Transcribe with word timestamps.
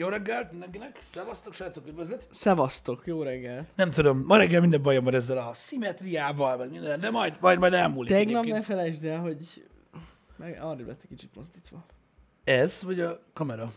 Jó 0.00 0.08
reggelt 0.08 0.50
mindenkinek. 0.50 0.98
Szevasztok, 1.14 1.54
srácok, 1.54 1.86
üdvözlet. 1.86 2.26
Szevasztok, 2.30 3.02
jó 3.06 3.22
reggel. 3.22 3.66
Nem 3.76 3.90
tudom, 3.90 4.24
ma 4.26 4.36
reggel 4.36 4.60
minden 4.60 4.82
bajom 4.82 5.04
van 5.04 5.14
ezzel 5.14 5.38
a 5.38 5.50
szimmetriával, 5.54 6.56
meg 6.56 6.70
minden, 6.70 7.00
de 7.00 7.10
majd, 7.10 7.34
majd, 7.40 7.58
majd 7.58 7.72
elmúlik 7.72 8.10
Tegnap 8.10 8.32
ne 8.32 8.38
egyébként. 8.40 8.64
felejtsd 8.64 9.04
el, 9.04 9.18
hogy 9.18 9.36
meg 10.36 10.58
arra 10.62 10.86
lett 10.86 11.00
egy 11.02 11.08
kicsit 11.08 11.30
mozdítva. 11.34 11.84
Ez, 12.44 12.82
vagy 12.82 13.00
a 13.00 13.20
kamera? 13.32 13.72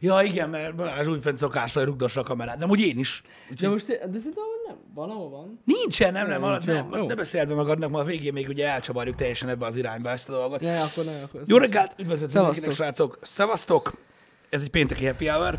Ja, 0.00 0.20
igen, 0.22 0.50
mert 0.50 0.74
Balázs 0.74 1.06
újfent 1.06 1.36
szokásra 1.36 1.84
rugdossa 1.84 2.20
a 2.20 2.24
kamerát. 2.24 2.58
De 2.58 2.66
úgy 2.66 2.80
én 2.80 2.98
is. 2.98 3.22
De 3.60 3.68
most, 3.68 3.86
de 3.86 3.98
szerintem 3.98 4.44
hogy 4.44 4.66
nem, 4.66 4.76
van, 4.94 5.10
ahol 5.10 5.30
van. 5.30 5.60
Nincsen, 5.64 6.12
nem, 6.12 6.28
nem, 6.28 6.40
Nem, 6.40 6.50
nem, 6.50 6.58
nincs, 6.58 6.66
nem, 6.66 6.88
nem 6.88 7.00
jó. 7.00 7.06
ne 7.06 7.14
beszéld 7.14 7.48
be 7.48 7.54
magadnak, 7.54 7.90
ma 7.90 7.98
a 8.00 8.04
végén 8.04 8.32
még 8.32 8.48
ugye 8.48 8.68
elcsavarjuk 8.68 9.16
teljesen 9.16 9.48
ebbe 9.48 9.66
az 9.66 9.76
irányba 9.76 10.10
ezt 10.10 10.28
a 10.28 10.32
dolgot. 10.32 10.60
Ne, 10.60 10.80
akkor 10.80 11.04
ne, 11.04 11.22
akkor... 11.22 11.42
Jó 11.46 11.56
reggelt, 11.56 11.94
üdvözlet 11.98 12.30
Szevasztok. 12.30 12.54
mindenkinek, 12.54 12.94
srácok! 12.94 13.18
Szevasztok! 13.22 14.08
Ez 14.50 14.62
egy 14.62 14.70
pénteki 14.70 15.06
happy 15.06 15.26
hour. 15.26 15.58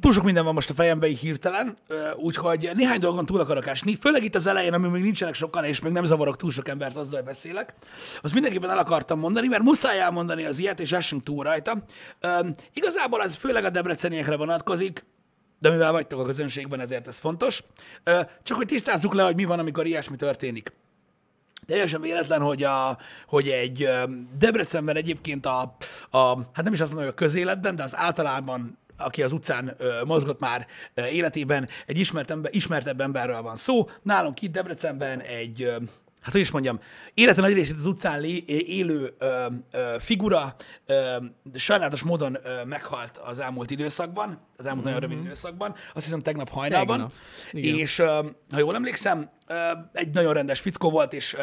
Túl 0.00 0.12
sok 0.12 0.24
minden 0.24 0.44
van 0.44 0.54
most 0.54 0.70
a 0.70 0.74
fejembe 0.74 1.06
így 1.06 1.18
hirtelen, 1.18 1.76
úgyhogy 2.16 2.70
néhány 2.74 2.98
dolgon 2.98 3.26
túl 3.26 3.40
akarok 3.40 3.66
esni, 3.66 3.96
főleg 4.00 4.24
itt 4.24 4.34
az 4.34 4.46
elején, 4.46 4.72
ami 4.72 4.88
még 4.88 5.02
nincsenek 5.02 5.34
sokan, 5.34 5.64
és 5.64 5.80
még 5.80 5.92
nem 5.92 6.04
zavarok 6.04 6.36
túl 6.36 6.50
sok 6.50 6.68
embert 6.68 6.96
azzal, 6.96 7.22
beszélek. 7.22 7.74
Azt 8.22 8.34
mindenképpen 8.34 8.70
el 8.70 8.78
akartam 8.78 9.18
mondani, 9.18 9.46
mert 9.46 9.62
muszáj 9.62 10.00
elmondani 10.00 10.44
az 10.44 10.58
ilyet, 10.58 10.80
és 10.80 10.92
essünk 10.92 11.22
túl 11.22 11.44
rajta. 11.44 11.84
Ö, 12.20 12.48
igazából 12.72 13.22
ez 13.22 13.34
főleg 13.34 13.64
a 13.64 13.70
debreceniekre 13.70 14.36
vonatkozik, 14.36 15.04
de 15.58 15.70
mivel 15.70 15.92
vagytok 15.92 16.20
a 16.20 16.24
közönségben, 16.24 16.80
ezért 16.80 17.08
ez 17.08 17.18
fontos. 17.18 17.62
Ö, 18.04 18.20
csak 18.42 18.56
hogy 18.56 18.66
tisztázzuk 18.66 19.14
le, 19.14 19.22
hogy 19.22 19.36
mi 19.36 19.44
van, 19.44 19.58
amikor 19.58 19.86
ilyesmi 19.86 20.16
történik. 20.16 20.72
Teljesen 21.66 22.00
véletlen, 22.00 22.40
hogy, 22.40 22.62
a, 22.62 22.98
hogy 23.26 23.48
egy 23.48 23.88
Debrecenben 24.38 24.96
egyébként 24.96 25.46
a, 25.46 25.76
a, 26.10 26.36
hát 26.52 26.64
nem 26.64 26.72
is 26.72 26.80
azt 26.80 26.88
mondom, 26.88 27.04
hogy 27.04 27.14
a 27.18 27.24
közéletben, 27.24 27.76
de 27.76 27.82
az 27.82 27.96
általában, 27.96 28.78
aki 28.98 29.22
az 29.22 29.32
utcán 29.32 29.76
mozgott 30.04 30.40
már 30.40 30.66
életében, 30.94 31.68
egy 31.86 31.98
ismert 31.98 32.30
ember, 32.30 32.54
ismertebb 32.54 33.00
emberről 33.00 33.42
van 33.42 33.56
szó. 33.56 33.88
Nálunk 34.02 34.42
itt 34.42 34.52
Debrecenben 34.52 35.20
egy, 35.20 35.62
ö, 35.62 35.76
hát 36.24 36.32
hogy 36.32 36.40
is 36.40 36.50
mondjam, 36.50 36.80
élete 37.14 37.40
nagy 37.40 37.52
részét 37.52 37.76
az 37.76 37.86
utcán 37.86 38.20
lé, 38.20 38.44
élő 38.46 39.14
ö, 39.18 39.46
ö, 39.70 39.94
figura 39.98 40.54
ö, 40.86 41.16
sajnálatos 41.54 42.02
módon 42.02 42.38
ö, 42.42 42.64
meghalt 42.64 43.18
az 43.18 43.38
elmúlt 43.38 43.70
időszakban, 43.70 44.40
az 44.56 44.66
elmúlt 44.66 44.84
nagyon 44.84 45.00
rövid 45.00 45.18
időszakban, 45.18 45.74
azt 45.94 46.04
hiszem 46.04 46.22
tegnap 46.22 46.48
hajnalban. 46.48 46.96
Tegnap. 46.96 47.12
Igen. 47.50 47.78
És 47.78 47.98
ö, 47.98 48.20
ha 48.50 48.58
jól 48.58 48.74
emlékszem, 48.74 49.30
ö, 49.46 49.54
egy 49.92 50.14
nagyon 50.14 50.32
rendes 50.32 50.60
fickó 50.60 50.90
volt, 50.90 51.12
és 51.12 51.34
ö, 51.34 51.42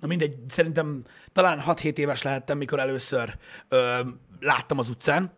na 0.00 0.06
mindegy, 0.06 0.36
szerintem 0.48 1.04
talán 1.32 1.62
6-7 1.66 1.96
éves 1.96 2.22
lehettem, 2.22 2.58
mikor 2.58 2.78
először 2.78 3.36
ö, 3.68 4.00
láttam 4.40 4.78
az 4.78 4.88
utcán. 4.88 5.32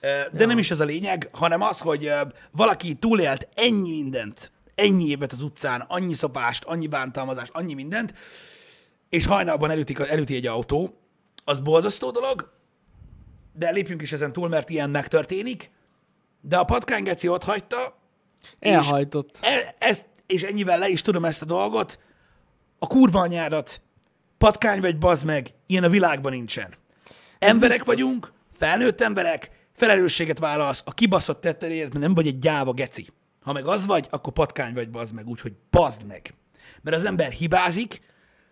De 0.00 0.30
ja. 0.32 0.46
nem 0.46 0.58
is 0.58 0.70
ez 0.70 0.80
a 0.80 0.84
lényeg, 0.84 1.28
hanem 1.32 1.62
az, 1.62 1.78
hogy 1.80 2.12
valaki 2.50 2.94
túlélt 2.94 3.48
ennyi 3.54 3.90
mindent, 3.90 4.52
ennyi 4.76 5.08
évet 5.08 5.32
az 5.32 5.42
utcán, 5.42 5.80
annyi 5.80 6.12
szopást, 6.12 6.64
annyi 6.64 6.86
bántalmazást, 6.86 7.50
annyi 7.54 7.74
mindent, 7.74 8.14
és 9.08 9.26
hajnalban 9.26 9.70
elütik, 9.70 9.98
elüti 9.98 10.34
egy 10.34 10.46
autó, 10.46 11.00
az 11.44 11.60
borzasztó 11.60 12.10
dolog, 12.10 12.52
de 13.52 13.70
lépjünk 13.70 14.02
is 14.02 14.12
ezen 14.12 14.32
túl, 14.32 14.48
mert 14.48 14.70
ilyen 14.70 14.90
megtörténik, 14.90 15.70
de 16.40 16.56
a 16.56 16.64
patkánygeci 16.64 17.28
ott 17.28 17.44
hagyta, 17.44 17.98
Elhajtott. 18.58 19.38
e, 19.40 19.74
ezt, 19.78 20.08
és 20.26 20.42
ennyivel 20.42 20.78
le 20.78 20.88
is 20.88 21.02
tudom 21.02 21.24
ezt 21.24 21.42
a 21.42 21.44
dolgot, 21.44 21.98
a 22.78 22.86
kurva 22.86 23.20
anyádat, 23.20 23.80
patkány 24.38 24.80
vagy 24.80 24.98
bazd 24.98 25.24
meg, 25.24 25.54
ilyen 25.66 25.84
a 25.84 25.88
világban 25.88 26.32
nincsen. 26.32 26.74
Emberek 27.38 27.78
biztos. 27.78 27.94
vagyunk, 27.94 28.32
felnőtt 28.58 29.00
emberek, 29.00 29.50
felelősséget 29.72 30.38
vállalsz 30.38 30.82
a 30.84 30.94
kibaszott 30.94 31.40
tetteréért, 31.40 31.88
mert 31.88 32.04
nem 32.04 32.14
vagy 32.14 32.26
egy 32.26 32.38
gyáva 32.38 32.72
geci. 32.72 33.06
Ha 33.46 33.52
meg 33.52 33.66
az 33.66 33.86
vagy, 33.86 34.06
akkor 34.10 34.32
patkány 34.32 34.74
vagy 34.74 34.90
bazd 34.90 35.14
meg, 35.14 35.26
úgyhogy 35.26 35.52
bazd 35.70 36.06
meg. 36.06 36.34
Mert 36.82 36.96
az 36.96 37.04
ember 37.04 37.30
hibázik, 37.30 38.00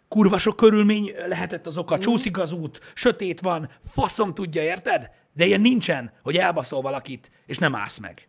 kurva 0.09 0.39
sok 0.39 0.57
körülmény 0.57 1.13
lehetett 1.27 1.67
az 1.67 1.77
oka, 1.77 1.99
csúszik 1.99 2.39
az 2.39 2.53
út, 2.53 2.93
sötét 2.95 3.41
van, 3.41 3.71
faszom 3.85 4.35
tudja, 4.35 4.63
érted? 4.63 5.11
De 5.33 5.45
ilyen 5.45 5.61
nincsen, 5.61 6.13
hogy 6.23 6.37
elbaszol 6.37 6.83
valakit, 6.83 7.31
és 7.47 7.59
nem 7.59 7.75
állsz 7.75 7.99
meg. 7.99 8.29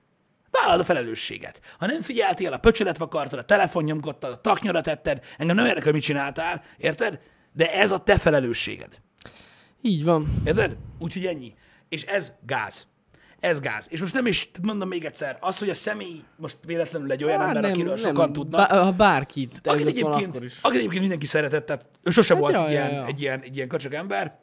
Vállalod 0.52 0.80
a 0.80 0.84
felelősséget. 0.84 1.62
Ha 1.80 1.86
nem 1.86 2.02
figyeltél, 2.02 2.54
a 2.54 2.58
pöcsödet 2.58 2.98
vakartad, 2.98 3.40
a 3.40 3.46
telefon 3.46 3.84
nyomkodtad, 3.84 4.32
a 4.32 4.42
taknyra 4.42 4.82
tetted, 4.82 5.24
engem 5.38 5.56
nem 5.56 5.66
érdekel, 5.66 5.92
mit 5.92 6.02
csináltál, 6.02 6.64
érted? 6.78 7.20
De 7.54 7.74
ez 7.74 7.92
a 7.92 8.04
te 8.04 8.18
felelősséged. 8.18 9.02
Így 9.82 10.04
van. 10.04 10.42
Érted? 10.46 10.78
Úgyhogy 11.00 11.26
ennyi. 11.26 11.54
És 11.90 12.04
ez 12.04 12.34
gáz. 12.46 12.88
Ez 13.46 13.60
gáz. 13.60 13.88
És 13.90 14.00
most 14.00 14.14
nem 14.14 14.26
is, 14.26 14.50
mondom 14.62 14.88
még 14.88 15.06
egyszer, 15.06 15.38
az, 15.40 15.58
hogy 15.60 15.70
a 15.70 15.74
személy 15.74 16.24
most 16.36 16.58
véletlenül 16.66 17.12
egy 17.12 17.24
olyan 17.24 17.40
Hát 17.40 17.56
ember, 17.56 17.72
akiről 17.72 17.98
sokan 17.98 18.34
tudnak, 18.34 18.70
Bá- 18.70 18.84
ha 18.84 18.92
bárki 18.92 19.48
akit 19.64 19.88
egyébként, 19.88 20.30
akkor 20.30 20.44
is. 20.44 20.58
akit 20.62 20.78
egyébként 20.78 21.00
mindenki 21.02 21.26
szeretett, 21.26 21.66
tehát 21.66 21.86
ő 22.04 22.10
sose 22.10 22.34
Hát 22.34 22.42
volt 22.44 22.54
ja, 22.56 22.66
egy, 22.68 22.74
ja, 22.74 22.80
ilyen, 22.80 22.92
ja. 22.94 23.06
egy, 23.06 23.22
ilyen, 23.22 23.42
egy 23.42 23.56
ilyen 23.56 23.68
köcsög 23.68 23.94
ember, 23.94 24.40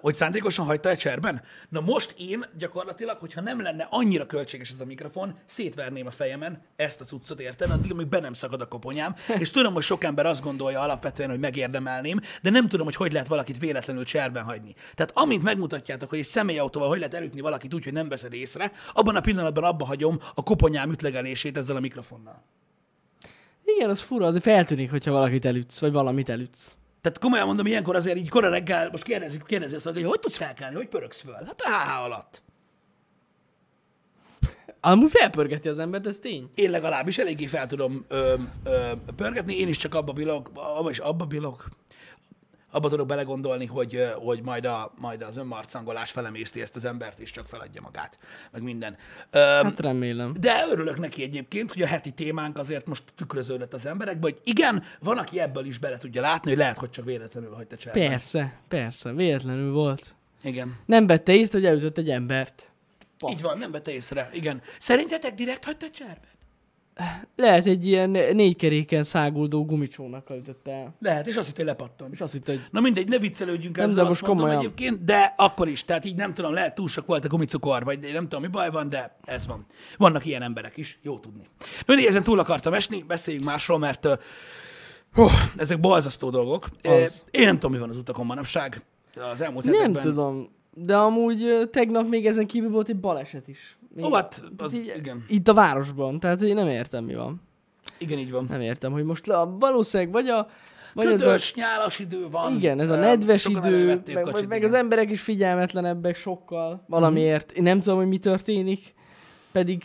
hogy 0.00 0.14
szándékosan 0.14 0.66
hagyta 0.66 0.88
egy 0.88 0.98
cserben. 0.98 1.42
Na 1.68 1.80
most 1.80 2.14
én 2.18 2.46
gyakorlatilag, 2.58 3.18
hogyha 3.18 3.40
nem 3.40 3.62
lenne 3.62 3.86
annyira 3.90 4.26
költséges 4.26 4.70
ez 4.70 4.80
a 4.80 4.84
mikrofon, 4.84 5.34
szétverném 5.46 6.06
a 6.06 6.10
fejemen 6.10 6.62
ezt 6.76 7.00
a 7.00 7.04
cuccot, 7.04 7.40
érted? 7.40 7.70
Addig, 7.70 7.92
amíg 7.92 8.06
be 8.06 8.20
nem 8.20 8.32
szakad 8.32 8.60
a 8.60 8.68
koponyám, 8.68 9.14
és 9.38 9.50
tudom, 9.50 9.72
hogy 9.72 9.82
sok 9.82 10.04
ember 10.04 10.26
azt 10.26 10.42
gondolja 10.42 10.80
alapvetően, 10.80 11.30
hogy 11.30 11.38
megérdemelném, 11.38 12.20
de 12.42 12.50
nem 12.50 12.68
tudom, 12.68 12.84
hogy 12.84 12.96
hogy 12.96 13.12
lehet 13.12 13.28
valakit 13.28 13.58
véletlenül 13.58 14.04
cserben 14.04 14.44
hagyni. 14.44 14.74
Tehát 14.94 15.12
amint 15.14 15.42
megmutatjátok, 15.42 16.08
hogy 16.08 16.18
egy 16.18 16.24
személyautóval 16.24 16.88
hogy 16.88 16.98
lehet 16.98 17.14
elütni 17.14 17.40
valakit 17.40 17.74
úgy, 17.74 17.84
hogy 17.84 17.92
nem 17.92 18.08
veszed 18.08 18.32
észre, 18.32 18.72
abban 18.92 19.16
a 19.16 19.20
pillanatban 19.20 19.64
abba 19.64 19.84
hagyom 19.84 20.18
a 20.34 20.42
koponyám 20.42 20.90
ütlegelését 20.90 21.56
ezzel 21.56 21.76
a 21.76 21.80
mikrofonnal. 21.80 22.42
Igen, 23.76 23.90
az 23.90 24.00
fura, 24.00 24.26
azért 24.26 24.42
feltűnik, 24.42 24.90
hogyha 24.90 25.10
valakit 25.10 25.44
elütsz, 25.44 25.78
vagy 25.78 25.92
valamit 25.92 26.28
elütsz. 26.28 26.76
Tehát 27.00 27.18
komolyan 27.18 27.46
mondom, 27.46 27.66
ilyenkor 27.66 27.96
azért 27.96 28.16
így 28.16 28.28
kora 28.28 28.48
reggel, 28.48 28.88
most 28.90 29.02
kérdezik, 29.02 29.42
kérdezi 29.42 29.74
azt, 29.74 29.84
hogy 29.84 30.02
hogy 30.02 30.20
tudsz 30.20 30.36
felkelni, 30.36 30.74
hogy 30.74 30.88
pörögsz 30.88 31.20
föl? 31.20 31.32
Hát 31.34 31.60
a 31.60 31.68
HH 31.68 32.04
alatt. 32.04 32.42
Amúgy 34.80 35.10
felpörgeti 35.10 35.68
az 35.68 35.78
embert, 35.78 36.06
ez 36.06 36.18
tény. 36.18 36.50
Én 36.54 36.70
legalábbis 36.70 37.18
eléggé 37.18 37.46
fel 37.46 37.66
tudom 37.66 38.04
ö, 38.08 38.34
ö, 38.64 38.92
pörgetni, 39.16 39.58
én 39.58 39.68
is 39.68 39.76
csak 39.76 39.94
abba 39.94 40.12
bilok, 40.12 40.50
abba 40.54 40.90
is 40.90 40.98
abba 40.98 41.24
bilok, 41.24 41.68
abba 42.70 42.88
tudok 42.88 43.06
belegondolni, 43.06 43.66
hogy, 43.66 44.04
hogy 44.14 44.42
majd, 44.42 44.64
a, 44.64 44.92
majd 44.98 45.22
az 45.22 45.36
önmarcangolás 45.36 46.10
felemészti 46.10 46.60
ezt 46.60 46.76
az 46.76 46.84
embert, 46.84 47.18
és 47.18 47.30
csak 47.30 47.48
feladja 47.48 47.80
magát, 47.80 48.18
meg 48.52 48.62
minden. 48.62 48.96
Ö, 49.30 49.38
Hát 49.38 49.80
remélem. 49.80 50.34
de 50.40 50.64
örülök 50.70 50.98
neki 50.98 51.22
egyébként, 51.22 51.72
hogy 51.72 51.82
a 51.82 51.86
heti 51.86 52.10
témánk 52.10 52.58
azért 52.58 52.86
most 52.86 53.02
tükröződött 53.16 53.74
az 53.74 53.86
emberekbe, 53.86 54.20
hogy 54.22 54.40
igen, 54.44 54.82
van, 55.00 55.18
aki 55.18 55.40
ebből 55.40 55.64
is 55.64 55.78
bele 55.78 55.96
tudja 55.96 56.20
látni, 56.20 56.50
hogy 56.50 56.58
lehet, 56.58 56.78
hogy 56.78 56.90
csak 56.90 57.04
véletlenül 57.04 57.54
hagyta 57.54 57.76
cserben. 57.76 58.08
Persze, 58.08 58.58
persze, 58.68 59.12
véletlenül 59.12 59.72
volt. 59.72 60.14
Igen. 60.42 60.76
Nem 60.86 61.06
vette 61.06 61.32
észre, 61.32 61.58
hogy 61.58 61.66
elütött 61.68 61.98
egy 61.98 62.10
embert. 62.10 62.68
Így 63.30 63.40
van, 63.42 63.58
nem 63.58 63.70
vette 63.70 63.90
észre. 63.92 64.30
Igen. 64.32 64.62
Szerintetek 64.78 65.34
direkt 65.34 65.64
hagyta 65.64 65.90
cserben? 65.90 66.38
Lehet 67.36 67.66
egy 67.66 67.86
ilyen 67.86 68.10
négy 68.10 68.56
keréken 68.56 69.02
száguldó 69.02 69.64
gumicsónakkal 69.64 70.36
ütött 70.36 70.68
el. 70.68 70.94
Lehet, 71.00 71.26
és 71.26 71.36
azt 71.36 71.46
hitt, 71.46 71.56
hogy 71.56 71.64
lepattant. 71.64 72.12
És 72.12 72.20
azt 72.20 72.32
hitt, 72.32 72.46
hogy 72.46 72.60
Na 72.70 72.80
mindegy, 72.80 73.08
ne 73.08 73.18
viccelődjünk 73.18 73.76
Nem, 73.76 73.88
ezzel, 73.88 74.02
de 74.02 74.08
most 74.08 74.22
komolyan. 74.24 74.58
egyébként, 74.58 75.04
de 75.04 75.34
akkor 75.36 75.68
is, 75.68 75.84
tehát 75.84 76.04
így 76.04 76.16
nem 76.16 76.34
tudom, 76.34 76.52
lehet 76.52 76.74
túl 76.74 76.88
sok 76.88 77.06
volt 77.06 77.24
a 77.24 77.28
gumicukor, 77.28 77.84
vagy 77.84 77.98
nem 78.12 78.22
tudom, 78.22 78.40
mi 78.40 78.48
baj 78.48 78.70
van, 78.70 78.88
de 78.88 79.16
ez 79.24 79.46
van. 79.46 79.66
Vannak 79.96 80.26
ilyen 80.26 80.42
emberek 80.42 80.76
is, 80.76 80.98
jó 81.02 81.18
tudni. 81.18 81.44
Mindig 81.86 82.06
ezen 82.06 82.22
túl 82.22 82.38
akartam 82.38 82.72
esni, 82.74 83.02
beszéljünk 83.02 83.46
másról, 83.46 83.78
mert 83.78 84.08
hú, 85.12 85.26
ezek 85.56 85.80
balzasztó 85.80 86.30
dolgok. 86.30 86.68
Az. 86.82 87.24
Én 87.30 87.44
nem 87.46 87.54
tudom, 87.54 87.72
mi 87.72 87.78
van 87.78 87.88
az 87.88 87.96
utakon 87.96 88.26
manapság. 88.26 88.82
Az 89.32 89.40
elmúlt 89.40 89.64
nem 89.64 89.74
hetekben. 89.74 90.02
tudom. 90.02 90.48
De 90.74 90.96
amúgy 90.96 91.68
tegnap 91.70 92.08
még 92.08 92.26
ezen 92.26 92.46
kívül 92.46 92.70
volt 92.70 92.88
egy 92.88 93.00
baleset 93.00 93.48
is. 93.48 93.78
Ó, 93.98 94.12
hát, 94.12 94.44
az, 94.56 94.74
így, 94.74 94.92
igen. 94.96 95.24
Itt 95.28 95.48
a 95.48 95.54
városban, 95.54 96.20
tehát 96.20 96.42
én 96.42 96.54
nem 96.54 96.68
értem, 96.68 97.04
mi 97.04 97.14
van. 97.14 97.42
Igen, 97.98 98.18
így 98.18 98.30
van. 98.30 98.46
Nem 98.48 98.60
értem, 98.60 98.92
hogy 98.92 99.04
most 99.04 99.26
le, 99.26 99.36
valószínűleg 99.36 100.12
vagy 100.12 100.28
a... 100.28 100.48
Vagy 100.94 101.06
ez 101.06 101.20
a, 101.20 101.24
Ködös, 101.24 101.54
nyálas 101.54 101.98
idő 101.98 102.28
van. 102.28 102.56
igen, 102.56 102.80
ez 102.80 102.90
a 102.90 102.96
nedves 102.96 103.40
sokan 103.40 103.66
idő, 103.66 104.02
meg, 104.12 104.22
kocsit, 104.22 104.48
meg, 104.48 104.62
az 104.62 104.72
emberek 104.72 105.10
is 105.10 105.20
figyelmetlenebbek 105.20 106.16
sokkal 106.16 106.84
valamiért. 106.86 107.52
Én 107.52 107.62
nem 107.62 107.80
tudom, 107.80 107.98
hogy 107.98 108.08
mi 108.08 108.18
történik, 108.18 108.94
pedig 109.52 109.82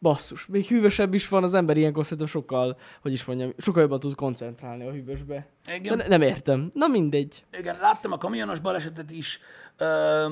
basszus. 0.00 0.46
Még 0.46 0.66
hűvösebb 0.66 1.14
is 1.14 1.28
van, 1.28 1.42
az 1.42 1.54
ember 1.54 1.76
ilyenkor 1.76 2.04
szerintem 2.04 2.26
sokkal, 2.26 2.76
hogy 3.02 3.12
is 3.12 3.24
mondjam, 3.24 3.52
sokkal 3.58 3.82
jobban 3.82 4.00
tud 4.00 4.14
koncentrálni 4.14 4.86
a 4.86 4.90
hűvösbe. 4.90 5.46
De 5.66 5.74
Igen. 5.74 5.96
ne, 5.96 6.06
nem 6.06 6.22
értem. 6.22 6.70
Na 6.74 6.86
mindegy. 6.86 7.44
Igen, 7.58 7.76
láttam 7.80 8.12
a 8.12 8.18
kamionos 8.18 8.58
balesetet 8.58 9.10
is. 9.10 9.40
Ö, 9.76 10.26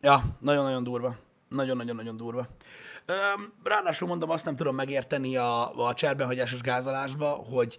ja, 0.00 0.22
nagyon-nagyon 0.40 0.84
durva. 0.84 1.16
Nagyon-nagyon-nagyon 1.48 2.16
durva. 2.16 2.46
Ráadásul 3.62 4.08
mondom, 4.08 4.30
azt 4.30 4.44
nem 4.44 4.56
tudom 4.56 4.74
megérteni 4.74 5.36
a, 5.36 5.86
a 5.86 5.94
cserbenhagyásos 5.94 6.60
gázolásba, 6.60 7.28
hogy 7.28 7.78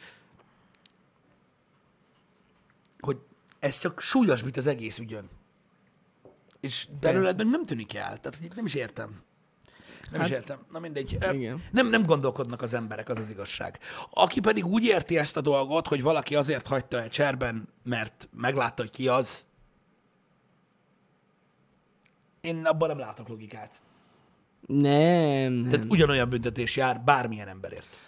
hogy 2.99 3.17
ez 3.59 3.77
csak 3.77 4.01
súlyosbít 4.01 4.57
az 4.57 4.67
egész 4.67 4.97
ügyön. 4.97 5.29
És 6.59 6.87
belőled 6.99 7.37
meg 7.37 7.47
nem 7.47 7.65
tűnik 7.65 7.95
el. 7.95 8.19
Tehát 8.19 8.37
hogy 8.39 8.51
nem 8.55 8.65
is 8.65 8.73
értem. 8.73 9.21
Nem 10.11 10.19
hát, 10.19 10.29
is 10.29 10.35
értem. 10.35 10.65
Na 10.71 10.79
mindegy. 10.79 11.17
Igen. 11.31 11.63
Nem, 11.71 11.87
nem 11.87 12.05
gondolkodnak 12.05 12.61
az 12.61 12.73
emberek, 12.73 13.09
az 13.09 13.17
az 13.17 13.29
igazság. 13.29 13.79
Aki 14.09 14.39
pedig 14.39 14.65
úgy 14.65 14.83
érti 14.83 15.17
ezt 15.17 15.37
a 15.37 15.41
dolgot, 15.41 15.87
hogy 15.87 16.01
valaki 16.01 16.35
azért 16.35 16.67
hagyta 16.67 17.01
egy 17.01 17.09
cserben, 17.09 17.69
mert 17.83 18.29
meglátta, 18.31 18.81
hogy 18.81 18.91
ki 18.91 19.07
az, 19.07 19.45
én 22.41 22.65
abban 22.65 22.87
nem 22.87 22.99
látok 22.99 23.27
logikát. 23.27 23.81
Nem, 24.67 25.51
nem. 25.53 25.69
Tehát 25.69 25.85
ugyanolyan 25.89 26.29
büntetés 26.29 26.75
jár 26.75 27.01
bármilyen 27.01 27.47
emberért. 27.47 27.99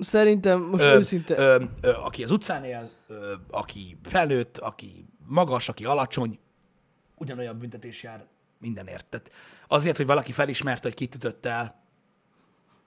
Szerintem 0.00 0.62
most 0.62 0.84
Ö, 0.84 0.96
őszinte... 0.96 1.38
ö, 1.38 1.64
ö, 1.80 1.92
aki 1.92 2.24
az 2.24 2.30
utcán 2.30 2.64
él, 2.64 2.90
ö, 3.06 3.34
aki 3.50 3.98
felnőtt, 4.02 4.58
aki 4.58 5.06
magas, 5.26 5.68
aki 5.68 5.84
alacsony, 5.84 6.38
ugyanolyan 7.14 7.58
büntetés 7.58 8.02
jár 8.02 8.26
mindenért. 8.58 9.06
Tehát 9.06 9.32
azért, 9.68 9.96
hogy 9.96 10.06
valaki 10.06 10.32
felismerte, 10.32 10.82
hogy 10.82 10.94
kit 10.94 11.14
ütött 11.14 11.46
el, 11.46 11.84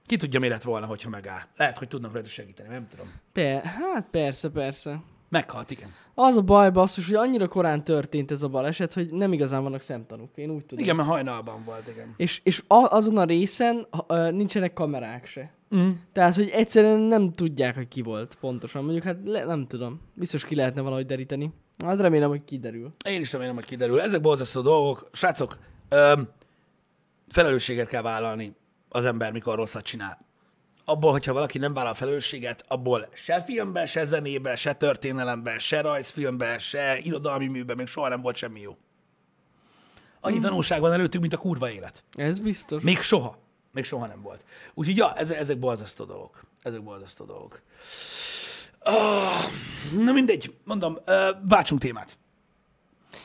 ki 0.05 0.15
tudja, 0.17 0.39
mi 0.39 0.47
lett 0.47 0.63
volna, 0.63 0.85
hogyha 0.85 1.09
megáll. 1.09 1.41
Lehet, 1.57 1.77
hogy 1.77 1.87
tudnak 1.87 2.13
rajta 2.13 2.27
segíteni, 2.27 2.69
nem 2.69 2.87
tudom. 2.87 3.13
Per, 3.33 3.63
hát 3.63 4.07
persze, 4.11 4.49
persze. 4.49 5.01
Meghalt, 5.29 5.71
igen. 5.71 5.93
Az 6.13 6.35
a 6.35 6.41
baj, 6.41 6.71
basszus, 6.71 7.07
hogy 7.07 7.15
annyira 7.15 7.47
korán 7.47 7.83
történt 7.83 8.31
ez 8.31 8.43
a 8.43 8.47
baleset, 8.47 8.93
hogy 8.93 9.11
nem 9.11 9.33
igazán 9.33 9.63
vannak 9.63 9.81
szemtanúk. 9.81 10.29
Én 10.35 10.49
úgy 10.49 10.65
tudom. 10.65 10.83
Igen, 10.83 10.95
mert 10.95 11.07
hajnalban 11.07 11.63
volt, 11.63 11.87
igen. 11.87 12.13
És, 12.17 12.41
és 12.43 12.63
a, 12.67 12.75
azon 12.75 13.17
a 13.17 13.23
részen 13.23 13.87
uh, 14.07 14.31
nincsenek 14.31 14.73
kamerák 14.73 15.25
se. 15.25 15.53
Mm. 15.75 15.89
Tehát, 16.11 16.35
hogy 16.35 16.49
egyszerűen 16.49 16.99
nem 16.99 17.31
tudják, 17.31 17.75
hogy 17.75 17.87
ki 17.87 18.01
volt 18.01 18.35
pontosan. 18.39 18.83
Mondjuk, 18.83 19.03
hát 19.03 19.17
le, 19.25 19.43
nem 19.43 19.67
tudom. 19.67 20.01
Biztos 20.13 20.45
ki 20.45 20.55
lehetne 20.55 20.81
valahogy 20.81 21.05
deríteni. 21.05 21.53
Hát 21.85 21.99
remélem, 21.99 22.29
hogy 22.29 22.43
kiderül. 22.45 22.93
Én 23.05 23.21
is 23.21 23.31
remélem, 23.31 23.55
hogy 23.55 23.65
kiderül. 23.65 24.01
Ezek 24.01 24.21
borzasztó 24.21 24.61
dolgok. 24.61 25.09
Srácok, 25.11 25.57
öm, 25.89 26.29
felelősséget 27.27 27.87
kell 27.87 28.01
vállalni 28.01 28.55
az 28.89 29.05
ember, 29.05 29.31
mikor 29.31 29.55
rosszat 29.55 29.83
csinál. 29.83 30.27
Abból, 30.89 31.11
hogyha 31.11 31.33
valaki 31.33 31.57
nem 31.57 31.73
vállal 31.73 31.93
felelősséget, 31.93 32.65
abból 32.67 33.07
se 33.13 33.43
filmben, 33.43 33.85
se 33.85 34.03
zenében, 34.03 34.55
se 34.55 34.73
történelemben, 34.73 35.59
se 35.59 35.81
rajzfilmben, 35.81 36.59
se 36.59 36.97
irodalmi 36.97 37.47
műben 37.47 37.75
még 37.75 37.87
soha 37.87 38.07
nem 38.07 38.21
volt 38.21 38.35
semmi 38.35 38.59
jó. 38.59 38.77
Annyi 40.19 40.39
tanulság 40.39 40.79
van 40.79 40.91
előttünk, 40.91 41.21
mint 41.21 41.33
a 41.33 41.37
kurva 41.37 41.71
élet. 41.71 42.03
Ez 42.11 42.39
biztos. 42.39 42.83
Még 42.83 43.01
soha. 43.01 43.37
Még 43.71 43.83
soha 43.83 44.07
nem 44.07 44.21
volt. 44.21 44.43
Úgyhogy 44.73 44.97
ja, 44.97 45.13
ezek, 45.13 45.37
ezek 45.37 45.59
borzasztó 45.59 46.05
dolgok. 46.05 46.43
Ezek 46.61 46.83
borzasztó 46.83 47.25
dolgok. 47.25 47.61
Ah, 48.79 49.43
na 50.03 50.11
mindegy, 50.11 50.55
mondom, 50.63 50.97
váltsunk 51.47 51.81
témát. 51.81 52.17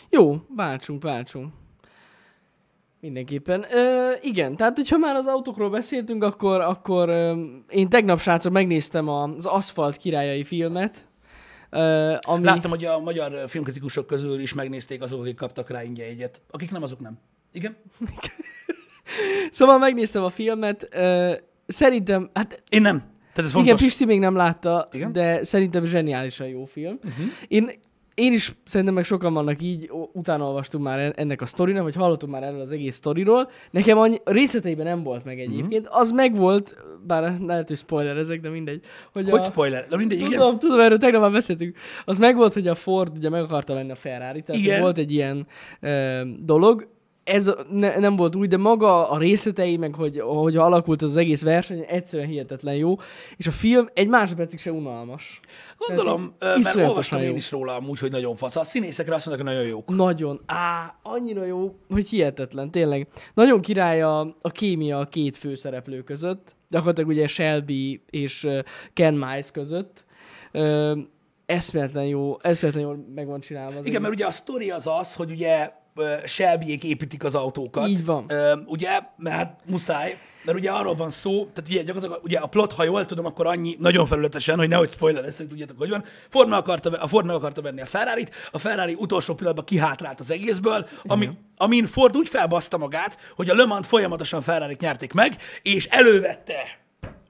Jó, 0.09 0.47
váltsunk, 0.49 1.03
váltsunk. 1.03 1.53
Mindenképpen. 3.05 3.65
Ö, 3.73 4.11
igen, 4.21 4.57
tehát 4.57 4.77
hogyha 4.77 4.97
már 4.97 5.15
az 5.15 5.27
autókról 5.27 5.71
beszéltünk, 5.71 6.23
akkor, 6.23 6.61
akkor 6.61 7.09
ö, 7.09 7.45
én 7.69 7.89
tegnap, 7.89 8.21
srácok, 8.21 8.53
megnéztem 8.53 9.09
az 9.09 9.47
Aszfalt 9.47 9.97
királyai 9.97 10.45
filmet. 10.45 11.07
Ö, 11.71 12.15
ami... 12.21 12.45
Láttam, 12.45 12.71
hogy 12.71 12.85
a 12.85 12.99
magyar 12.99 13.49
filmkritikusok 13.49 14.07
közül 14.07 14.41
is 14.41 14.53
megnézték 14.55 15.03
azok, 15.03 15.21
akik 15.21 15.37
kaptak 15.37 15.71
rá 15.71 15.83
ingyen 15.83 16.09
egyet. 16.09 16.41
Akik 16.51 16.71
nem, 16.71 16.83
azok 16.83 17.01
nem. 17.01 17.19
Igen? 17.53 17.77
Szóval 19.51 19.79
megnéztem 19.79 20.25
a 20.25 20.31
filmet. 20.31 20.89
Ö, 20.91 21.35
szerintem, 21.67 22.31
hát 22.35 22.63
Én 22.69 22.83
nem. 22.83 22.99
Tehát 22.99 23.51
ez 23.51 23.51
Igen, 23.51 23.65
fontos. 23.65 23.81
Pisti 23.81 24.05
még 24.05 24.19
nem 24.19 24.37
látta, 24.37 24.89
Igen? 24.93 25.13
de 25.13 25.45
szerintem 25.45 25.85
zseniálisan 25.85 26.47
jó 26.47 26.65
film. 26.65 26.99
Uh-huh. 27.05 27.27
Én, 27.49 27.71
én 28.15 28.33
is 28.33 28.55
szerintem 28.65 28.95
meg 28.95 29.05
sokan 29.05 29.33
vannak 29.33 29.63
így, 29.63 29.91
utána 30.13 30.45
olvastunk 30.47 30.85
már 30.85 30.99
en- 30.99 31.13
ennek 31.17 31.41
a 31.41 31.47
sztorinak, 31.47 31.83
vagy 31.83 31.95
hallottunk 31.95 32.33
már 32.33 32.43
erről 32.43 32.61
az 32.61 32.71
egész 32.71 32.95
sztoriról. 32.95 33.51
Nekem 33.71 33.99
annyi, 33.99 34.17
részleteiben 34.25 34.85
nem 34.85 35.03
volt 35.03 35.25
meg 35.25 35.41
egyébként. 35.41 35.87
Uh-huh. 35.87 36.01
Az 36.01 36.11
meg 36.11 36.37
volt, 36.37 36.77
bár 37.07 37.37
lehet, 37.47 37.69
hogy 37.69 37.77
spoiler 37.77 38.17
ezek, 38.17 38.41
de 38.41 38.49
mindegy. 38.49 38.81
Hogy, 39.13 39.31
Hogy 39.31 39.41
a, 39.41 39.43
spoiler? 39.43 39.87
Na 39.91 39.97
mindegy, 39.97 40.19
igen. 40.19 40.31
Tudom, 40.31 40.59
tudom, 40.59 40.81
erről 40.81 40.99
tegnap 40.99 41.21
már 41.21 41.33
beszéltünk. 41.33 41.77
Az 42.05 42.19
meg 42.19 42.37
volt, 42.37 42.53
hogy 42.53 42.69
a 42.69 42.75
Ford 42.75 43.17
ugye 43.17 43.29
meg 43.29 43.43
akarta 43.43 43.75
venni 43.75 43.91
a 43.91 43.95
ferrari 43.95 44.43
tehát 44.43 44.63
Igen. 44.63 44.81
volt 44.81 44.99
egy 44.99 45.13
ilyen 45.13 45.47
ö, 45.81 46.21
dolog. 46.41 46.93
Ez 47.25 47.55
ne, 47.71 47.99
nem 47.99 48.17
volt 48.17 48.37
új, 48.37 48.47
de 48.47 48.57
maga 48.57 49.11
a 49.11 49.19
részletei, 49.19 49.77
meg 49.77 49.95
hogy, 49.95 50.21
hogy 50.21 50.57
alakult 50.57 51.03
az 51.03 51.17
egész 51.17 51.43
verseny, 51.43 51.85
egyszerűen 51.89 52.29
hihetetlen 52.29 52.75
jó. 52.75 52.97
És 53.37 53.47
a 53.47 53.51
film 53.51 53.89
egy 53.95 54.09
másodpercig 54.09 54.59
se 54.59 54.73
unalmas. 54.73 55.41
Gondolom, 55.79 56.35
ö, 56.39 56.57
mert 56.63 56.77
olvastam 56.77 57.21
én 57.21 57.29
jó. 57.29 57.35
is 57.35 57.51
róla 57.51 57.77
amúgy, 57.77 57.99
hogy 57.99 58.11
nagyon 58.11 58.37
fasz. 58.37 58.57
A 58.57 58.65
színészekre 58.65 59.15
azt 59.15 59.27
mondják, 59.27 59.47
hogy 59.47 59.57
nagyon 59.57 59.71
jók. 59.71 59.89
Nagyon. 59.89 60.41
Á, 60.47 60.99
annyira 61.03 61.45
jó, 61.45 61.75
hogy 61.89 62.09
hihetetlen, 62.09 62.71
tényleg. 62.71 63.09
Nagyon 63.35 63.61
király 63.61 64.03
a, 64.03 64.37
a 64.41 64.51
kémia 64.51 64.99
a 64.99 65.09
két 65.09 65.37
főszereplő 65.37 66.03
között. 66.03 66.55
Gyakorlatilag 66.69 67.11
ugye 67.11 67.27
Shelby 67.27 68.03
és 68.11 68.49
Ken 68.93 69.15
Miles 69.15 69.51
között. 69.51 70.05
Eszméletlen 71.47 72.07
jó, 72.07 72.37
eszméletlen 72.41 72.85
jól 72.85 73.07
meg 73.15 73.27
van 73.27 73.41
csinálva. 73.41 73.79
Az 73.79 73.87
Igen, 73.87 74.03
mert 74.03 74.15
ugye 74.15 74.27
a 74.27 74.31
sztori 74.31 74.71
az 74.71 74.87
az, 74.87 75.15
hogy 75.15 75.31
ugye 75.31 75.71
Shelbyék 76.27 76.85
építik 76.85 77.25
az 77.25 77.35
autókat. 77.35 77.89
Így 77.89 78.05
van. 78.05 78.31
Ugye, 78.67 79.01
mert 79.17 79.37
hát 79.37 79.61
muszáj, 79.67 80.19
mert 80.45 80.59
ugye 80.59 80.71
arról 80.71 80.95
van 80.95 81.11
szó, 81.11 81.31
tehát 81.33 81.71
ugye 81.71 81.83
gyakorlatilag 81.83 82.25
ugye 82.25 82.39
a 82.39 82.47
plot, 82.47 82.73
ha 82.73 82.85
jól 82.85 83.05
tudom, 83.05 83.25
akkor 83.25 83.47
annyi, 83.47 83.77
nagyon 83.79 84.07
felületesen, 84.07 84.59
hogy 84.59 84.69
nehogy 84.69 84.91
spoiler 84.91 85.23
lesz, 85.23 85.37
hogy 85.37 85.49
tudjátok, 85.49 85.79
hogy 85.79 85.89
van. 85.89 86.05
Ford 86.29 86.49
meg 86.49 86.59
akarta, 86.59 86.91
a 86.91 87.09
Ford 87.09 87.31
akarta 87.31 87.63
venni 87.63 87.81
a 87.81 87.87
ferrari 87.87 88.27
a 88.51 88.59
Ferrari 88.59 88.97
utolsó 88.99 89.35
pillanatban 89.35 89.65
kihátrált 89.65 90.21
az 90.21 90.31
egészből, 90.31 90.89
ami, 91.03 91.31
amin 91.57 91.87
Ford 91.87 92.17
úgy 92.17 92.29
felbaszta 92.29 92.79
magát, 92.79 93.19
hogy 93.37 93.51
a 93.51 93.55
Le 93.55 93.65
Mans 93.65 93.87
folyamatosan 93.87 94.43
ferrari 94.43 94.77
nyerték 94.81 95.13
meg, 95.13 95.37
és 95.63 95.87
elővette 95.87 96.83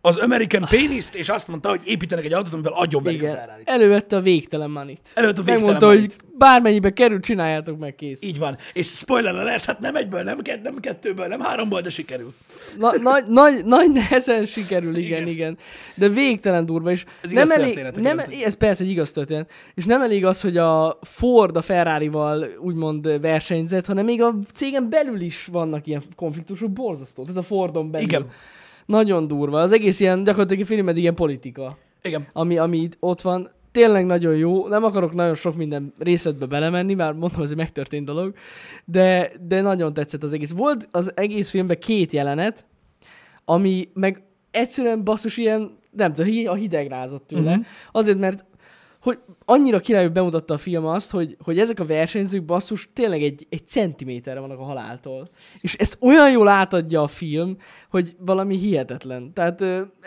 az 0.06 0.16
American 0.16 0.66
Penis-t, 0.70 1.14
és 1.14 1.28
azt 1.28 1.48
mondta, 1.48 1.68
hogy 1.68 1.80
építenek 1.84 2.24
egy 2.24 2.32
autót, 2.32 2.52
amivel 2.52 2.72
agyon 2.72 3.02
verik 3.02 3.22
a 3.22 3.28
ferrari 3.28 3.62
elővette 3.64 4.16
a 4.16 4.20
végtelen 4.20 4.70
manit. 4.70 5.00
Elővette 5.14 5.40
a 5.40 5.44
végtelen 5.44 5.60
Megmondta, 5.60 5.86
moneyt. 5.86 6.14
hogy 6.16 6.24
bármennyibe 6.38 6.92
kerül, 6.92 7.20
csináljátok 7.20 7.78
meg, 7.78 7.94
kész. 7.94 8.22
Így 8.22 8.38
van. 8.38 8.56
És 8.72 8.86
spoiler 8.86 9.34
alert, 9.34 9.64
hát 9.64 9.80
nem 9.80 9.96
egyből, 9.96 10.22
nem, 10.22 10.42
kett, 10.42 10.62
nem 10.62 10.80
kettőből, 10.80 11.26
nem 11.26 11.40
háromból, 11.40 11.80
de 11.80 11.90
sikerül. 11.90 12.34
Na, 12.78 12.92
nagy, 12.96 13.24
nagy, 13.26 13.64
nagy 13.64 13.90
nehezen 13.92 14.46
sikerül, 14.46 14.96
igen, 14.96 15.20
Igen. 15.20 15.28
igen. 15.28 15.58
De 15.94 16.08
végtelen 16.08 16.66
durva, 16.66 16.90
és 16.90 17.04
Ez 17.22 17.30
nem 17.30 17.50
elég, 17.50 17.86
nem, 17.94 18.18
ez 18.44 18.56
persze 18.56 18.84
egy 18.84 18.90
igaz 18.90 19.12
történet, 19.12 19.50
és 19.74 19.84
nem 19.84 20.02
elég 20.02 20.24
az, 20.24 20.40
hogy 20.40 20.56
a 20.56 20.98
Ford 21.02 21.56
a 21.56 21.62
Ferrari-val 21.62 22.46
úgymond 22.60 23.20
versenyzett, 23.20 23.86
hanem 23.86 24.04
még 24.04 24.22
a 24.22 24.34
cégen 24.52 24.88
belül 24.88 25.20
is 25.20 25.48
vannak 25.52 25.86
ilyen 25.86 26.02
konfliktusok, 26.16 26.70
borzasztó, 26.70 27.22
tehát 27.22 27.38
a 27.38 27.42
Fordon 27.42 27.90
belül. 27.90 28.06
Igen. 28.06 28.26
Nagyon 28.86 29.26
durva. 29.26 29.60
Az 29.60 29.72
egész 29.72 30.00
ilyen, 30.00 30.24
gyakorlatilag 30.24 30.62
a 30.62 30.66
film 30.66 30.88
egy 30.88 30.98
ilyen 30.98 31.14
politika, 31.14 31.78
Igen. 32.02 32.26
ami, 32.32 32.58
ami 32.58 32.76
itt 32.78 32.96
ott 33.00 33.20
van. 33.20 33.50
Tényleg 33.72 34.06
nagyon 34.06 34.36
jó. 34.36 34.68
Nem 34.68 34.84
akarok 34.84 35.14
nagyon 35.14 35.34
sok 35.34 35.56
minden 35.56 35.92
részletbe 35.98 36.46
belemenni, 36.46 36.94
már 36.94 37.12
mondom, 37.12 37.42
ez 37.42 37.50
egy 37.50 37.56
megtörtént 37.56 38.06
dolog, 38.06 38.34
de, 38.84 39.32
de 39.48 39.60
nagyon 39.60 39.92
tetszett 39.92 40.22
az 40.22 40.32
egész. 40.32 40.50
Volt 40.50 40.88
az 40.90 41.12
egész 41.16 41.50
filmben 41.50 41.78
két 41.78 42.12
jelenet, 42.12 42.66
ami 43.44 43.88
meg 43.94 44.22
egyszerűen 44.50 45.04
basszus 45.04 45.36
ilyen, 45.36 45.78
nem 45.90 46.12
tudom, 46.12 46.32
a 46.46 46.54
hideg 46.54 46.88
rázott 46.88 47.26
tőle. 47.26 47.50
Uh-huh. 47.50 47.64
Azért, 47.92 48.18
mert 48.18 48.44
hogy 49.04 49.18
annyira 49.44 49.78
királyú 49.80 50.10
bemutatta 50.10 50.54
a 50.54 50.58
film 50.58 50.86
azt, 50.86 51.10
hogy, 51.10 51.36
hogy 51.44 51.58
ezek 51.58 51.80
a 51.80 51.84
versenyzők 51.84 52.44
basszus 52.44 52.88
tényleg 52.92 53.22
egy, 53.22 53.46
egy 53.50 53.66
centiméterre 53.66 54.40
vannak 54.40 54.58
a 54.58 54.62
haláltól. 54.62 55.26
És 55.60 55.74
ezt 55.74 55.96
olyan 56.00 56.30
jól 56.30 56.48
átadja 56.48 57.02
a 57.02 57.06
film, 57.06 57.56
hogy 57.90 58.16
valami 58.18 58.56
hihetetlen. 58.56 59.32
Tehát 59.32 59.60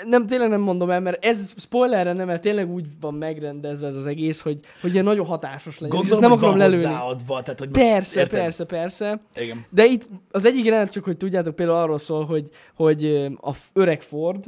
nem, 0.06 0.26
tényleg 0.28 0.50
nem 0.50 0.62
mondom 0.62 0.90
el, 0.90 1.00
mert 1.00 1.26
ez 1.26 1.54
spoilerre 1.58 2.14
nem, 2.14 2.28
mert 2.28 2.42
tényleg 2.42 2.70
úgy 2.72 2.86
van 3.00 3.14
megrendezve 3.14 3.88
ez 3.88 3.96
az 3.96 4.06
egész, 4.06 4.42
hogy, 4.42 4.60
hogy 4.82 4.92
ilyen 4.94 5.04
nagyon 5.06 5.26
hatásos 5.26 5.80
legyen. 5.80 6.02
és 6.02 6.08
Gondolom, 6.10 6.24
ezt 6.24 6.30
nem 6.30 6.38
akarom 6.38 6.58
lelőni. 6.58 6.84
hozzáadva, 6.94 7.42
tehát 7.42 7.60
hogy 7.60 7.70
Persze, 7.70 8.20
érted? 8.20 8.40
persze, 8.40 8.66
persze. 8.66 9.22
Igen. 9.36 9.66
De 9.70 9.86
itt 9.86 10.10
az 10.32 10.46
egyik 10.46 10.66
jelenet 10.66 10.92
csak, 10.92 11.04
hogy 11.04 11.18
tudjátok, 11.18 11.56
például 11.56 11.78
arról 11.78 11.98
szól, 11.98 12.26
hogy, 12.26 12.50
hogy 12.76 13.06
a 13.42 13.52
öreg 13.74 14.02
Ford 14.02 14.46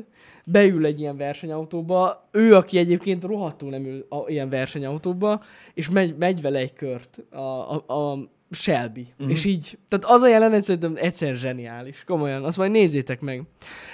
beül 0.52 0.86
egy 0.86 1.00
ilyen 1.00 1.18
versenyautóba, 1.18 2.28
ő, 2.32 2.56
aki 2.56 2.78
egyébként 2.78 3.24
rohadtul 3.24 3.70
nem 3.70 3.86
ül 3.86 4.06
a, 4.10 4.30
ilyen 4.30 4.50
versenyautóba, 4.50 5.44
és 5.74 5.90
megy, 5.90 6.16
megy 6.18 6.42
vele 6.42 6.60
egy 6.60 6.74
kört 6.74 7.24
a, 7.32 7.38
a, 7.38 7.94
a 7.94 8.30
Shelby. 8.52 9.08
Uh-huh. 9.12 9.32
És 9.32 9.46
így, 9.46 9.78
tehát 9.88 10.06
az 10.06 10.22
a 10.22 10.28
jelenet 10.28 10.64
szerintem 10.64 10.94
egyszer 10.96 11.36
zseniális. 11.36 12.04
Komolyan, 12.04 12.44
azt 12.44 12.58
majd 12.58 12.72
nézzétek 12.72 13.22
meg. 13.22 13.44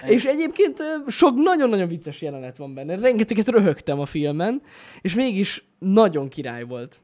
És 0.07 0.25
egyébként 0.25 0.83
sok 1.07 1.35
nagyon-nagyon 1.35 1.87
vicces 1.87 2.21
jelenet 2.21 2.57
van 2.57 2.73
benne. 2.73 2.95
Rengeteget 2.95 3.47
röhögtem 3.47 3.99
a 3.99 4.05
filmen, 4.05 4.61
és 5.01 5.15
mégis 5.15 5.65
nagyon 5.79 6.27
király 6.27 6.63
volt. 6.63 7.01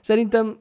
Szerintem 0.00 0.58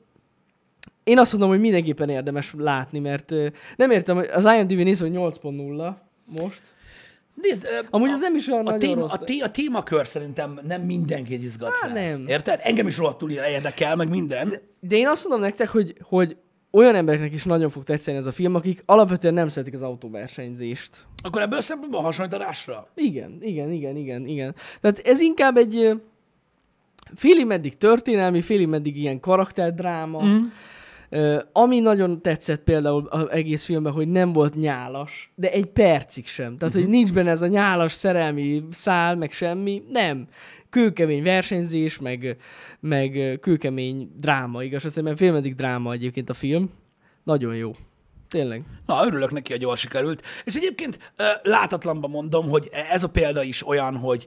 én 1.03 1.19
azt 1.19 1.31
mondom, 1.31 1.49
hogy 1.49 1.59
mindenképpen 1.59 2.09
érdemes 2.09 2.53
látni, 2.57 2.99
mert 2.99 3.33
nem 3.75 3.91
értem, 3.91 4.15
hogy 4.15 4.27
az 4.33 4.45
IMDb 4.45 4.79
néz, 4.79 4.99
hogy 4.99 5.11
8.0 5.13 5.93
most. 6.25 6.74
Nézd, 7.47 7.67
Amúgy 7.89 8.09
a, 8.09 8.11
ez 8.11 8.19
nem 8.19 8.35
is 8.35 8.47
olyan 8.47 8.67
a, 8.67 8.77
téma, 8.77 9.01
rossz. 9.01 9.11
a, 9.11 9.17
té, 9.17 9.39
a 9.39 9.49
témakör 9.51 10.07
szerintem 10.07 10.59
nem 10.67 10.81
mindenkit 10.81 11.43
izgat 11.43 11.73
Há, 11.73 11.87
fel. 11.87 12.09
nem. 12.09 12.27
Érted? 12.27 12.59
Engem 12.63 12.87
is 12.87 12.97
rohadtul 12.97 13.31
érdekel, 13.31 13.95
meg 13.95 14.09
minden. 14.09 14.53
De 14.79 14.95
én 14.95 15.07
azt 15.07 15.23
mondom 15.27 15.41
nektek, 15.45 15.69
hogy, 15.69 15.95
hogy 16.01 16.37
olyan 16.71 16.95
embereknek 16.95 17.33
is 17.33 17.43
nagyon 17.43 17.69
fog 17.69 17.83
tetszeni 17.83 18.17
ez 18.17 18.25
a 18.27 18.31
film, 18.31 18.55
akik 18.55 18.83
alapvetően 18.85 19.33
nem 19.33 19.49
szeretik 19.49 19.73
az 19.73 19.81
autóversenyzést. 19.81 21.05
Akkor 21.23 21.41
ebből 21.41 21.57
a 21.57 21.61
szempontból 21.61 22.01
hasonlításra? 22.01 22.87
Igen, 22.95 23.37
igen, 23.41 23.71
igen, 23.71 23.95
igen, 23.95 24.27
igen. 24.27 24.55
Tehát 24.81 24.99
ez 24.99 25.19
inkább 25.19 25.57
egy 25.57 26.01
félig 27.15 27.45
meddig 27.45 27.77
történelmi, 27.77 28.41
félig 28.41 28.67
meddig 28.67 28.97
ilyen 28.97 29.19
karakterdráma, 29.19 30.23
Mm. 30.23 30.37
Ami 31.51 31.79
nagyon 31.79 32.21
tetszett 32.21 32.63
például 32.63 33.07
az 33.07 33.29
egész 33.29 33.63
filmben, 33.63 33.93
hogy 33.93 34.07
nem 34.07 34.33
volt 34.33 34.55
nyálas, 34.55 35.31
de 35.35 35.51
egy 35.51 35.65
percig 35.65 36.27
sem. 36.27 36.57
Tehát, 36.57 36.73
hogy 36.73 36.87
nincs 36.87 37.13
benne 37.13 37.29
ez 37.29 37.41
a 37.41 37.47
nyálas 37.47 37.91
szerelmi 37.91 38.63
szál, 38.71 39.15
meg 39.15 39.31
semmi. 39.31 39.83
Nem. 39.91 40.27
Kőkemény 40.69 41.23
versenyzés, 41.23 41.99
meg, 41.99 42.37
meg 42.79 43.37
kőkemény 43.41 44.11
dráma, 44.17 44.63
igaz? 44.63 44.85
Azt 44.85 44.95
hiszem, 44.95 45.15
filmedik 45.15 45.53
dráma 45.53 45.91
egyébként 45.91 46.29
a 46.29 46.33
film. 46.33 46.69
Nagyon 47.23 47.55
jó. 47.55 47.71
Tényleg. 48.29 48.63
Na, 48.85 49.05
örülök 49.05 49.31
neki, 49.31 49.51
hogy 49.51 49.61
jól 49.61 49.75
sikerült. 49.75 50.21
És 50.43 50.55
egyébként 50.55 51.13
látatlanban 51.43 52.09
mondom, 52.09 52.49
hogy 52.49 52.69
ez 52.91 53.03
a 53.03 53.09
példa 53.09 53.43
is 53.43 53.67
olyan, 53.67 53.95
hogy 53.95 54.25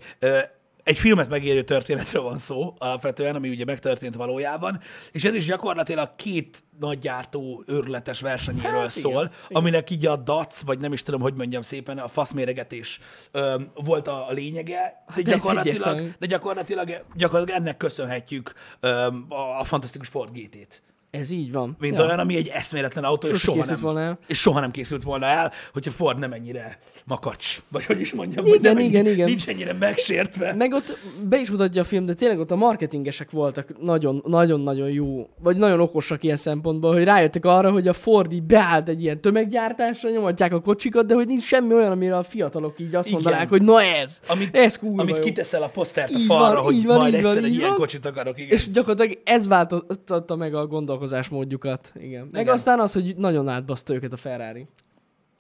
egy 0.88 0.99
filmet 0.99 1.28
megérő 1.28 1.62
történetről 1.62 2.23
van 2.23 2.37
szó, 2.37 2.75
alapvetően, 2.78 3.35
ami 3.35 3.49
ugye 3.49 3.64
megtörtént 3.64 4.14
valójában, 4.14 4.80
és 5.12 5.25
ez 5.25 5.35
is 5.35 5.45
gyakorlatilag 5.45 6.14
két 6.16 6.62
nagygyártó 6.80 7.62
őrületes 7.66 8.21
versenyéről 8.21 8.71
Hát 8.71 8.80
hát, 8.80 8.97
igen, 8.97 9.12
szól, 9.12 9.23
igen. 9.23 9.62
aminek 9.62 9.90
így 9.90 10.07
a 10.07 10.16
DAC, 10.16 10.61
vagy 10.61 10.78
nem 10.78 10.92
is 10.92 11.02
tudom, 11.02 11.21
hogy 11.21 11.35
mondjam 11.35 11.62
szépen, 11.62 11.99
a 11.99 12.09
faszméregetés 12.09 13.00
ö, 13.30 13.54
volt 13.75 14.09
a, 14.09 14.28
a 14.28 14.33
lényege, 14.33 15.04
de 15.07 15.12
Hát 15.12 15.23
gyakorlatilag, 15.23 16.14
de 16.18 16.26
gyakorlatilag, 16.26 17.04
gyakorlatilag 17.14 17.61
ennek 17.61 17.76
köszönhetjük 17.76 18.52
ö, 18.80 18.88
a, 19.28 19.61
a 19.61 19.64
fantasztikus 19.64 20.09
Ford 20.09 20.30
GT-t. 20.33 20.83
Ez 21.10 21.30
így 21.30 21.52
van. 21.52 21.76
Mint 21.80 21.98
ja. 21.98 22.04
olyan, 22.04 22.18
ami 22.18 22.36
egy 22.36 22.48
eszméletlen 22.48 23.04
autó, 23.04 23.28
és 23.28 23.40
soha, 23.40 23.64
nem, 23.64 23.78
volna 23.80 24.00
el. 24.00 24.18
és 24.26 24.40
soha 24.40 24.60
nem 24.60 24.70
készült 24.70 25.02
volna 25.02 25.26
el, 25.26 25.52
hogyha 25.72 25.90
Ford 25.90 26.18
nem 26.18 26.32
ennyire 26.32 26.78
makacs. 27.04 27.58
Vagy 27.68 27.84
hogy 27.84 28.00
is 28.00 28.12
mondjam, 28.12 28.44
Igen, 28.46 28.56
hogy 28.58 28.64
nem 28.74 28.78
igen, 28.78 29.04
ennyi, 29.04 29.14
igen. 29.14 29.26
nincs 29.26 29.48
ennyire 29.48 29.72
megsértve. 29.72 30.54
Meg 30.54 30.72
ott 30.72 30.98
be 31.28 31.38
is 31.38 31.50
mutatja 31.50 31.80
a 31.80 31.84
film, 31.84 32.04
de 32.04 32.14
tényleg 32.14 32.38
ott 32.38 32.50
a 32.50 32.56
marketingesek 32.56 33.30
voltak 33.30 33.80
nagyon- 33.82 34.22
nagyon-nagyon 34.26 34.90
jó, 34.90 35.28
vagy 35.42 35.56
nagyon 35.56 35.80
okosak 35.80 36.22
ilyen 36.22 36.36
szempontból, 36.36 36.92
hogy 36.92 37.04
rájöttek 37.04 37.44
arra, 37.44 37.70
hogy 37.70 37.88
a 37.88 37.92
Ford 37.92 38.32
így 38.32 38.42
beállt 38.42 38.88
egy 38.88 39.02
ilyen 39.02 39.20
tömeggyártásra, 39.20 40.10
nyomatják 40.10 40.52
a 40.52 40.60
kocsikat, 40.60 41.06
de 41.06 41.14
hogy 41.14 41.26
nincs 41.26 41.42
semmi 41.42 41.74
olyan, 41.74 41.90
amire 41.90 42.16
a 42.16 42.22
fiatalok 42.22 42.80
így 42.80 42.94
azt 42.94 43.08
Igen. 43.08 43.20
mondanák, 43.22 43.48
hogy 43.48 43.62
na 43.62 43.82
ez, 43.82 44.20
Amit, 44.26 44.56
ez 44.56 44.78
kurva 44.78 45.02
amit 45.02 45.16
jó. 45.16 45.22
kiteszel 45.22 45.62
a 45.62 45.68
posztert 45.68 46.14
a 46.14 46.18
falra, 46.18 46.54
van, 46.54 46.64
hogy 46.64 46.84
van, 46.84 46.96
majd 46.98 47.14
így 47.14 47.22
van, 47.22 47.30
egyszer 47.30 47.44
egy 47.44 47.54
ilyen 47.54 47.68
van. 47.68 47.78
kocsit 47.78 48.06
akarok, 48.06 48.38
igen. 48.38 48.50
És 48.50 48.70
gyakorlatilag 48.70 49.18
ez 49.24 49.48
változtatta 49.48 50.36
meg 50.36 50.54
a 50.54 50.66
gondolkozásmódjukat. 50.99 51.93
Igen. 52.00 52.28
Meg 52.33 52.43
Igen. 52.43 52.55
aztán 52.55 52.81
az, 52.81 52.93
hogy 52.93 53.17
nagyon 53.17 53.49
átbaszta 53.49 53.95
őket 53.95 54.12
a 54.12 54.17
Ferrari. 54.17 54.67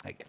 igen. 0.04 0.26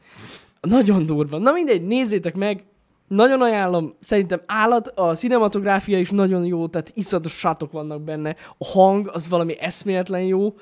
Nagyon 0.61 1.05
durva. 1.05 1.37
Na 1.37 1.51
mindegy, 1.51 1.85
nézzétek 1.85 2.35
meg. 2.35 2.63
Nagyon 3.07 3.41
ajánlom. 3.41 3.93
Szerintem 3.99 4.41
állat, 4.45 4.87
a 4.87 5.15
cinematográfia 5.15 5.99
is 5.99 6.09
nagyon 6.09 6.45
jó, 6.45 6.67
tehát 6.67 6.91
iszatos 6.95 7.31
sátok 7.37 7.71
vannak 7.71 8.01
benne. 8.01 8.35
A 8.57 8.65
hang 8.65 9.09
az 9.13 9.29
valami 9.29 9.59
eszméletlen 9.59 10.21
jó. 10.21 10.55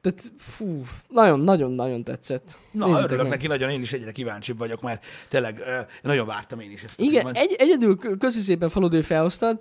Tehát 0.00 0.22
fú, 0.38 0.82
nagyon-nagyon-nagyon 1.08 2.04
tetszett. 2.04 2.58
Na, 2.72 2.86
Nézzétek 2.86 3.04
örülök 3.04 3.22
meg. 3.22 3.32
neki, 3.32 3.46
nagyon 3.46 3.70
én 3.70 3.80
is 3.80 3.92
egyre 3.92 4.12
kíváncsibb 4.12 4.58
vagyok, 4.58 4.80
mert 4.82 5.04
tényleg 5.28 5.62
nagyon 6.02 6.26
vártam 6.26 6.60
én 6.60 6.70
is 6.70 6.82
ezt 6.82 7.00
Igen, 7.00 7.34
egy, 7.34 7.54
egyedül 7.58 7.96
kö- 7.96 8.18
köszi 8.18 8.40
szépen 8.40 8.68
hogy 8.68 9.04
felhoztad. 9.04 9.60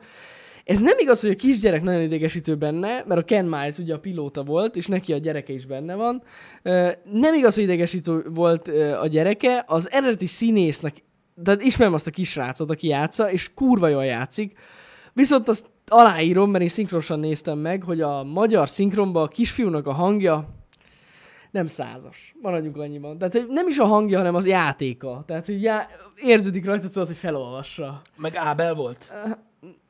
Ez 0.66 0.80
nem 0.80 0.98
igaz, 0.98 1.22
hogy 1.22 1.30
a 1.30 1.36
kisgyerek 1.36 1.82
nagyon 1.82 2.02
idegesítő 2.02 2.56
benne, 2.56 3.04
mert 3.08 3.22
a 3.22 3.24
Ken 3.24 3.46
Miles 3.46 3.78
ugye 3.78 3.94
a 3.94 4.00
pilóta 4.00 4.44
volt, 4.44 4.76
és 4.76 4.88
neki 4.88 5.14
a 5.14 5.18
gyereke 5.18 5.54
is 5.54 5.66
benne 5.66 5.96
van. 5.96 6.24
Nem 7.12 7.34
igaz, 7.34 7.56
hogy 7.56 7.64
idegesítő 7.64 8.24
volt 8.34 8.68
a 9.02 9.08
gyereke, 9.08 9.64
az 9.68 9.92
eredeti 9.92 10.26
színésznek, 10.26 11.04
tehát 11.44 11.62
ismerem 11.62 11.94
azt 11.94 12.08
a 12.08 12.12
kisrácot, 12.12 12.70
aki 12.70 12.88
játsza, 12.88 13.32
és 13.32 13.54
kurva 13.54 13.88
jól 13.88 14.06
játszik. 14.06 14.58
Viszont 15.14 15.50
azt 15.50 15.66
aláírom, 15.88 16.52
mert 16.52 16.64
én 16.64 16.70
szinkronosan 16.70 17.20
néztem 17.20 17.58
meg, 17.58 17.84
hogy 17.84 18.02
a 18.02 18.24
magyar 18.24 18.70
szinkronban 18.70 19.24
a 19.24 19.28
kisfiúnak 19.28 19.88
a 19.88 19.94
hangja 19.94 20.50
nem 21.52 21.68
százas. 21.68 22.36
Maradjunk 22.42 22.78
annyiban. 22.78 23.18
Tehát 23.18 23.48
nem 23.48 23.68
is 23.68 23.78
a 23.78 23.86
hangja, 23.86 24.18
hanem 24.18 24.36
az 24.36 24.48
játéka. 24.48 25.24
Tehát, 25.28 25.46
hogy 25.46 25.62
já... 25.62 25.88
érződik 26.24 26.66
rajta, 26.66 26.88
tudod, 26.88 27.08
hogy 27.08 27.18
felolvassa. 27.18 28.02
Meg 28.18 28.36
Ábel 28.36 28.74
volt? 28.74 29.14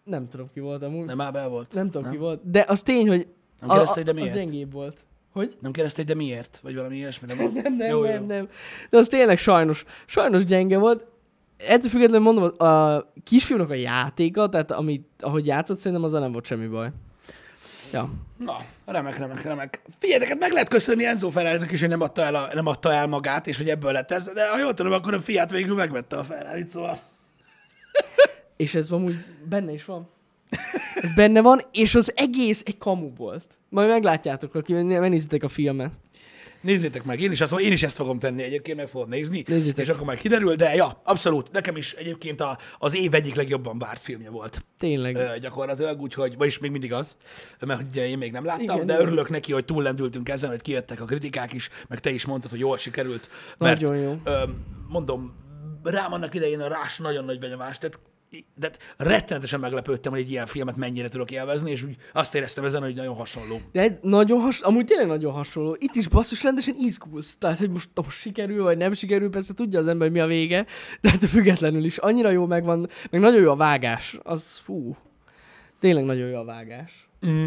Nem 0.06 0.28
tudom, 0.30 0.50
ki 0.54 0.60
volt 0.60 0.84
amúgy. 0.84 1.06
Nem, 1.06 1.22
Ábel 1.22 1.48
volt? 1.48 1.74
nem 1.74 1.86
tudom, 1.86 2.02
nem? 2.02 2.12
ki 2.12 2.18
volt. 2.18 2.52
De 2.52 2.66
az 2.68 2.84
tény, 2.84 3.08
hogy 3.08 3.28
Nem 3.60 3.70
kérdezte, 3.70 4.04
de 4.04 4.12
az 4.12 4.18
miért? 4.18 4.34
gyengébb 4.36 4.72
volt. 4.72 5.06
Hogy? 5.32 5.58
Nem 5.60 5.72
kérdezte, 5.72 5.98
hogy 5.98 6.10
de 6.10 6.16
miért? 6.16 6.60
Vagy 6.64 6.76
valami 6.76 6.96
ilyesmi? 6.96 7.28
Nem, 7.34 7.52
Nem, 7.64 7.76
nem, 7.76 7.90
jó, 7.90 8.02
nem, 8.02 8.22
jó. 8.22 8.26
nem. 8.28 8.50
De 8.90 8.98
az 8.98 9.08
tényleg 9.08 9.38
sajnos, 9.38 9.84
sajnos 10.06 10.44
gyenge 10.44 10.78
volt. 10.78 11.06
Ettől 11.58 11.90
függetlenül 11.90 12.26
mondom, 12.26 12.68
a 12.68 13.04
kisfiúnak 13.24 13.70
a 13.70 13.74
játéka, 13.74 14.50
tehát 14.50 14.72
amit, 14.72 15.08
ahogy 15.20 15.46
játszott, 15.46 15.78
szerintem 15.78 16.04
azzal 16.04 16.20
nem 16.20 16.32
volt 16.32 16.46
semmi 16.46 16.68
baj. 16.68 16.90
Ja. 17.92 18.10
Na, 18.38 18.58
remek, 18.86 19.18
remek, 19.18 19.44
remek. 19.44 19.82
Figyeljetek, 20.00 20.30
hát 20.30 20.40
meg 20.40 20.52
lehet 20.52 20.70
köszönni 20.70 21.06
Enzo 21.06 21.30
ferrari 21.30 21.74
is, 21.74 21.80
hogy 21.80 21.90
nem 21.90 22.02
adta, 22.02 22.22
el 22.22 22.36
a, 22.36 22.50
nem 22.54 22.66
adta 22.66 22.94
el 22.94 23.08
magát, 23.08 23.48
és 23.48 23.58
hogy 23.58 23.70
ebből 23.70 23.92
lett 23.92 24.12
ez, 24.12 24.32
de 24.34 24.50
ha 24.50 24.60
jól 24.60 24.74
tudom, 24.74 24.92
akkor 24.92 25.14
a 25.14 25.20
fiát 25.20 25.52
végül 25.52 25.76
megvette 25.76 26.18
a 26.18 26.24
ferrari 26.24 26.66
szóval. 26.72 26.98
És 28.58 28.76
ez 28.76 28.90
amúgy 28.90 29.16
benne 29.50 29.72
is 29.74 29.86
van. 29.86 30.10
Ez 30.96 31.14
benne 31.14 31.42
van, 31.42 31.62
és 31.72 31.96
az 31.96 32.12
egész 32.16 32.64
egy 32.66 32.78
kamu 32.78 33.16
volt. 33.16 33.58
Majd 33.70 33.90
meglátjátok, 33.90 34.56
aki 34.56 34.74
megnézitek 34.74 35.44
a 35.44 35.48
filmet. 35.48 35.94
Nézzétek 36.62 37.04
meg, 37.04 37.20
én 37.20 37.32
is, 37.32 37.42
azt, 37.42 37.60
én 37.60 37.72
is 37.72 37.84
ezt 37.84 37.96
fogom 37.96 38.20
tenni 38.20 38.44
egyébként, 38.44 38.78
meg 38.78 38.88
fogom 38.88 39.10
nézni, 39.10 39.44
Nézzétek. 39.48 39.86
és 39.86 39.92
akkor 39.92 40.06
majd 40.06 40.18
kiderül, 40.20 40.56
de 40.56 40.76
ja, 40.76 41.02
abszolút, 41.04 41.52
nekem 41.52 41.76
is 41.76 41.94
egyébként 41.94 42.42
a, 42.42 42.58
az 42.80 42.96
év 42.96 43.14
egyik 43.14 43.36
legjobban 43.36 43.80
várt 43.80 44.02
filmje 44.02 44.30
volt 44.30 44.64
Tényleg. 44.78 45.16
ö, 45.16 45.40
gyakorlatilag, 45.40 46.02
úgyhogy, 46.02 46.38
vagyis 46.38 46.60
még 46.60 46.72
mindig 46.72 46.94
az, 46.94 47.18
mert 47.60 47.82
ugye 47.90 48.08
én 48.08 48.18
még 48.18 48.32
nem 48.32 48.46
láttam, 48.46 48.64
Igen, 48.64 48.86
de 48.86 48.94
igen. 48.94 49.06
örülök 49.06 49.30
neki, 49.30 49.52
hogy 49.52 49.66
túllendültünk 49.66 50.30
ezen, 50.30 50.50
hogy 50.50 50.62
kijöttek 50.62 51.02
a 51.02 51.06
kritikák 51.06 51.54
is, 51.54 51.70
meg 51.88 52.00
te 52.00 52.10
is 52.10 52.26
mondtad, 52.26 52.52
hogy 52.52 52.60
jól 52.60 52.78
sikerült, 52.78 53.30
mert 53.58 53.82
Nagyon 53.82 53.98
jó. 53.98 54.20
Ö, 54.24 54.44
mondom, 54.88 55.36
rám 55.84 56.14
annak 56.14 56.34
idején 56.36 56.60
a 56.60 56.68
rás 56.68 56.98
nagyon 56.98 57.26
nagy 57.26 57.40
benyomást, 57.40 57.80
tehát 57.80 58.00
de 58.56 58.72
rettenetesen 58.98 59.60
meglepődtem, 59.60 60.12
hogy 60.12 60.22
egy 60.22 60.32
ilyen 60.32 60.46
filmet 60.46 60.76
mennyire 60.76 61.08
tudok 61.08 61.32
élvezni, 61.32 61.72
és 61.72 61.84
úgy 61.84 61.96
azt 62.14 62.36
éreztem 62.36 62.64
ezen, 62.64 62.82
hogy 62.82 62.96
nagyon 62.96 63.16
hasonló. 63.16 63.62
De 63.72 64.00
nagyon 64.02 64.40
has, 64.40 64.60
amúgy 64.60 64.86
tényleg 64.86 65.08
nagyon 65.08 65.34
hasonló. 65.34 65.76
Itt 65.80 65.96
is 65.96 66.08
basszus 66.08 66.44
rendesen 66.44 66.76
izgulsz. 66.78 67.36
Tehát, 67.38 67.58
hogy 67.58 67.70
most, 67.70 67.90
most 67.96 68.20
sikerül, 68.20 68.64
vagy 68.64 68.78
nem 68.78 68.94
sikerül, 68.94 69.30
persze 69.30 69.54
tudja 69.54 69.80
az 69.80 69.88
ember, 69.88 70.10
mi 70.10 70.20
a 70.20 70.26
vége, 70.26 70.66
de 71.02 71.10
hát 71.10 71.26
függetlenül 71.26 71.84
is 71.84 71.98
annyira 71.98 72.30
jó 72.30 72.46
megvan, 72.46 72.90
meg 73.12 73.22
nagyon 73.22 73.42
jó 73.42 73.52
a 73.52 73.56
vágás. 73.56 74.20
Az, 74.24 74.62
fú, 74.64 74.96
tényleg 75.80 76.06
nagyon 76.06 76.28
jó 76.28 76.38
a 76.38 76.46
vágás. 76.46 77.10
Mm. 77.26 77.46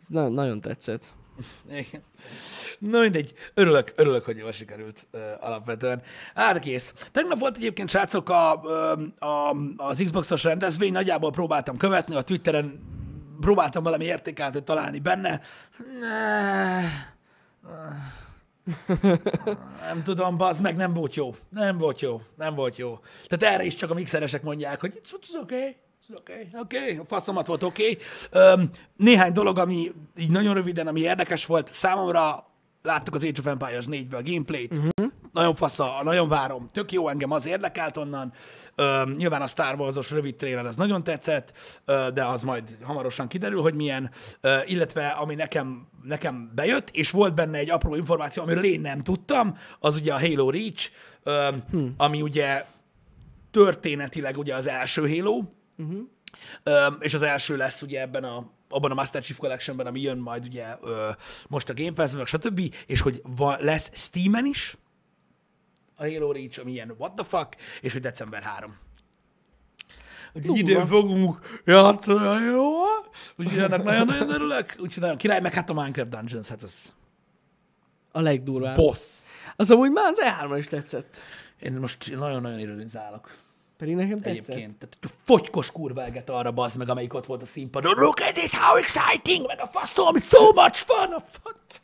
Ez 0.00 0.08
nagyon, 0.08 0.32
nagyon 0.32 0.60
tetszett. 0.60 1.14
Igen. 1.70 2.02
Na 2.78 3.00
mindegy, 3.00 3.32
örülök, 3.54 3.92
örülök, 3.96 4.24
hogy 4.24 4.36
jól 4.36 4.52
sikerült 4.52 5.06
uh, 5.12 5.20
alapvetően. 5.40 6.02
Hát 6.34 6.58
kész. 6.58 6.94
Tegnap 7.12 7.38
volt 7.38 7.56
egyébként, 7.56 7.90
srácok, 7.90 8.28
a, 8.28 8.52
a, 9.18 9.56
az 9.76 10.02
Xbox-os 10.04 10.44
rendezvény, 10.44 10.92
nagyjából 10.92 11.30
próbáltam 11.30 11.76
követni, 11.76 12.14
a 12.14 12.22
Twitteren 12.22 12.94
próbáltam 13.40 13.82
valami 13.82 14.04
értékeltet 14.04 14.64
találni 14.64 14.98
benne. 14.98 15.40
Ne, 16.00 16.80
nem 19.88 20.02
tudom, 20.02 20.36
bazd 20.36 20.62
meg, 20.62 20.76
nem 20.76 20.92
volt 20.92 21.14
jó. 21.14 21.34
Nem 21.48 21.78
volt 21.78 22.00
jó, 22.00 22.22
nem 22.36 22.54
volt 22.54 22.76
jó. 22.76 22.98
Tehát 23.26 23.54
erre 23.54 23.64
is 23.64 23.74
csak 23.74 23.90
a 23.90 23.94
mixeresek 23.94 24.42
mondják, 24.42 24.80
hogy 24.80 25.00
it's, 25.02 25.10
it's 25.10 25.42
okay, 25.42 25.76
okay, 26.14 26.48
okay, 26.52 26.96
a 26.96 27.04
faszomat 27.06 27.46
volt 27.46 27.62
oké. 27.62 27.98
Okay. 28.30 28.68
Néhány 28.96 29.32
dolog, 29.32 29.58
ami 29.58 29.92
így 30.18 30.30
nagyon 30.30 30.54
röviden, 30.54 30.86
ami 30.86 31.00
érdekes 31.00 31.46
volt 31.46 31.68
számomra, 31.68 32.46
láttuk 32.86 33.14
az 33.14 33.24
Age 33.24 33.40
of 33.40 33.46
Empires 33.46 33.84
4-ben 33.90 34.20
a 34.20 34.30
gameplayt, 34.30 34.72
uh-huh. 34.72 35.12
nagyon 35.32 35.54
fasza, 35.54 36.00
nagyon 36.02 36.28
várom, 36.28 36.68
tök 36.72 36.92
jó, 36.92 37.08
engem 37.08 37.30
az 37.30 37.46
érdekelt 37.46 37.96
onnan. 37.96 38.32
Öm, 38.74 39.14
nyilván 39.16 39.42
a 39.42 39.46
Star 39.46 39.80
Wars-os 39.80 40.10
rövid 40.10 40.36
trailer 40.36 40.66
az 40.66 40.76
nagyon 40.76 41.04
tetszett, 41.04 41.52
ö, 41.84 42.08
de 42.14 42.24
az 42.24 42.42
majd 42.42 42.78
hamarosan 42.82 43.28
kiderül, 43.28 43.60
hogy 43.60 43.74
milyen, 43.74 44.10
ö, 44.40 44.58
illetve 44.66 45.06
ami 45.06 45.34
nekem, 45.34 45.86
nekem 46.02 46.52
bejött, 46.54 46.90
és 46.90 47.10
volt 47.10 47.34
benne 47.34 47.58
egy 47.58 47.70
apró 47.70 47.94
információ, 47.94 48.42
amiről 48.42 48.64
én 48.64 48.80
nem 48.80 49.02
tudtam, 49.02 49.56
az 49.80 49.96
ugye 49.96 50.12
a 50.12 50.20
Halo 50.20 50.50
Reach, 50.50 50.90
öm, 51.22 51.62
hmm. 51.70 51.94
ami 51.96 52.22
ugye 52.22 52.64
történetileg 53.50 54.38
ugye 54.38 54.54
az 54.54 54.66
első 54.66 55.08
Halo, 55.08 55.42
uh-huh. 55.78 56.00
Öm, 56.62 56.96
és 57.00 57.14
az 57.14 57.22
első 57.22 57.56
lesz 57.56 57.82
ugye 57.82 58.00
ebben 58.00 58.24
a 58.24 58.54
abban 58.68 58.90
a 58.90 58.94
Master 58.94 59.22
Chief 59.22 59.38
Collectionben, 59.38 59.86
ami 59.86 60.00
jön 60.00 60.18
majd 60.18 60.44
ugye 60.44 60.76
ö, 60.82 61.10
most 61.48 61.68
a 61.68 61.74
Game 61.74 61.92
Pass-ben, 61.92 62.24
stb., 62.24 62.74
és 62.86 63.00
hogy 63.00 63.20
va, 63.36 63.56
lesz 63.60 63.90
Steam-en 63.94 64.46
is 64.46 64.76
a 65.96 66.06
Halo 66.06 66.32
Reach, 66.32 66.60
ami 66.60 66.72
ilyen 66.72 66.94
what 66.98 67.14
the 67.14 67.24
fuck, 67.24 67.56
és 67.80 67.92
hogy 67.92 68.02
december 68.02 68.42
3. 68.42 68.76
Úgyhogy 70.32 70.56
Durva. 70.56 70.70
idén 70.70 70.86
fogunk 70.86 71.60
játszani, 71.64 72.44
jó? 72.44 72.72
Úgyhogy 73.36 73.58
ennek 73.58 73.82
nagyon-nagyon 73.82 74.30
örülök. 74.30 74.74
Úgyhogy 74.78 75.02
nagyon 75.02 75.16
király, 75.16 75.40
meg 75.40 75.54
hát 75.54 75.70
a 75.70 75.72
Minecraft 75.72 76.10
Dungeons, 76.10 76.48
hát 76.48 76.62
az 76.62 76.92
A 78.12 78.20
legdurvább. 78.20 78.74
Boss. 78.74 79.00
Az 79.56 79.70
amúgy 79.70 79.90
már 79.90 80.10
az 80.10 80.20
E3 80.22 80.54
is 80.58 80.66
tetszett. 80.66 81.20
Én 81.60 81.72
most 81.72 82.16
nagyon-nagyon 82.16 82.58
ironizálok. 82.58 83.36
Pedig 83.78 83.94
nekem 83.94 84.20
tetszett. 84.20 84.48
Egyébként. 84.48 84.78
Tehát 84.78 85.18
fogykos 85.24 85.72
kurvelget 85.72 86.30
arra 86.30 86.50
bazd 86.50 86.78
meg, 86.78 86.88
amelyik 86.88 87.14
ott 87.14 87.26
volt 87.26 87.42
a 87.42 87.46
színpadon. 87.46 87.94
Look 87.96 88.20
at 88.20 88.32
this, 88.34 88.58
how 88.58 88.76
exciting! 88.76 89.46
Meg 89.46 89.60
a 89.60 89.66
faszom, 89.66 90.16
so 90.16 90.52
much 90.52 90.84
fun! 90.86 91.12
A 91.12 91.20
fasz. 91.42 91.80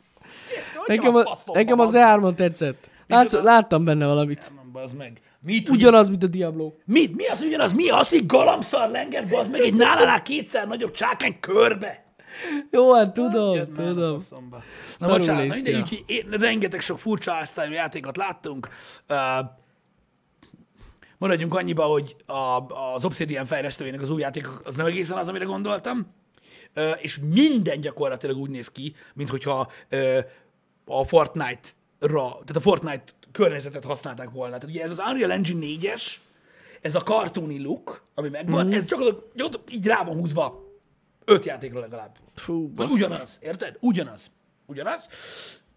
Nekem, 0.87 1.15
a, 1.15 1.37
nekem 1.53 1.79
az 1.79 1.93
E3-on 1.95 2.35
tetszett. 2.35 2.89
Látsz, 3.07 3.33
láttam 3.41 3.83
benne 3.83 4.05
valamit. 4.05 4.51
Nem, 4.55 4.71
bazd 4.71 4.97
meg. 4.97 5.21
Mit, 5.39 5.69
ugyan... 5.69 5.75
Ugyanaz, 5.75 6.09
mint 6.09 6.23
a 6.23 6.27
Diablo. 6.27 6.71
mit, 6.85 7.15
mi 7.15 7.27
az 7.27 7.41
ugyanaz? 7.41 7.73
Mi 7.73 7.89
az, 7.89 8.09
hogy 8.09 8.25
galambszar 8.25 8.89
lenger, 8.89 9.27
bazd 9.27 9.51
meg 9.51 9.61
egy 9.61 9.73
nálánál 9.73 10.21
kétszer 10.21 10.67
nagyobb 10.67 10.91
csákány 10.91 11.39
körbe? 11.39 12.03
Jó, 12.71 12.93
hát 12.93 13.13
tudom, 13.13 13.59
a 13.59 13.65
tudom. 13.65 14.17
Na 14.97 15.07
bocsánat, 15.07 15.47
mindegy, 15.47 16.25
rengeteg 16.29 16.81
sok 16.81 16.99
furcsa 16.99 17.33
játékot 17.71 18.17
láttunk. 18.17 18.69
Uh, 19.09 19.17
maradjunk 21.23 21.53
annyiba, 21.53 21.83
hogy 21.83 22.15
a, 22.25 22.63
az 22.93 23.05
Obsidian 23.05 23.45
fejlesztőjének 23.45 24.01
az 24.01 24.09
új 24.09 24.21
játék 24.21 24.47
az 24.63 24.75
nem 24.75 24.85
egészen 24.85 25.17
az, 25.17 25.27
amire 25.27 25.45
gondoltam. 25.45 26.13
Uh, 26.75 26.91
és 27.01 27.19
minden 27.33 27.81
gyakorlatilag 27.81 28.37
úgy 28.37 28.49
néz 28.49 28.67
ki, 28.67 28.95
mint 29.13 29.29
hogyha 29.29 29.71
uh, 29.91 30.17
a 30.85 31.03
Fortnite-ra, 31.03 32.29
tehát 32.29 32.55
a 32.55 32.59
Fortnite 32.59 33.03
környezetet 33.31 33.83
használták 33.83 34.29
volna. 34.29 34.57
Tehát 34.57 34.75
ugye 34.75 34.83
ez 34.83 34.91
az 34.91 35.01
Unreal 35.09 35.31
Engine 35.31 35.65
4-es, 35.65 36.03
ez 36.81 36.95
a 36.95 37.01
cartoony 37.01 37.61
look, 37.61 38.03
ami 38.15 38.29
megvan, 38.29 38.67
mm. 38.67 38.71
ez 38.71 38.85
gyakorlatilag, 38.85 39.31
gyakorlatilag 39.35 39.79
így 39.79 39.87
rá 39.87 40.03
van 40.03 40.15
húzva 40.15 40.63
öt 41.25 41.45
játékra 41.45 41.79
legalább. 41.79 42.15
Fú, 42.35 42.67
basszus. 42.67 42.93
ugyanaz, 42.93 43.37
érted? 43.41 43.77
Ugyanaz. 43.79 44.31
Ugyanaz. 44.65 45.09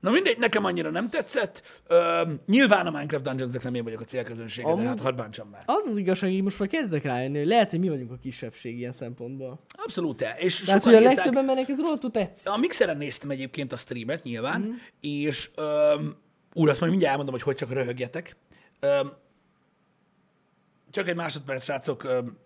Na 0.00 0.11
mindegy, 0.11 0.38
nekem 0.38 0.65
annyira 0.65 0.91
nem 0.91 1.11
tetszett. 1.11 1.81
Ö, 1.87 2.23
nyilván 2.47 2.87
a 2.87 2.91
Minecraft 2.91 3.25
Dungeons-nek 3.25 3.62
nem 3.62 3.75
én 3.75 3.83
vagyok 3.85 4.00
a 4.00 4.05
célközönsége, 4.05 4.67
de 4.67 4.73
Amúgy- 4.73 4.87
hát 4.87 5.00
hadd 5.00 5.17
bántsam 5.17 5.49
már. 5.49 5.62
Az 5.67 5.87
az 5.87 5.97
igazság, 5.97 6.31
hogy 6.31 6.43
most 6.43 6.59
már 6.59 6.69
kezdek 6.69 7.03
rájönni, 7.05 7.38
hogy 7.38 7.47
lehet, 7.47 7.71
hogy 7.71 7.79
mi 7.79 7.88
vagyunk 7.88 8.11
a 8.11 8.17
kisebbség 8.17 8.79
ilyen 8.79 8.93
szempontból. 8.93 9.61
Abszolút 9.69 10.17
te. 10.17 10.37
És 10.38 10.61
Tehát, 10.61 10.83
hogy 10.83 10.95
a 10.95 11.00
írták, 11.00 11.17
legtöbb 11.17 11.37
embernek 11.37 11.69
ez 11.69 11.81
rohadtul 11.81 12.11
tetszik. 12.11 12.49
a 12.49 12.57
Mixeren 12.57 12.97
néztem 12.97 13.31
egyébként 13.31 13.73
a 13.73 13.76
streamet 13.76 14.23
nyilván, 14.23 14.61
mm. 14.61 14.71
és 15.00 15.50
öm, 15.55 16.17
úr, 16.55 16.69
azt 16.69 16.79
majd 16.81 16.91
mindjárt 16.91 17.12
elmondom, 17.19 17.35
hogy 17.35 17.45
hogy 17.45 17.55
csak 17.57 17.73
röhögjetek. 17.73 18.37
Öm, 18.81 19.12
csak 20.91 21.09
egy 21.09 21.17
másodperc, 21.17 21.62
srácok, 21.65 22.05
öm, 22.05 22.37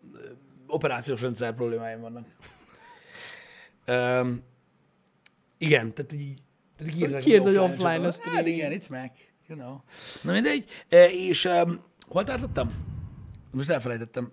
operációs 0.67 1.21
rendszer 1.21 1.55
problémáim 1.55 2.01
vannak. 2.01 2.27
Öm, 3.85 4.43
igen, 5.59 5.95
tehát 5.95 6.13
így, 6.13 6.39
írtak, 6.97 7.21
Kiírd, 7.21 7.43
hogy 7.43 7.57
offline 7.57 7.83
offline 7.83 8.07
a 8.07 8.13
stream. 8.13 8.35
Hát 8.37 8.47
igen, 8.47 8.73
it's 8.73 8.89
Mac, 8.89 9.11
you 9.49 9.59
know. 9.59 9.77
Na 10.23 10.33
mindegy, 10.33 10.65
E, 10.89 11.11
és 11.11 11.45
um, 11.45 11.85
hol 12.09 12.25
tartottam? 12.25 12.71
Most 13.53 13.71
elfelejtettem. 13.71 14.33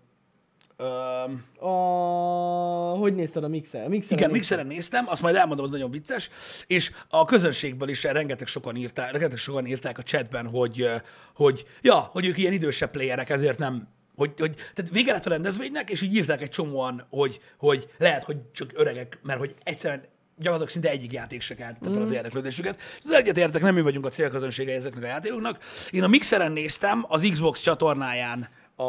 Um, 0.80 1.70
A... 1.70 2.98
Hogy 2.98 3.16
nézted 3.16 3.44
a 3.44 3.48
mixer? 3.48 3.86
A 3.86 3.88
mixer 3.88 4.18
igen, 4.18 4.32
mixeren 4.32 4.68
néztem, 4.68 5.08
azt 5.08 5.22
majd 5.22 5.36
elmondom, 5.36 5.66
az 5.66 5.72
nagyon 5.72 5.92
vicces, 5.92 6.30
és 6.68 6.92
a 7.10 7.25
közönségből 7.25 7.89
is 7.89 8.04
rengeteg 8.04 8.48
sokan 8.48 8.75
írták, 8.75 9.12
rengeteg 9.12 9.38
sokan 9.38 9.66
írták 9.66 9.98
a 9.98 10.04
chatben, 10.04 10.48
hogy, 10.48 10.82
ö, 10.82 10.96
hogy 11.36 11.66
ja, 11.82 11.96
hogy 11.96 12.25
ők 12.25 12.38
ilyen 12.38 12.54
idősebb 12.54 12.92
playerek, 12.92 13.30
ezért 13.30 13.58
nem, 13.58 13.88
hogy, 14.16 14.34
hogy 14.38 14.56
tehát 14.56 14.92
vége 14.92 15.12
lett 15.12 15.25
a 15.25 15.30
rendezvénynek, 15.30 15.89
és 15.89 16.01
így 16.01 16.16
írták 16.16 16.42
egy 16.42 16.50
csomóan, 16.50 17.08
hogy, 17.10 17.39
hogy 17.58 17.89
lehet, 17.98 18.24
hogy 18.24 18.38
csak 18.51 18.72
öregek, 18.74 19.20
mert 19.24 19.39
hogy 19.39 19.56
egyszerűen 19.63 20.04
gyakorlatilag 20.38 20.70
szinte 20.70 20.89
egyik 20.89 21.13
játék 21.13 21.41
se 21.41 21.56
keltette 21.56 21.91
fel 21.91 22.01
az 22.01 22.12
érdeklődésüket. 22.12 22.79
És 23.00 23.06
az 23.06 23.12
egyet 23.12 23.38
értek, 23.38 23.62
nem 23.62 23.74
mi 23.74 23.82
vagyunk 23.82 24.06
a 24.06 24.10
célközönsége 24.10 24.75
ezeknek 24.75 25.03
a 25.03 25.08
játékoknak. 25.08 25.58
Én 25.89 26.03
a 26.03 26.08
Mixeren 26.08 26.51
néztem 26.51 27.06
az 27.08 27.27
Xbox 27.32 27.62
csatornáján 27.62 28.50
a, 28.75 28.83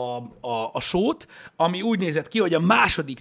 a, 0.48 0.70
a 0.72 0.80
sót, 0.80 1.26
ami 1.56 1.82
úgy 1.82 1.98
nézett 1.98 2.28
ki, 2.28 2.38
hogy 2.38 2.54
a 2.54 2.60
második, 2.60 3.20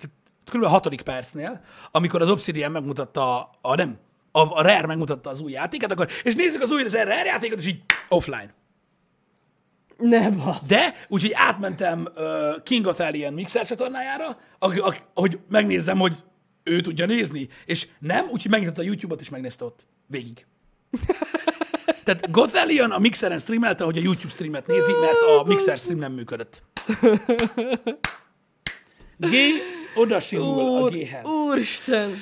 kb. 0.51 0.63
a 0.63 0.67
hatodik 0.67 1.01
percnél, 1.01 1.61
amikor 1.91 2.21
az 2.21 2.29
Obsidian 2.29 2.71
megmutatta 2.71 3.39
a, 3.39 3.49
a 3.61 3.75
nem, 3.75 3.97
a, 4.31 4.39
a 4.39 4.61
Rare 4.61 4.87
megmutatta 4.87 5.29
az 5.29 5.41
új 5.41 5.51
játékot, 5.51 5.91
akkor, 5.91 6.07
és 6.23 6.35
nézzük 6.35 6.61
az 6.61 6.71
új 6.71 6.83
az 6.83 6.93
Rare 6.93 7.25
játékot, 7.25 7.57
és 7.57 7.67
így 7.67 7.81
offline. 8.09 8.53
Ne 9.97 10.29
ba. 10.29 10.61
De, 10.67 10.93
úgyhogy 11.07 11.31
átmentem 11.33 12.07
uh, 12.15 12.63
King 12.63 12.85
of 12.85 12.99
Alien 12.99 13.33
mixer 13.33 13.65
csatornájára, 13.65 14.37
aki, 14.59 14.81
hogy 15.13 15.39
megnézzem, 15.49 15.97
hogy 15.97 16.23
ő 16.67 16.81
tudja 16.81 17.05
nézni, 17.05 17.47
és 17.65 17.87
nem, 17.99 18.25
úgyhogy 18.31 18.51
megnyitotta 18.51 18.81
a 18.81 18.85
YouTube-ot, 18.85 19.21
és 19.21 19.29
megnézte 19.29 19.65
ott 19.65 19.85
végig. 20.07 20.45
Tehát 22.03 22.31
Gothalion 22.31 22.91
a 22.91 22.99
mixeren 22.99 23.39
streamelte, 23.39 23.83
hogy 23.83 23.97
a 23.97 24.01
YouTube 24.01 24.33
streamet 24.33 24.67
nézi, 24.67 24.91
mert 24.99 25.21
a 25.21 25.43
mixer 25.45 25.77
stream 25.77 25.99
nem 25.99 26.13
működött. 26.13 26.63
G 29.17 29.35
oda 29.95 30.19
simul 30.19 30.83
a 30.83 30.89
G-hez. 30.89 31.23
úristen. 31.25 32.15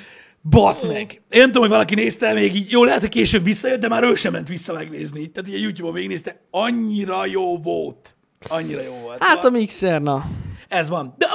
Basz 0.50 0.82
meg! 0.82 1.22
Én 1.30 1.40
nem 1.40 1.46
tudom, 1.46 1.62
hogy 1.62 1.70
valaki 1.70 1.94
nézte 1.94 2.32
még 2.32 2.54
így, 2.54 2.70
jó, 2.70 2.84
lehet, 2.84 3.00
hogy 3.00 3.10
később 3.10 3.42
visszajött, 3.42 3.80
de 3.80 3.88
már 3.88 4.02
ő 4.02 4.14
sem 4.14 4.32
ment 4.32 4.48
vissza 4.48 4.72
megnézni. 4.72 5.30
Tehát 5.30 5.50
így 5.50 5.54
a 5.56 5.62
YouTube-on 5.62 5.94
végignézte, 5.94 6.40
annyira 6.50 7.26
jó 7.26 7.58
volt. 7.58 8.16
Annyira 8.48 8.82
jó 8.82 8.94
volt. 9.02 9.22
Hát 9.22 9.44
a 9.44 9.50
mixer, 9.50 10.02
na. 10.02 10.30
Ez 10.68 10.88
van. 10.88 11.14
De 11.18 11.25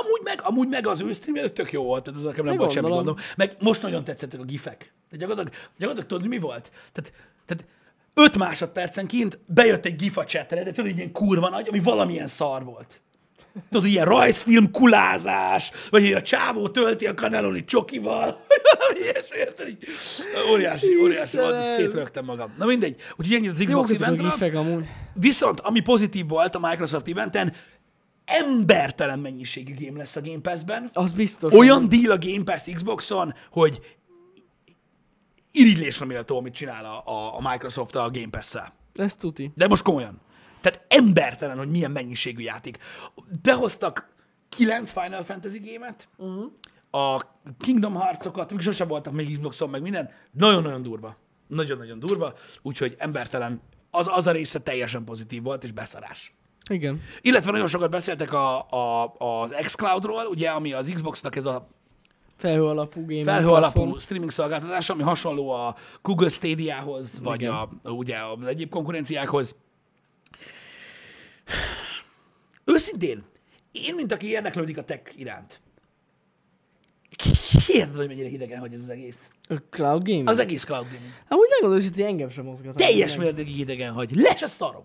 amúgy 0.44 0.68
meg, 0.68 0.68
amúgy 0.68 0.68
meg 0.68 0.88
az 0.88 1.02
ő 1.02 1.14
stream 1.14 1.54
tök 1.54 1.72
jó 1.72 1.84
volt, 1.84 2.04
tehát 2.04 2.20
ez 2.20 2.26
nekem 2.26 2.46
nem 2.46 2.58
volt 2.58 2.72
semmi 2.72 2.90
gondom. 2.90 3.16
Meg 3.38 3.56
most 3.60 3.82
nagyon 3.82 4.04
tetszettek 4.04 4.40
a 4.40 4.44
gifek. 4.44 4.94
De 5.10 5.18
gyakorlatilag, 5.18 5.60
gyakorlatilag 5.78 6.08
tudod, 6.10 6.28
mi 6.28 6.40
volt? 6.40 6.72
Tehát, 6.92 7.14
tehát 7.46 7.66
öt 8.14 8.38
másodpercenként 8.38 9.40
bejött 9.46 9.86
egy 9.86 9.96
gif 9.96 10.18
a 10.18 10.24
chatre, 10.24 10.64
de 10.64 10.72
tudod, 10.72 10.92
egy 10.92 10.98
ilyen 10.98 11.12
kurva 11.12 11.50
nagy, 11.50 11.68
ami 11.68 11.80
valamilyen 11.80 12.28
szar 12.28 12.64
volt. 12.64 13.02
Tudod, 13.72 13.86
ilyen 13.86 14.06
rajzfilm 14.06 14.72
kulázás, 14.72 15.72
vagy 15.90 16.04
hogy 16.04 16.14
a 16.14 16.22
csávó 16.22 16.68
tölti 16.70 17.08
a 17.08 17.14
kaneloni 17.14 17.64
csokival, 17.64 18.46
vagy 18.88 19.00
ilyesmi, 19.02 19.38
érted? 19.38 19.78
Óriási, 20.52 20.98
óriási 21.02 21.38
volt, 21.38 21.76
szétrögtem 21.76 22.26
magam. 22.26 22.54
Na 22.58 22.66
mindegy, 22.66 22.96
úgyhogy 23.18 23.36
ennyit 23.36 23.52
az 23.52 23.64
Xbox 23.66 23.92
eventről. 23.92 24.86
Viszont, 25.14 25.60
ami 25.60 25.80
pozitív 25.80 26.28
volt 26.28 26.56
a 26.56 26.60
Microsoft 26.60 27.08
eventen, 27.08 27.54
embertelen 28.32 29.20
mennyiségű 29.20 29.86
game 29.86 29.98
lesz 29.98 30.16
a 30.16 30.22
Game 30.22 30.40
Pass-ben. 30.42 30.90
Az 30.94 31.14
biztos. 31.14 31.54
Olyan 31.54 31.90
deal 31.90 32.12
a 32.12 32.18
Game 32.18 32.44
Pass 32.44 32.64
Xboxon, 32.74 33.34
hogy 33.52 33.98
irigylésre 35.52 36.06
méltó, 36.06 36.38
amit 36.38 36.54
csinál 36.54 36.86
a, 36.86 37.04
a- 37.06 37.38
a 37.38 37.50
Microsoft 37.50 37.96
a 37.96 38.10
Game 38.12 38.30
Pass-szel. 38.30 38.74
Ez 38.94 39.16
tuti. 39.16 39.52
De 39.56 39.68
most 39.68 39.84
komolyan. 39.84 40.22
Tehát 40.62 40.86
embertelen, 40.88 41.58
hogy 41.58 41.70
milyen 41.70 41.92
mennyiségű 41.92 42.42
játék. 42.44 42.78
Behoztak 43.42 44.14
kilenc 44.50 44.92
Final 44.92 45.24
Fantasy 45.24 45.60
gémet, 45.60 46.08
uh-huh. 46.18 46.52
a 46.92 47.22
Kingdom 47.60 47.96
Hearts-okat, 47.96 48.52
amik 48.52 48.64
sosem 48.64 48.88
voltak 48.88 49.14
még 49.14 49.32
Xboxon, 49.32 49.70
meg 49.70 49.82
minden. 49.82 50.10
Nagyon-nagyon 50.32 50.82
durva. 50.82 51.18
Nagyon-nagyon 51.48 52.00
durva, 52.00 52.34
úgyhogy 52.62 52.96
embertelen. 52.98 53.62
Az, 53.92 54.08
az 54.10 54.28
a 54.28 54.32
része 54.32 54.60
teljesen 54.60 55.04
pozitív 55.04 55.44
volt, 55.44 55.64
és 55.64 55.72
beszarás. 55.72 56.34
Igen. 56.72 57.02
Illetve 57.22 57.52
nagyon 57.52 57.68
sokat 57.68 57.90
beszéltek 57.90 58.34
a, 58.34 58.70
a, 58.70 59.14
az 59.18 59.56
xCloud-ról, 59.64 60.26
ugye, 60.26 60.50
ami 60.50 60.74
az 60.74 60.92
Xboxnak 60.94 61.36
ez 61.36 61.46
a 61.46 61.68
Felhő 62.38 62.66
alapú 62.66 63.06
felhő 63.06 63.24
platform. 63.24 63.54
alapú 63.54 63.98
streaming 63.98 64.32
szolgáltatás, 64.32 64.90
ami 64.90 65.04
hasonló 65.04 65.50
a 65.50 65.76
Google 66.02 66.30
Stadia-hoz, 66.30 67.20
vagy 67.22 67.42
Igen. 67.42 67.54
a, 67.54 67.90
ugye 67.90 68.18
az 68.18 68.48
egyéb 68.48 68.70
konkurenciákhoz. 68.70 69.56
Őszintén, 72.66 73.24
én, 73.72 73.96
mint 73.96 74.12
aki 74.12 74.28
érdeklődik 74.28 74.78
a 74.78 74.84
tech 74.84 75.20
iránt, 75.20 75.62
Kérdez, 77.66 77.96
hogy 77.96 78.08
mennyire 78.08 78.28
hidegen 78.28 78.60
hagy 78.60 78.74
ez 78.74 78.82
az 78.82 78.90
egész. 78.90 79.30
A 79.50 79.56
cloud 79.70 80.04
gaming? 80.04 80.28
Az 80.28 80.40
egész 80.40 80.64
cloud 80.64 80.86
gaming. 80.86 81.14
Amúgy 81.28 81.48
megmondom, 81.50 81.90
hogy 81.94 82.02
engem 82.02 82.30
sem 82.30 82.46
mozgat. 82.46 82.76
Teljes 82.76 83.18
mértékig 83.18 83.56
hidegen 83.56 83.94
hagy. 83.94 84.12
Le 84.16 84.36
se 84.36 84.48
szarom. 84.48 84.84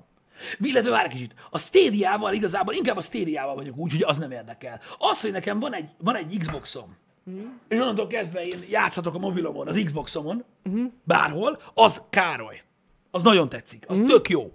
Illetve 0.61 0.91
várj 0.91 1.09
kicsit. 1.09 1.35
A 1.51 1.59
Stadia-val 1.59 2.33
igazából, 2.33 2.75
inkább 2.75 2.97
a 2.97 3.01
Stadia-val 3.01 3.55
vagyok 3.55 3.77
úgy, 3.77 3.91
hogy 3.93 4.03
az 4.03 4.19
nem 4.19 4.31
érdekel. 4.31 4.81
Az, 4.99 5.21
hogy 5.21 5.33
nekem 5.33 5.61
van 5.61 5.75
egy, 5.75 5.89
van 5.99 6.17
egy 6.17 6.37
Xboxom, 6.39 6.97
Hmm. 7.25 7.61
és 7.69 7.79
onnantól 7.79 8.07
kezdve 8.07 8.47
én 8.47 8.59
játszhatok 8.71 9.15
a 9.15 9.19
mobilomon, 9.19 9.69
az 9.69 9.81
Xboxomon, 9.85 10.45
Hmm. 10.63 10.93
bárhol, 11.05 11.59
az 11.75 12.03
Károly. 12.11 12.63
Az 13.11 13.23
nagyon 13.23 13.49
tetszik. 13.49 13.85
Az 13.89 13.99
tök 14.07 14.29
jó. 14.29 14.53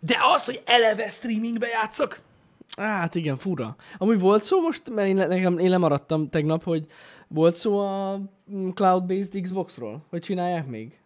De 0.00 0.16
az, 0.34 0.44
hogy 0.44 0.62
eleve 0.64 1.08
streamingbe 1.08 1.66
játszok, 1.66 2.16
Hát 2.76 3.14
igen, 3.14 3.36
fura. 3.38 3.76
Amúgy 3.98 4.20
volt 4.20 4.42
szó 4.42 4.60
most, 4.60 4.90
mert 4.90 5.08
én, 5.08 5.14
nekem, 5.14 5.58
én 5.58 5.70
lemaradtam 5.70 6.28
tegnap, 6.28 6.62
hogy 6.62 6.86
volt 7.28 7.56
szó 7.56 7.78
a 7.78 8.20
mm, 8.52 8.68
cloud-based 8.70 9.40
Xboxról, 9.42 10.06
hogy 10.10 10.20
csinálják 10.20 10.66
még? 10.66 10.98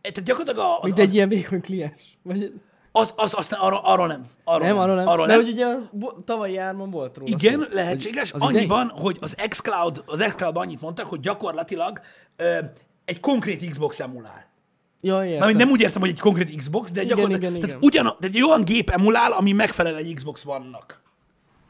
tehát 0.00 0.22
gyakorlatilag 0.24 0.66
a- 0.66 0.76
az, 0.78 0.82
Mint 0.84 0.98
az, 0.98 1.08
egy 1.08 1.14
ilyen 1.14 1.28
vékony 1.28 1.60
kliens. 1.60 2.18
Vagy... 2.22 2.52
az, 2.92 3.12
az, 3.16 3.34
az, 3.38 3.52
arra, 3.52 3.80
arra 3.80 4.06
nem. 4.06 4.24
Arra 4.44 4.64
Nem, 4.64 4.78
arról 4.78 4.94
nem. 4.94 5.06
De 5.06 5.26
nem. 5.26 5.36
hogy 5.36 5.48
ugye 5.52 5.66
a 5.66 6.22
tavalyi 6.24 6.52
jármon 6.52 6.90
volt 6.90 7.16
róla 7.16 7.30
Igen, 7.30 7.60
szó. 7.60 7.74
lehetséges. 7.74 8.30
Hogy 8.30 8.40
az 8.40 8.48
Annyi 8.48 8.56
idei? 8.56 8.68
van, 8.68 8.88
hogy 8.88 9.16
az 9.20 9.36
xCloud, 9.48 10.02
az 10.06 10.20
xCloud 10.20 10.56
annyit 10.56 10.80
mondtak, 10.80 11.06
hogy 11.06 11.20
gyakorlatilag 11.20 12.00
ö, 12.36 12.58
egy 13.04 13.20
konkrét 13.20 13.70
Xbox 13.70 14.00
emulál. 14.00 14.50
Ja, 15.00 15.24
értem. 15.24 15.38
Mármint 15.38 15.58
nem 15.58 15.70
úgy 15.70 15.80
értem, 15.80 16.00
hogy 16.00 16.10
egy 16.10 16.20
konkrét 16.20 16.56
Xbox, 16.56 16.90
de 16.90 17.02
Igen, 17.02 17.16
gyakorlatilag 17.16 17.54
igen, 17.56 17.68
tehát 17.68 17.82
igen. 17.82 18.04
ugyan, 18.04 18.16
de 18.20 18.26
egy 18.26 18.42
olyan 18.42 18.64
gép 18.64 18.90
emulál, 18.90 19.32
ami 19.32 19.52
megfelel 19.52 19.96
egy 19.96 20.14
Xbox 20.14 20.42
vannak. 20.42 21.01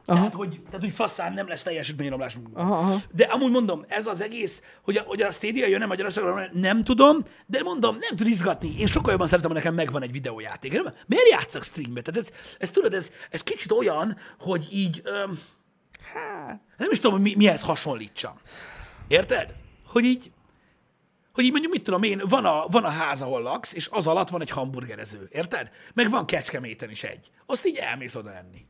Aha. 0.04 0.18
Tehát 0.18 0.34
hogy, 0.34 0.60
tehát, 0.64 0.80
hogy 0.80 0.92
faszán 0.92 1.32
nem 1.32 1.48
lesz 1.48 1.62
teljesítményromlás. 1.62 2.36
Aha, 2.54 2.74
aha. 2.74 2.96
De 3.14 3.24
amúgy 3.24 3.50
mondom, 3.50 3.84
ez 3.88 4.06
az 4.06 4.20
egész, 4.20 4.62
hogy 4.82 4.96
a, 4.96 5.02
hogy 5.02 5.22
a 5.22 5.32
Stadia 5.32 5.66
jön-e 5.66 5.86
Magyarországon, 5.86 6.48
nem 6.52 6.84
tudom, 6.84 7.22
de 7.46 7.62
mondom, 7.62 7.96
nem 7.96 8.16
tud 8.16 8.26
izgatni. 8.26 8.78
Én 8.78 8.86
sokkal 8.86 9.10
jobban 9.10 9.26
szeretem, 9.26 9.50
ha 9.50 9.56
nekem 9.56 9.74
megvan 9.74 10.02
egy 10.02 10.12
videójáték. 10.12 10.72
Nem, 10.72 10.94
miért 11.06 11.28
játszak 11.28 11.62
streambe? 11.62 12.00
Tehát 12.00 12.20
ez, 12.20 12.30
ez 12.58 12.70
tudod, 12.70 12.94
ez, 12.94 13.12
ez 13.30 13.42
kicsit 13.42 13.70
olyan, 13.70 14.16
hogy 14.38 14.68
így, 14.70 15.00
öm, 15.04 15.38
Hát, 16.14 16.60
nem 16.76 16.90
is 16.90 16.96
tudom, 16.96 17.12
hogy 17.12 17.22
mi, 17.22 17.34
mihez 17.36 17.62
hasonlítsam. 17.62 18.34
Érted? 19.08 19.54
Hogy 19.86 20.04
így, 20.04 20.32
hogy 21.32 21.44
így 21.44 21.50
mondjuk, 21.50 21.72
mit 21.72 21.82
tudom 21.82 22.02
én, 22.02 22.22
van 22.28 22.44
a, 22.44 22.66
van 22.66 22.84
a 22.84 22.88
ház, 22.88 23.22
ahol 23.22 23.42
laksz, 23.42 23.74
és 23.74 23.88
az 23.92 24.06
alatt 24.06 24.28
van 24.28 24.40
egy 24.40 24.50
hamburgerező. 24.50 25.28
Érted? 25.30 25.70
Meg 25.94 26.10
van 26.10 26.26
Kecskeméten 26.26 26.90
is 26.90 27.02
egy. 27.02 27.30
Azt 27.46 27.66
így 27.66 27.76
elmész 27.76 28.14
oda 28.14 28.34
enni. 28.34 28.66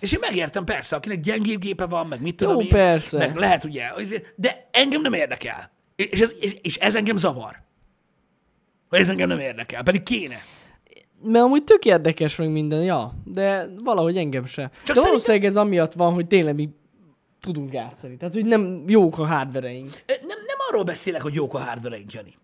És 0.00 0.12
én 0.12 0.18
megértem 0.20 0.64
persze, 0.64 0.96
akinek 0.96 1.20
gyengébb 1.20 1.60
gépe 1.60 1.86
van, 1.86 2.06
meg 2.06 2.20
mit 2.20 2.36
tudom 2.36 2.54
Jó, 2.54 2.60
én, 2.60 2.68
persze. 2.68 3.18
meg 3.18 3.36
lehet 3.36 3.64
ugye, 3.64 3.88
de 4.36 4.68
engem 4.72 5.00
nem 5.00 5.12
érdekel. 5.12 5.70
És 5.96 6.20
ez, 6.20 6.34
és, 6.40 6.56
és 6.62 6.76
ez 6.76 6.94
engem 6.94 7.16
zavar. 7.16 7.62
Hogy 8.88 8.98
ez 8.98 9.08
engem 9.08 9.28
nem 9.28 9.38
érdekel, 9.38 9.82
pedig 9.82 10.02
kéne. 10.02 10.36
mert 11.22 11.44
amúgy 11.44 11.64
tök 11.64 11.84
érdekes 11.84 12.36
meg 12.36 12.50
minden, 12.50 12.82
ja, 12.82 13.14
de 13.24 13.68
valahogy 13.84 14.16
engem 14.16 14.44
se. 14.44 14.62
de 14.62 14.70
szerintem- 14.74 15.04
valószínűleg 15.04 15.44
ez 15.46 15.56
amiatt 15.56 15.92
van, 15.92 16.12
hogy 16.12 16.26
tényleg 16.26 16.54
mi 16.54 16.68
tudunk 17.40 17.72
játszani. 17.72 18.16
Tehát, 18.16 18.34
hogy 18.34 18.44
nem 18.44 18.84
jók 18.86 19.18
a 19.18 19.26
hardvereink. 19.26 19.90
Nem, 20.06 20.18
nem 20.46 20.56
arról 20.68 20.82
beszélek, 20.84 21.22
hogy 21.22 21.34
jók 21.34 21.54
a 21.54 21.58
hardware 21.58 21.98
Jani. 22.06 22.34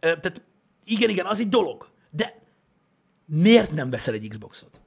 Tehát 0.00 0.42
igen, 0.84 1.10
igen, 1.10 1.26
az 1.26 1.40
egy 1.40 1.48
dolog. 1.48 1.88
De 2.10 2.38
miért 3.26 3.72
nem 3.72 3.90
veszel 3.90 4.14
egy 4.14 4.28
Xboxot? 4.28 4.80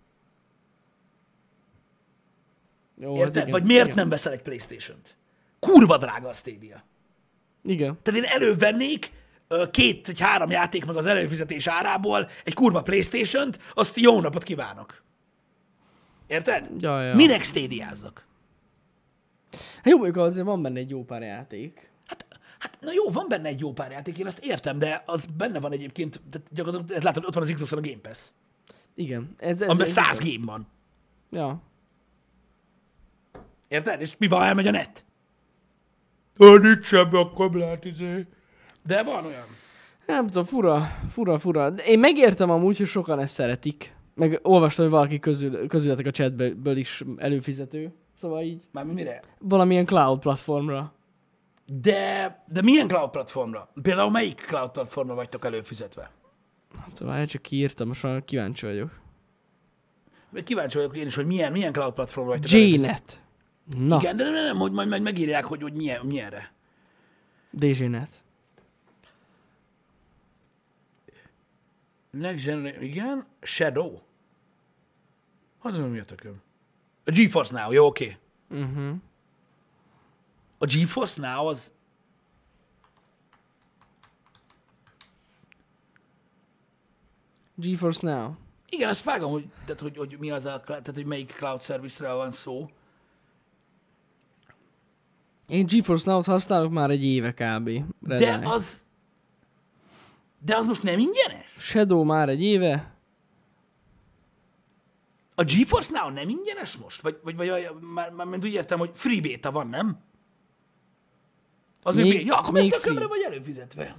Jó, 2.98 3.10
hát 3.10 3.18
Érted? 3.20 3.36
igen, 3.36 3.52
Vagy 3.52 3.64
miért 3.64 3.84
igen. 3.86 3.96
nem 3.98 4.10
veszel 4.10 4.32
egy 4.32 4.42
Playstation-t? 4.42 5.18
Kurva 5.60 5.98
drága 5.98 6.30
a 6.30 6.34
Stadia. 6.34 6.84
Igen. 7.64 7.98
Tehát 8.04 8.20
én 8.20 8.26
elővennék 8.26 9.12
két 9.72 10.06
vagy 10.08 10.20
három 10.20 10.50
játék 10.50 10.86
meg 10.86 10.96
az 10.96 11.06
előfizetés 11.06 11.68
árából 11.68 12.30
egy 12.44 12.54
kurva 12.54 12.82
Playstation-t, 12.82 13.60
azt 13.74 13.98
jó 14.00 14.22
napot 14.22 14.44
kívánok. 14.44 15.04
Érted? 16.28 16.70
Ja, 16.80 17.02
ja. 17.04 17.16
Minek 17.16 17.44
Stadiázzak? 17.44 18.26
Hát 19.76 19.86
jó, 19.90 19.96
mondjuk 19.98 20.18
azért 20.26 20.46
van 20.46 20.62
benne 20.62 20.80
egy 20.80 20.90
jó 20.90 21.04
pár 21.04 21.22
játék. 21.22 21.90
Hát, 22.08 22.26
hát, 22.60 22.78
na 22.82 22.92
jó, 22.94 23.10
van 23.12 23.26
benne 23.28 23.48
egy 23.48 23.60
jó 23.60 23.74
pár 23.74 23.92
játék, 23.92 24.18
én 24.18 24.26
azt 24.26 24.46
értem, 24.46 24.80
de 24.80 25.04
az 25.06 25.26
benne 25.38 25.60
van 25.60 25.72
egyébként, 25.72 26.22
tehát 26.30 26.48
gyakorlatilag 26.52 27.04
látod, 27.04 27.26
ott 27.26 27.34
van 27.34 27.44
az 27.44 27.52
Xboxon 27.52 27.80
a 27.80 27.82
Game 27.82 28.02
Pass, 28.02 28.30
Igen. 28.96 29.36
Ez, 29.38 29.62
ez, 29.62 29.68
amiben 29.70 29.88
ez, 29.88 29.92
száz 29.92 30.20
game 30.20 30.46
van. 30.46 30.68
Ja. 31.32 31.62
Érted? 33.68 34.02
És 34.02 34.18
mi 34.18 34.28
van, 34.28 34.42
elmegy 34.42 34.68
a 34.68 34.72
net? 34.72 35.06
Ha 36.38 36.58
nincs 36.58 36.86
semmi, 36.86 37.18
akkor 37.18 37.54
lehet 37.54 37.86
izé. 37.86 38.28
De 38.86 39.04
van 39.04 39.26
olyan. 39.26 39.46
Nem 40.08 40.28
tudom, 40.28 40.44
fura, 40.44 40.98
fura, 41.12 41.40
fura. 41.40 41.70
De 41.70 41.84
én 41.84 42.00
megértem 42.00 42.50
amúgy, 42.50 42.78
hogy 42.78 42.88
sokan 42.88 43.20
ezt 43.20 43.34
szeretik. 43.34 43.96
Meg 44.16 44.40
olvastam, 44.44 44.86
hogy 44.86 44.94
valaki 44.94 45.20
közül, 45.20 45.68
közületek 45.68 46.06
a 46.06 46.12
chatből 46.12 46.78
is 46.78 47.04
előfizető. 47.18 47.94
Szóval 48.18 48.42
így 48.42 48.64
Mármint 48.72 48.98
mire? 48.98 49.22
valamilyen 49.40 49.86
cloud 49.86 50.20
platformra. 50.20 50.94
De, 51.72 52.44
de 52.48 52.62
milyen 52.62 52.88
cloud 52.88 53.10
platformra? 53.10 53.70
Például 53.82 54.12
melyik 54.12 54.40
cloud 54.40 54.72
platformra 54.72 55.14
vagytok 55.14 55.46
előfizetve? 55.46 56.12
Szóval 56.94 57.26
csak 57.26 57.42
kiírtam, 57.42 57.88
most 57.88 58.04
már 58.04 58.24
kíváncsi 58.24 58.66
vagyok. 58.66 59.00
Kíváncsi 60.44 60.78
vagyok 60.78 60.98
én 60.98 61.06
is, 61.06 61.16
hogy 61.16 61.26
milyen, 61.26 61.52
milyen 61.52 61.74
cloud 61.74 61.94
platformra 61.94 62.32
vagytok 62.32 62.52
előfizetve. 62.52 62.88
JNet. 62.88 63.22
Na, 63.78 63.98
Igen, 63.98 64.18
de 64.18 64.24
nem, 64.24 64.34
nem, 64.34 64.44
nem, 64.44 64.58
hogy 64.58 64.72
majd, 64.72 64.90
majd 64.90 65.02
megírják, 65.02 65.46
hogy, 65.46 65.62
hogy 65.62 65.74
milyen, 65.74 66.06
milyenre. 66.06 66.54
DJNet. 67.50 68.24
Next 72.12 72.46
Generation, 72.46 72.84
igen. 72.84 73.26
Shadow. 73.42 74.00
Hát 75.64 75.72
nem 75.72 75.82
mi 75.82 76.00
a 76.00 76.06
tököm. 76.06 76.42
A 77.06 77.12
GeForce 77.12 77.62
Now, 77.62 77.72
jó, 77.72 77.86
oké. 77.86 78.18
Okay. 78.50 78.64
Uh-huh. 78.64 78.96
A 80.62 80.66
GeForce 80.66 81.22
Now 81.22 81.48
az... 81.48 81.72
GeForce 87.56 88.12
Now. 88.12 88.32
Igen, 88.70 88.90
azt 88.90 89.04
vágom, 89.04 89.32
hogy, 89.32 89.46
tehát, 89.66 89.82
hogy, 89.82 89.98
hogy 89.98 90.16
mi 90.20 90.32
az 90.32 90.46
a, 90.46 90.64
tehát, 90.66 90.92
hogy 90.94 91.06
melyik 91.06 91.32
cloud 91.32 91.62
service-ről 91.62 92.16
van 92.16 92.32
szó. 92.32 92.70
Én 95.48 95.66
GeForce 95.66 96.12
Now-t 96.12 96.26
használok 96.26 96.72
már 96.72 96.90
egy 96.90 97.04
éve 97.04 97.32
kb. 97.32 97.70
Red 98.02 98.20
De 98.20 98.48
az... 98.48 98.86
De 100.46 100.56
az 100.56 100.66
most 100.66 100.84
nem 100.84 101.00
ingyenes? 101.00 101.56
Shadow 101.58 102.04
már 102.04 102.30
egy 102.30 102.42
éve. 102.42 102.98
A 105.36 105.44
GeForce 105.44 105.92
Now 105.94 106.10
nem 106.10 106.30
ingyenes 106.30 106.78
most? 106.78 107.02
Vagy, 107.02 107.20
vagy, 107.24 107.36
vagy 107.36 107.70
már, 107.94 108.12
már 108.12 108.28
úgy 108.28 108.54
értem, 108.54 108.80
hogy 108.80 108.92
free 108.94 109.22
beta 109.22 109.52
van, 109.52 109.68
nem? 109.68 110.08
Az 111.84 111.96
még, 111.96 112.06
még 112.14 112.26
Ja, 112.26 112.38
akkor 112.38 112.54
még 112.54 112.72
tökömre 112.72 113.08
vagy 113.08 113.22
előfizetve. 113.22 113.96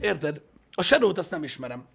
Érted? 0.00 0.42
A 0.72 0.82
Shadow-t 0.82 1.18
azt 1.18 1.30
nem 1.30 1.42
ismerem. 1.42 1.86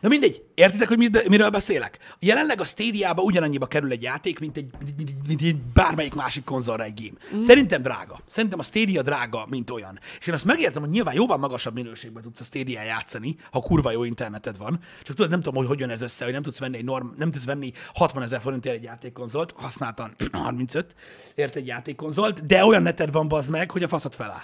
Na 0.00 0.08
mindegy, 0.08 0.42
értitek, 0.54 0.88
hogy 0.88 0.98
mit- 0.98 1.28
miről 1.28 1.50
beszélek? 1.50 1.98
Jelenleg 2.18 2.60
a 2.60 2.64
Stadia-ba 2.64 3.22
ugyanannyiba 3.22 3.66
kerül 3.66 3.90
egy 3.90 4.02
játék, 4.02 4.38
mint 4.38 4.56
egy, 4.56 4.70
mint, 4.96 5.26
mint, 5.26 5.42
egy 5.42 5.56
bármelyik 5.56 6.14
másik 6.14 6.44
konzolra 6.44 6.84
egy 6.84 7.00
game. 7.02 7.36
Mm. 7.36 7.38
Szerintem 7.40 7.82
drága. 7.82 8.20
Szerintem 8.26 8.58
a 8.58 8.62
Stadia 8.62 9.02
drága, 9.02 9.46
mint 9.48 9.70
olyan. 9.70 9.98
És 10.20 10.26
én 10.26 10.34
azt 10.34 10.44
megértem, 10.44 10.82
hogy 10.82 10.90
nyilván 10.90 11.14
jóval 11.14 11.36
magasabb 11.36 11.74
minőségben 11.74 12.22
tudsz 12.22 12.40
a 12.40 12.44
Stadia 12.44 12.82
játszani, 12.82 13.36
ha 13.50 13.60
kurva 13.60 13.90
jó 13.90 14.04
interneted 14.04 14.58
van. 14.58 14.80
Csak 15.02 15.16
tudod, 15.16 15.30
nem 15.30 15.40
tudom, 15.40 15.58
hogy 15.58 15.66
hogy 15.66 15.78
jön 15.80 15.90
ez 15.90 16.00
össze, 16.00 16.24
hogy 16.24 16.32
nem 16.32 16.42
tudsz 16.42 16.58
venni 16.58 16.76
egy 16.76 16.84
norm, 16.84 17.08
nem 17.16 17.30
tudsz 17.30 17.44
venni 17.44 17.72
60 17.94 18.22
ezer 18.22 18.40
forintért 18.40 18.76
egy 18.76 18.82
játékkonzolt, 18.82 19.54
használtan 19.56 20.14
35, 20.32 20.94
ért 21.34 21.56
egy 21.56 21.66
játékkonzolt, 21.66 22.46
de 22.46 22.64
olyan 22.64 22.82
neted 22.82 23.12
van 23.12 23.28
bazd 23.28 23.50
meg, 23.50 23.70
hogy 23.70 23.82
a 23.82 23.88
faszat 23.88 24.14
feláll. 24.14 24.42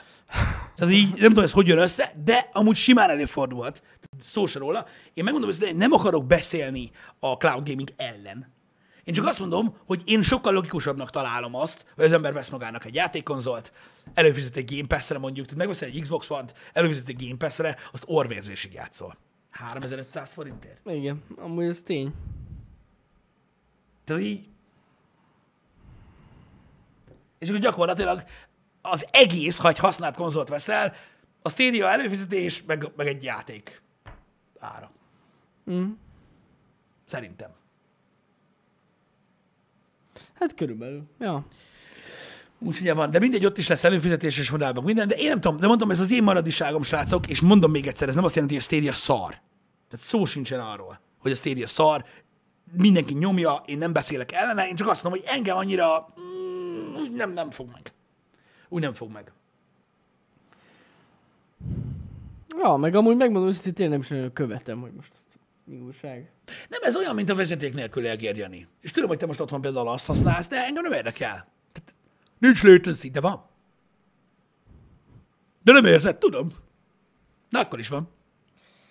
Tehát 0.79 0.95
így 0.95 1.09
nem 1.09 1.29
tudom, 1.29 1.45
ez 1.45 1.53
hogy 1.53 1.67
jön 1.67 1.79
össze, 1.79 2.13
de 2.25 2.49
amúgy 2.53 2.77
simán 2.77 3.11
előfordulhat. 3.11 3.83
Szó 4.23 4.47
se 4.47 4.59
róla. 4.59 4.87
Én 5.15 5.25
megmondom, 5.25 5.51
hogy 5.59 5.77
nem 5.77 5.93
akarok 5.93 6.27
beszélni 6.27 6.91
a 7.19 7.33
cloud 7.33 7.69
gaming 7.69 7.89
ellen. 7.97 8.53
Én 9.05 9.15
csak 9.15 9.27
azt 9.27 9.39
mondom, 9.39 9.77
hogy 9.87 10.03
én 10.05 10.23
sokkal 10.23 10.53
logikusabbnak 10.53 11.11
találom 11.11 11.55
azt, 11.55 11.85
hogy 11.95 12.05
az 12.05 12.13
ember 12.13 12.33
vesz 12.33 12.49
magának 12.49 12.85
egy 12.85 12.95
játékkonzolt, 12.95 13.73
előfizet 14.15 14.57
egy 14.57 14.75
Game 14.75 14.87
Pass-re 14.87 15.19
mondjuk, 15.19 15.47
tehát 15.47 15.59
megveszel 15.59 15.89
egy 15.89 16.01
Xbox 16.01 16.31
One-t, 16.31 16.55
előfizet 16.73 17.09
egy 17.09 17.25
Game 17.25 17.37
Pass-re, 17.37 17.77
azt 17.93 18.05
orvérzésig 18.07 18.73
játszol. 18.73 19.17
3500 19.51 20.33
forintért. 20.33 20.81
Igen, 20.85 21.23
amúgy 21.37 21.65
ez 21.65 21.83
tény. 21.83 22.13
Tehát 24.05 24.23
így... 24.23 24.47
És 27.39 27.49
akkor 27.49 27.61
gyakorlatilag 27.61 28.25
az 28.91 29.07
egész, 29.11 29.59
ha 29.59 29.69
egy 29.69 29.79
használt 29.79 30.17
konzolt 30.17 30.49
veszel, 30.49 30.95
a 31.43 31.49
Stadia 31.49 31.89
előfizetés, 31.89 32.63
meg, 32.67 32.93
meg 32.97 33.07
egy 33.07 33.23
játék 33.23 33.83
ára. 34.59 34.91
Mm. 35.71 35.91
Szerintem. 37.05 37.51
Hát 40.35 40.55
körülbelül. 40.55 41.03
Ja. 41.19 41.47
Úgy 42.59 42.77
ugye 42.81 42.95
van, 42.95 43.11
de 43.11 43.19
mindegy, 43.19 43.45
ott 43.45 43.59
is 43.59 43.69
lesz 43.69 43.85
előfizetés 43.85 44.39
és 44.39 44.51
modellben 44.51 44.83
minden, 44.83 45.09
de 45.09 45.15
én 45.15 45.29
nem 45.29 45.41
tudom, 45.41 45.57
de 45.57 45.67
mondom, 45.67 45.91
ez 45.91 46.01
az 46.01 46.13
én 46.13 46.23
maradiságom, 46.23 46.83
srácok, 46.83 47.29
és 47.29 47.41
mondom 47.41 47.71
még 47.71 47.87
egyszer, 47.87 48.09
ez 48.09 48.15
nem 48.15 48.25
azt 48.25 48.35
jelenti, 48.35 48.55
hogy 48.55 48.65
a 48.65 48.67
Stadia 48.67 48.93
szar. 48.93 49.41
Tehát 49.91 50.07
szó 50.07 50.25
sincsen 50.25 50.61
arról, 50.61 51.01
hogy 51.19 51.31
a 51.31 51.35
Stadia 51.35 51.67
szar, 51.67 52.05
mindenki 52.73 53.15
nyomja, 53.15 53.63
én 53.67 53.79
nem 53.79 53.93
beszélek 53.93 54.33
ellene, 54.33 54.69
én 54.69 54.77
csak 54.77 54.89
azt 54.89 55.03
mondom, 55.03 55.21
hogy 55.21 55.31
engem 55.35 55.57
annyira 55.57 56.15
mm, 56.21 57.17
nem, 57.17 57.33
nem 57.33 57.51
fog 57.51 57.69
meg. 57.73 57.93
Úgy 58.69 58.83
nem 58.83 58.95
fog 58.95 59.11
meg. 59.11 59.33
Ja, 62.63 62.77
meg 62.77 62.95
amúgy 62.95 63.17
megmondom, 63.17 63.53
hogy 63.63 63.73
tényleg 63.73 63.89
nem 63.89 64.01
is 64.01 64.09
nagyon 64.09 64.33
követem, 64.33 64.81
hogy 64.81 64.93
most 64.93 65.13
mi 65.65 65.79
újság. 65.79 66.31
Nem, 66.69 66.81
ez 66.83 66.97
olyan, 66.97 67.15
mint 67.15 67.29
a 67.31 67.35
vezeték 67.35 67.75
nélkül 67.75 68.07
elgérjeni. 68.07 68.69
És 68.81 68.91
tudom, 68.91 69.09
hogy 69.09 69.19
te 69.19 69.27
most 69.27 69.41
otthon 69.41 69.61
például 69.61 69.89
azt 69.89 70.07
használsz, 70.07 70.49
de 70.49 70.65
engem 70.65 70.83
nem 70.83 70.93
érdekel. 70.93 71.47
Tehát, 71.73 71.97
nincs 72.39 72.63
latency, 72.63 73.11
de 73.11 73.21
van. 73.21 73.45
De 75.63 75.73
nem 75.73 75.85
érzed, 75.85 76.17
tudom. 76.19 76.49
Na, 77.49 77.61
akkor 77.61 77.79
is 77.79 77.89
van. 77.89 78.09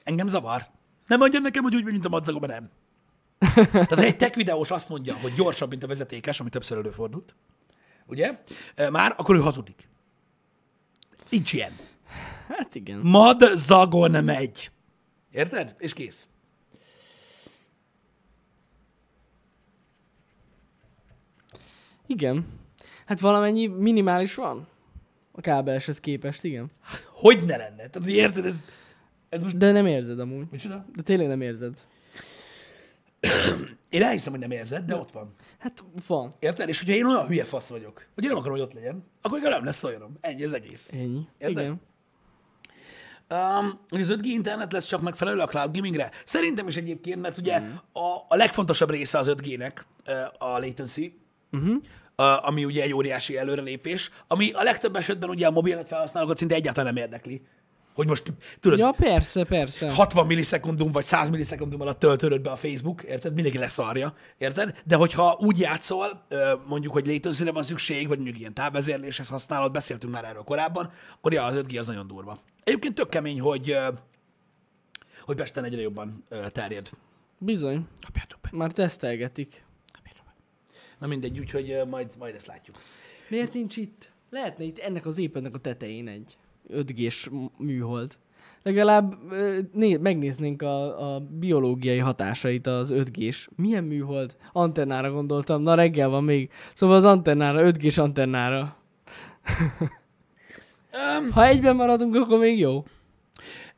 Engem 0.03 0.27
zavar. 0.27 0.65
Nem 1.05 1.19
mondja 1.19 1.39
nekem, 1.39 1.63
hogy 1.63 1.75
úgy, 1.75 1.83
mint 1.83 2.05
a 2.05 2.09
madzagom, 2.09 2.45
nem. 2.45 2.69
Tehát 3.55 3.93
ha 3.93 4.01
egy 4.01 4.17
tech 4.17 4.35
videós 4.35 4.71
azt 4.71 4.89
mondja, 4.89 5.15
hogy 5.15 5.33
gyorsabb, 5.33 5.69
mint 5.69 5.83
a 5.83 5.87
vezetékes, 5.87 6.39
ami 6.39 6.49
többször 6.49 6.77
előfordult, 6.77 7.35
ugye, 8.07 8.39
már, 8.91 9.13
akkor 9.17 9.35
ő 9.35 9.39
hazudik. 9.39 9.89
Nincs 11.29 11.53
ilyen. 11.53 11.71
Hát 12.47 12.75
igen. 12.75 12.99
Mad 12.99 13.43
zagon 13.53 14.23
megy. 14.23 14.71
Érted? 15.31 15.75
És 15.77 15.93
kész. 15.93 16.27
Igen. 22.07 22.45
Hát 23.05 23.19
valamennyi 23.19 23.67
minimális 23.67 24.35
van. 24.35 24.67
A 25.31 25.41
kábeleshez 25.41 25.99
képest, 25.99 26.43
igen. 26.43 26.69
Hogy 27.11 27.45
ne 27.45 27.57
lenne? 27.57 27.75
Tehát, 27.75 27.93
hogy 28.03 28.09
érted, 28.09 28.45
ez, 28.45 28.65
ez 29.29 29.41
most... 29.41 29.57
De 29.57 29.71
nem 29.71 29.85
érzed 29.85 30.19
amúgy. 30.19 30.47
Micsoda? 30.51 30.85
De 30.95 31.01
tényleg 31.01 31.27
nem 31.27 31.41
érzed. 31.41 31.85
Én 33.89 34.01
elhiszem, 34.03 34.31
hogy 34.31 34.41
nem 34.41 34.51
érzed, 34.51 34.85
de 34.85 34.95
ott 34.95 35.11
van. 35.11 35.33
Hát 35.57 35.83
van. 36.07 36.35
Érted? 36.39 36.69
És 36.69 36.79
hogyha 36.79 36.93
én 36.93 37.05
olyan 37.05 37.27
hülye 37.27 37.43
fasz 37.43 37.67
vagyok, 37.67 38.05
hogy 38.15 38.23
én 38.23 38.29
nem 38.29 38.37
akarom, 38.37 38.57
hogy 38.57 38.65
ott 38.65 38.73
legyen, 38.73 39.03
akkor 39.21 39.41
nem 39.41 39.63
lesz 39.63 39.83
olyanom. 39.83 40.17
Ennyi 40.21 40.43
az 40.43 40.53
egész. 40.53 40.89
Ennyi. 40.93 41.27
Érted? 41.37 41.63
Igen. 41.63 41.81
Um, 43.29 43.79
hogy 43.89 44.01
az 44.01 44.07
5G 44.11 44.23
internet 44.23 44.71
lesz 44.71 44.85
csak 44.85 45.01
megfelelő 45.01 45.39
a 45.39 45.45
cloud 45.47 45.75
gamingre? 45.75 46.11
Szerintem 46.25 46.67
is 46.67 46.75
egyébként, 46.75 47.21
mert 47.21 47.37
ugye 47.37 47.59
mm. 47.59 47.71
a, 47.93 48.15
a 48.27 48.35
legfontosabb 48.35 48.89
része 48.89 49.17
az 49.17 49.33
5G-nek 49.37 49.71
uh, 50.07 50.49
a 50.49 50.59
latency, 50.59 51.19
Uh-huh. 51.51 51.75
uh, 52.17 52.47
ami 52.47 52.65
ugye 52.65 52.83
egy 52.83 52.93
óriási 52.93 53.37
előrelépés, 53.37 54.11
ami 54.27 54.51
a 54.51 54.63
legtöbb 54.63 54.95
esetben 54.95 55.29
ugye 55.29 55.47
a 55.47 55.51
mobilet 55.51 55.87
felhasználókat 55.87 56.37
szinte 56.37 56.55
egyáltalán 56.55 56.93
nem 56.93 57.03
érdekli. 57.03 57.41
Hogy 57.97 58.07
most, 58.07 58.33
tudod, 58.59 58.77
Ja, 58.77 58.91
persze, 58.91 59.43
persze. 59.43 59.91
60 59.91 60.25
millisekundum 60.25 60.91
vagy 60.91 61.03
100 61.03 61.29
millisekundum 61.29 61.81
alatt 61.81 61.99
töltődött 61.99 62.41
be 62.41 62.49
a 62.49 62.55
Facebook, 62.55 63.03
érted? 63.03 63.33
Mindenki 63.33 63.57
leszarja, 63.57 64.13
érted? 64.37 64.81
De 64.85 64.95
hogyha 64.95 65.37
úgy 65.39 65.59
játszol, 65.59 66.25
mondjuk, 66.67 66.93
hogy 66.93 67.07
latency 67.07 67.43
van 67.51 67.63
szükség, 67.63 68.07
vagy 68.07 68.17
mondjuk 68.17 68.39
ilyen 68.39 68.53
távvezérléshez 68.53 69.27
használod, 69.27 69.71
beszéltünk 69.71 70.13
már 70.13 70.25
erről 70.25 70.43
korábban, 70.43 70.91
akkor 71.15 71.33
ja, 71.33 71.43
az 71.43 71.55
5G 71.57 71.79
az 71.79 71.87
nagyon 71.87 72.07
durva. 72.07 72.39
Egyébként 72.63 72.95
tök 72.95 73.09
kemény, 73.09 73.39
hogy, 73.39 73.77
hogy 75.21 75.35
Pesten 75.35 75.63
egyre 75.63 75.81
jobban 75.81 76.23
terjed. 76.51 76.89
Bizony. 77.37 77.87
Kapjátok 78.05 78.39
be. 78.41 78.49
Már 78.51 78.71
tesztelgetik. 78.71 79.63
Kapjátok 79.93 80.25
be. 80.25 80.33
Na 80.99 81.07
mindegy, 81.07 81.39
úgyhogy 81.39 81.81
majd, 81.89 82.07
majd 82.17 82.35
ezt 82.35 82.45
látjuk. 82.47 82.75
Miért 83.29 83.53
nincs 83.53 83.77
itt? 83.77 84.11
Lehetne 84.29 84.63
itt 84.63 84.77
ennek 84.77 85.05
az 85.05 85.17
épületnek 85.17 85.55
a 85.55 85.59
tetején 85.59 86.07
egy 86.07 86.37
5G-s 86.73 87.29
m- 87.29 87.51
műhold. 87.57 88.17
Legalább 88.63 89.15
né- 89.73 90.01
megnéznénk 90.01 90.61
a, 90.61 91.13
a 91.15 91.19
biológiai 91.19 91.97
hatásait 91.97 92.67
az 92.67 92.91
5G-s. 92.93 93.49
Milyen 93.55 93.83
műhold? 93.83 94.37
Antennára 94.53 95.11
gondoltam. 95.11 95.61
Na 95.61 95.75
reggel 95.75 96.09
van 96.09 96.23
még. 96.23 96.49
Szóval 96.73 96.95
az 96.95 97.05
antennára, 97.05 97.71
5G-s 97.71 97.97
antennára. 97.97 98.77
Um, 101.19 101.31
Ha 101.31 101.45
egyben 101.45 101.75
maradunk, 101.75 102.15
akkor 102.15 102.39
még 102.39 102.59
jó. 102.59 102.83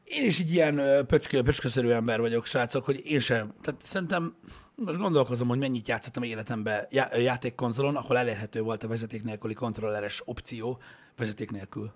én 0.04 0.26
is 0.26 0.40
így 0.40 0.52
ilyen 0.54 1.06
pöcskö, 1.08 1.42
pöcsköszerű 1.42 1.90
ember 1.90 2.20
vagyok, 2.20 2.46
srácok, 2.46 2.86
hogy 2.86 3.02
én 3.06 3.20
sem. 3.20 3.54
Tehát 3.62 3.82
szerintem 3.82 4.36
most 4.76 5.00
gondolkozom, 5.00 5.48
hogy 5.48 5.58
mennyit 5.60 5.88
játszottam 5.88 6.24
életemben 6.24 6.86
já- 6.92 7.18
játékkonzolon, 7.18 7.96
ahol 7.96 8.18
elérhető 8.18 8.62
volt 8.62 8.84
a 8.84 8.88
vezeték 8.88 9.24
nélküli 9.24 9.54
kontrolleres 9.54 10.22
opció 10.26 10.80
vezeték 11.18 11.52
nélkül. 11.52 11.92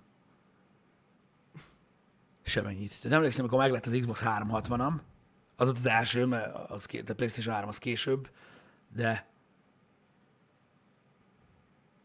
Semennyit. 2.44 3.00
Tehát 3.00 3.16
emlékszem, 3.16 3.40
amikor 3.40 3.58
meglett 3.58 3.86
az 3.86 3.96
Xbox 3.98 4.22
360-am, 4.24 4.92
az 5.56 5.68
ott 5.68 5.76
az 5.76 5.86
első, 5.86 6.24
mert 6.24 6.70
az, 6.70 6.86
a 7.08 7.12
PlayStation 7.14 7.54
3 7.54 7.68
az 7.68 7.78
később, 7.78 8.30
de 8.94 9.32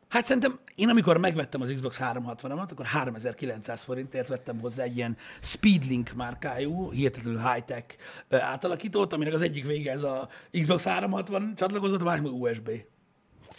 Hát 0.09 0.25
szerintem 0.25 0.59
én 0.75 0.89
amikor 0.89 1.17
megvettem 1.17 1.61
az 1.61 1.71
Xbox 1.73 1.99
360-amat, 2.01 2.71
akkor 2.71 2.85
3900 2.85 3.83
forintért 3.83 4.27
vettem 4.27 4.59
hozzá 4.59 4.83
egy 4.83 4.97
ilyen 4.97 5.17
Speedlink 5.41 6.11
márkájú, 6.11 6.91
hihetetlenül 6.91 7.51
high-tech 7.51 7.95
átalakítót, 8.29 9.13
aminek 9.13 9.33
az 9.33 9.41
egyik 9.41 9.65
vége 9.65 9.91
ez 9.91 10.03
a 10.03 10.29
Xbox 10.51 10.83
360 10.83 11.55
csatlakozott, 11.55 12.01
a 12.01 12.03
másik 12.03 12.25
USB. 12.25 12.69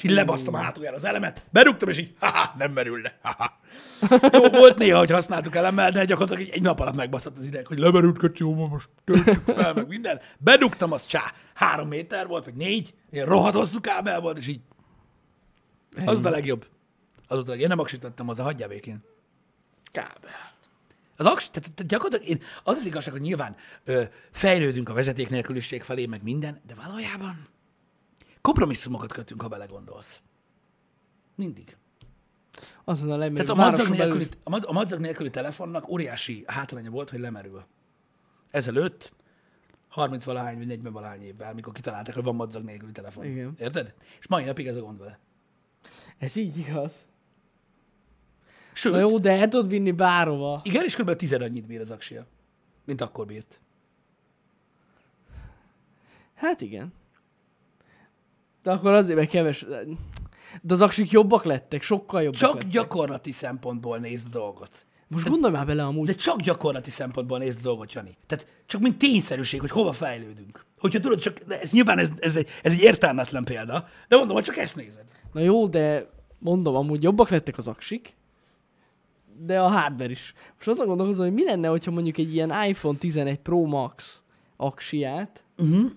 És 0.02 0.10
így 0.10 0.16
lebasztam 0.16 0.54
a 0.54 0.58
hátuljára 0.58 0.96
az 0.96 1.04
elemet, 1.04 1.44
berúgtam, 1.50 1.88
és 1.88 1.98
így, 1.98 2.14
haha, 2.18 2.54
nem 2.58 2.72
merülne. 2.72 3.18
Haha. 3.22 3.58
Jó, 4.32 4.48
volt 4.48 4.78
néha, 4.78 4.98
hogy 4.98 5.10
használtuk 5.10 5.56
elemmel, 5.56 5.90
de 5.90 6.04
gyakorlatilag 6.04 6.48
egy, 6.48 6.54
egy 6.54 6.62
nap 6.62 6.80
alatt 6.80 6.94
megbaszott 6.94 7.36
az 7.36 7.44
ideg, 7.44 7.66
hogy 7.66 7.78
lemerült 7.78 8.38
jó, 8.38 8.68
most 8.68 8.88
töltsük 9.04 9.42
fel, 9.44 9.74
meg 9.74 9.88
minden. 9.88 10.20
Bedugtam, 10.38 10.92
az 10.92 11.06
csá, 11.06 11.32
három 11.54 11.88
méter 11.88 12.26
volt, 12.26 12.44
vagy 12.44 12.54
négy, 12.54 12.94
ilyen 13.10 13.26
rohadt 13.26 13.54
hosszú 13.54 13.80
kábel 13.80 14.20
volt, 14.20 14.38
és 14.38 14.46
így 14.46 14.60
az 15.96 16.04
volt 16.04 16.24
a 16.24 16.30
legjobb. 16.30 16.66
Az 17.26 17.36
volt 17.36 17.46
a 17.46 17.50
legjobb. 17.50 17.60
Én 17.60 17.68
nem 17.68 17.78
aksítottam 17.78 18.26
hozzá, 18.26 18.42
hagyjál 18.42 18.68
békén. 18.68 19.02
Kábel. 19.92 20.52
Az 21.16 21.26
aks, 21.26 21.50
tehát, 21.50 21.72
tehát 21.74 21.90
gyakorlatilag 21.90 22.32
én, 22.32 22.42
az 22.64 22.76
az 22.76 22.86
igazság, 22.86 23.12
hogy 23.12 23.22
nyilván 23.22 23.56
ö, 23.84 24.02
fejlődünk 24.30 24.88
a 24.88 24.92
vezeték 24.92 25.28
nélküliség 25.28 25.82
felé, 25.82 26.06
meg 26.06 26.22
minden, 26.22 26.60
de 26.66 26.74
valójában 26.74 27.48
kompromisszumokat 28.40 29.12
kötünk, 29.12 29.42
ha 29.42 29.48
belegondolsz. 29.48 30.22
Mindig. 31.35 31.76
Azon 32.85 33.11
a 33.11 33.16
lemerül. 33.16 33.46
Tehát 33.46 33.50
a 33.50 33.70
madzag, 33.70 33.96
nélküli, 33.96 34.29
a, 34.42 34.50
mad- 34.50 34.64
a 34.64 34.72
madzag 34.72 35.00
nélküli 35.00 35.31
telefonnak 35.31 35.88
óriási 35.88 36.44
hátránya 36.46 36.90
volt, 36.90 37.11
hogy 37.11 37.20
lemerül. 37.20 37.64
Ezelőtt 38.50 39.12
30 39.88 40.24
valahány 40.24 40.57
vagy 40.57 40.66
40 40.66 40.92
valahány 40.92 41.22
évvel, 41.22 41.55
mikor 41.55 41.72
kitalálták, 41.72 42.14
hogy 42.14 42.24
van 42.24 42.35
madzag 42.35 42.64
nélküli 42.64 42.92
telefon. 42.92 43.24
Igen. 43.24 43.55
Érted? 43.59 43.94
És 44.20 44.26
mai 44.26 44.44
napig 44.44 44.66
ez 44.66 44.76
a 44.76 44.81
gond 44.81 44.98
vele. 44.98 45.18
Ez 46.18 46.37
így 46.37 46.59
igaz. 46.59 47.07
Sőt, 48.72 48.92
Na 48.92 48.98
jó, 48.98 49.18
de 49.18 49.31
el 49.31 49.48
tudod 49.48 49.68
vinni 49.68 49.90
bárhova. 49.90 50.61
Igen, 50.64 50.85
és 50.85 50.96
kb. 50.96 51.16
10 51.16 51.33
annyit 51.33 51.66
bír 51.66 51.81
az 51.81 51.90
aksia, 51.90 52.26
mint 52.85 53.00
akkor 53.00 53.26
bírt. 53.26 53.61
Hát 56.35 56.61
igen. 56.61 56.92
De 58.62 58.70
akkor 58.70 58.92
azért, 58.92 59.18
mert 59.18 59.31
keves... 59.31 59.66
De 60.62 60.73
az 60.75 60.83
aksik 60.83 61.11
jobbak 61.11 61.44
lettek, 61.44 61.83
sokkal 61.83 62.23
jobbak 62.23 62.38
Csak 62.40 62.55
lettek. 62.55 62.68
gyakorlati 62.68 63.33
szempontból 63.33 63.99
nézd 63.99 64.27
a 64.27 64.38
dolgot. 64.38 64.87
Most 65.09 65.29
gondolj 65.29 65.53
már 65.53 65.66
bele 65.66 65.85
amúgy. 65.85 66.07
De 66.07 66.14
csak 66.14 66.40
gyakorlati 66.40 66.90
szempontból 66.90 67.38
nézd 67.38 67.59
a 67.59 67.62
dolgot, 67.62 67.92
Jani. 67.92 68.16
Tehát 68.27 68.46
csak 68.66 68.81
mint 68.81 68.99
tényszerűség, 68.99 69.61
hogy 69.61 69.70
hova 69.70 69.92
fejlődünk. 69.92 70.64
Hogyha 70.79 71.01
tudod, 71.01 71.18
csak, 71.18 71.37
ez 71.49 71.73
nyilván 71.73 71.99
ez, 71.99 72.11
ez, 72.18 72.37
egy, 72.37 72.49
ez 72.62 72.73
egy 72.73 72.81
értelmetlen 72.81 73.44
példa, 73.44 73.88
de 74.09 74.16
mondom, 74.16 74.35
hogy 74.35 74.44
csak 74.44 74.57
ezt 74.57 74.77
nézed. 74.77 75.05
Na 75.33 75.40
jó, 75.40 75.66
de 75.66 76.11
mondom, 76.38 76.75
amúgy 76.75 77.03
jobbak 77.03 77.29
lettek 77.29 77.59
az 77.59 77.68
aksik, 77.68 78.16
de 79.38 79.61
a 79.61 79.68
hardware 79.68 80.11
is. 80.11 80.35
Most 80.55 80.68
azon 80.68 80.87
gondolkozom, 80.87 81.25
hogy 81.25 81.35
mi 81.35 81.44
lenne, 81.44 81.68
hogyha 81.68 81.90
mondjuk 81.90 82.18
egy 82.18 82.35
ilyen 82.35 82.64
iPhone 82.64 82.99
11 82.99 83.38
Pro 83.38 83.64
Max 83.64 84.23
aksiát 84.57 85.44
Uh-huh. 85.59 85.90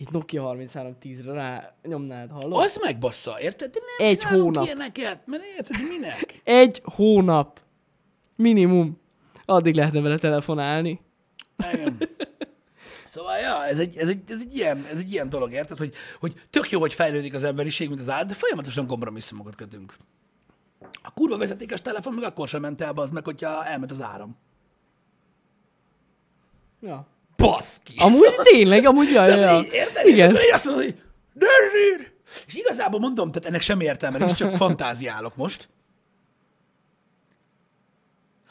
Egy 0.00 0.10
Nokia 0.10 0.54
3310-re 0.56 1.32
rá 1.32 1.74
nyomnád, 1.82 2.30
hallod? 2.30 2.60
Az 2.62 2.78
megbassza, 2.82 3.40
érted? 3.40 3.70
De 3.70 3.78
nem 3.98 4.08
Egy 4.08 4.22
hónap. 4.22 4.64
ilyeneket, 4.64 5.26
mert 5.26 5.42
érted, 5.56 5.88
minek? 5.88 6.40
Egy 6.44 6.80
hónap. 6.84 7.60
Minimum. 8.36 9.00
Addig 9.44 9.74
lehetne 9.74 10.00
vele 10.00 10.18
telefonálni. 10.18 11.00
Igen. 11.72 11.98
Szóval, 13.04 13.38
ja, 13.38 13.64
ez 13.66 13.78
egy, 13.78 13.96
ez 13.96 14.08
egy, 14.08 14.20
ez 14.28 14.40
egy, 14.40 14.56
ilyen, 14.56 14.86
ez 14.90 14.98
egy 14.98 15.12
ilyen 15.12 15.28
dolog, 15.28 15.52
érted? 15.52 15.78
Hogy, 15.78 15.94
hogy 16.20 16.34
tök 16.50 16.70
jó, 16.70 16.80
hogy 16.80 16.94
fejlődik 16.94 17.34
az 17.34 17.44
emberiség, 17.44 17.88
mint 17.88 18.00
az 18.00 18.10
állat, 18.10 18.26
de 18.26 18.34
folyamatosan 18.34 18.86
kompromisszumokat 18.86 19.54
kötünk. 19.54 19.96
A 21.02 21.10
kurva 21.14 21.36
vezetékes 21.36 21.82
telefon 21.82 22.14
meg 22.14 22.24
akkor 22.24 22.48
sem 22.48 22.60
ment 22.60 22.80
el, 22.80 22.92
az 22.94 23.10
meg, 23.10 23.24
hogyha 23.24 23.64
elment 23.64 23.90
az 23.90 24.02
áram. 24.02 24.36
Ja. 26.80 27.06
Baszki! 27.40 27.94
Amúgy 27.98 28.34
tényleg, 28.42 28.84
amúgy 28.84 29.10
jaj, 29.10 29.28
Tehát 29.28 29.62
ja. 29.62 29.66
így, 29.66 29.72
érted? 29.72 30.06
És 30.06 30.12
Igen. 30.12 30.30
így 30.30 30.52
azt 30.52 30.64
mondod, 30.64 30.84
hogy! 30.84 30.94
És 32.46 32.54
igazából 32.54 33.00
mondom, 33.00 33.30
tehát 33.30 33.48
ennek 33.48 33.60
sem 33.60 33.80
értelme 33.80 34.18
nincs, 34.18 34.32
csak 34.32 34.56
fantáziálok 34.56 35.36
most. 35.36 35.68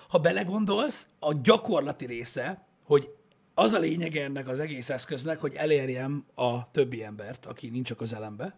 Ha 0.09 0.17
belegondolsz, 0.17 1.07
a 1.19 1.33
gyakorlati 1.33 2.05
része, 2.05 2.65
hogy 2.83 3.09
az 3.53 3.73
a 3.73 3.79
lényege 3.79 4.23
ennek 4.23 4.47
az 4.47 4.59
egész 4.59 4.89
eszköznek, 4.89 5.39
hogy 5.39 5.53
elérjem 5.53 6.25
a 6.35 6.71
többi 6.71 7.03
embert, 7.03 7.45
aki 7.45 7.69
nincs 7.69 7.91
a 7.91 7.95
közelembe, 7.95 8.57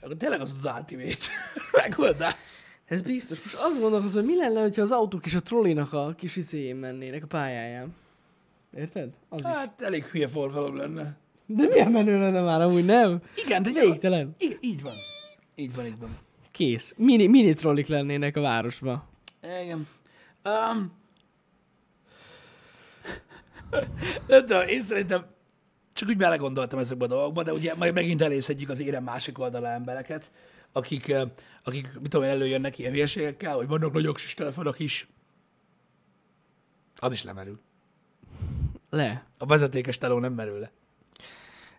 akkor 0.00 0.16
tényleg 0.16 0.40
az 0.40 0.50
az 0.62 0.72
ultimate 0.76 1.26
megoldás. 1.82 2.34
Ez 2.86 3.02
biztos. 3.02 3.42
Most 3.42 3.54
azt 3.54 3.80
gondolkozom, 3.80 4.24
hogy 4.24 4.30
mi 4.30 4.36
lenne, 4.36 4.60
hogyha 4.60 4.82
az 4.82 4.92
autók 4.92 5.26
is 5.26 5.34
a 5.34 5.40
trollinak 5.40 5.92
a 5.92 6.14
kis 6.16 6.36
izéjén 6.36 6.76
mennének 6.76 7.22
a 7.22 7.26
pályáján. 7.26 7.94
Érted? 8.76 9.12
Az 9.28 9.40
is. 9.40 9.46
Hát 9.46 9.80
elég 9.80 10.04
hülye 10.04 10.28
forgalom 10.28 10.76
lenne. 10.76 11.16
De 11.46 11.66
milyen 11.66 11.90
menő 11.90 12.18
lenne 12.18 12.40
már 12.40 12.60
amúgy, 12.60 12.84
nem? 12.84 13.22
Igen, 13.44 13.62
de 13.62 13.70
Végtelen. 13.72 14.34
Igen, 14.38 14.58
így 14.60 14.82
van. 14.82 14.94
Így 15.54 15.74
van, 15.74 15.86
így 15.86 15.98
van. 15.98 16.16
Kész. 16.50 16.94
Mini, 16.96 17.26
mini 17.26 17.52
trollik 17.52 17.86
lennének 17.86 18.36
a 18.36 18.40
városba. 18.40 19.08
Igen. 19.62 19.86
Um, 20.44 20.92
de, 24.26 24.40
de 24.40 24.64
én 24.64 24.82
szerintem 24.82 25.26
csak 25.92 26.08
úgy 26.08 26.16
belegondoltam 26.16 26.78
ezekbe 26.78 27.04
a 27.04 27.08
dolgokba, 27.08 27.42
de 27.42 27.52
ugye 27.52 27.74
majd 27.74 27.94
megint 27.94 28.22
elészedjük 28.22 28.68
az 28.68 28.80
érem 28.80 29.04
másik 29.04 29.38
oldalá 29.38 29.74
embereket. 29.74 30.30
akik, 30.72 31.14
akik 31.62 31.90
mit 32.00 32.10
tudom 32.10 32.26
én, 32.26 32.32
előjönnek 32.32 32.78
ilyen 32.78 32.92
hülyeségekkel, 32.92 33.54
hogy 33.54 33.66
vannak 33.66 33.92
nagyok 33.92 34.16
kis 34.16 34.34
telefonok 34.34 34.78
is. 34.78 35.08
Az 36.96 37.12
is 37.12 37.22
lemerül. 37.22 37.60
Le. 38.96 39.24
A 39.38 39.46
vezetékes 39.46 39.98
teló 39.98 40.18
nem 40.18 40.32
merül 40.32 40.58
le. 40.58 40.70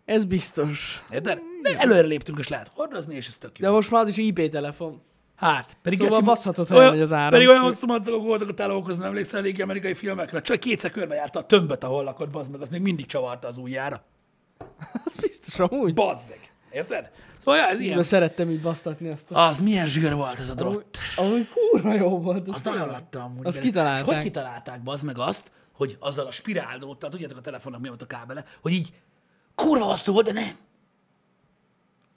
Ez 0.06 0.24
biztos. 0.26 1.04
Érted? 1.12 1.40
De 1.62 1.78
előre 1.78 2.08
léptünk, 2.08 2.40
és 2.40 2.48
lehet 2.48 2.72
hordozni, 2.74 3.16
és 3.16 3.28
ez 3.28 3.38
tök 3.38 3.60
jó. 3.60 3.66
De 3.66 3.72
most 3.74 3.92
már 3.92 4.02
az 4.02 4.08
is 4.08 4.18
IP 4.18 4.50
telefon. 4.50 5.02
Hát, 5.36 5.78
pedig 5.82 5.98
Szóval 6.00 6.14
geci- 6.14 6.26
baszhatod, 6.30 6.68
ha 6.68 6.74
olyan- 6.76 6.86
elmegy 6.88 7.02
az 7.02 7.14
áram. 7.14 7.30
Pedig 7.30 7.48
olyan 7.48 7.62
hosszú 7.62 7.88
madzagok 7.88 8.24
voltak 8.24 8.50
a 8.50 8.54
telókhoz, 8.54 8.98
nem 8.98 9.08
emlékszel 9.08 9.42
régi 9.42 9.62
amerikai 9.62 9.94
filmekre? 9.94 10.42
Csak 10.42 10.60
kétszer 10.60 10.92
körbe 10.92 11.16
járta 11.16 11.40
a 11.40 11.46
tömböt, 11.46 11.84
ahol 11.84 12.04
lakott, 12.04 12.32
bazd 12.32 12.52
meg, 12.52 12.62
az 12.62 12.70
még 12.70 12.82
mindig 12.82 13.06
csavarta 13.06 13.48
az 13.48 13.58
ujjára. 13.58 14.04
Az 15.06 15.16
biztos 15.22 15.60
amúgy. 15.60 15.94
Bazzeg. 15.94 16.40
Érted? 16.72 17.12
Szóval 17.38 17.60
ja, 17.60 17.68
ez 17.68 17.78
De 17.78 17.84
ilyen. 17.84 18.04
szerettem 18.04 18.50
így 18.50 18.62
basztatni 18.62 19.10
azt 19.10 19.32
a... 19.32 19.40
Az 19.48 19.60
milyen 19.60 19.88
zsír 19.88 20.14
volt 20.14 20.40
ez 20.40 20.50
a 20.50 20.54
drott. 20.54 20.98
Amúgy 21.16 21.48
kurva 21.50 21.94
jó 21.94 22.20
volt. 22.20 22.48
Az 22.48 22.56
Az 22.56 22.62
nagyon 22.64 22.90
adta 22.90 23.20
amúgy. 23.24 23.46
Azt 23.46 23.60
kitalálták. 23.60 24.08
És 24.08 24.14
hogy 24.14 24.24
kitalálták, 24.24 24.84
bazd 24.84 25.06
meg 25.06 25.18
azt, 25.18 25.52
hogy 25.78 25.98
azzal 26.00 26.28
a 26.28 26.32
spiráldróttal, 26.32 27.10
tudjátok 27.10 27.38
a 27.38 27.42
telefonnak 27.42 27.82
mi 27.82 27.88
volt 27.88 28.02
a 28.02 28.08
kábele, 28.08 28.46
hogy 28.62 28.72
így 28.72 28.94
kurva 29.56 29.86
hosszú 29.86 30.14
volt, 30.14 30.26
de 30.26 30.34
nem. 30.34 30.58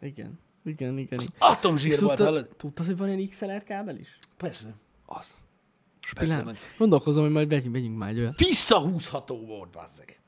Igen. 0.01 0.39
Igen, 0.65 0.99
igen. 0.99 1.21
igen. 1.21 1.35
Atomzsír 1.39 1.89
volt, 1.89 2.17
tudtad, 2.17 2.27
hallod? 2.27 2.49
tudtad, 2.57 2.87
hogy 2.87 2.97
van 2.97 3.09
ilyen 3.09 3.29
XLR 3.29 3.63
kábel 3.63 3.97
is? 3.97 4.19
Persze. 4.37 4.75
Az. 5.07 5.39
Persze 6.15 6.25
Pilán. 6.25 6.45
van. 6.45 6.57
Gondolkozom, 6.79 7.23
hogy 7.23 7.33
majd 7.33 7.49
vegyünk, 7.49 7.75
vegyünk 7.75 7.99
már 7.99 8.09
egy 8.09 8.19
olyat. 8.19 8.39
Visszahúzható 8.39 9.47
volt, 9.47 9.71
bazzeg. 9.71 10.21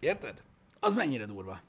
Érted? 0.00 0.42
Az 0.80 0.94
mennyire 0.94 1.26
durva. 1.26 1.60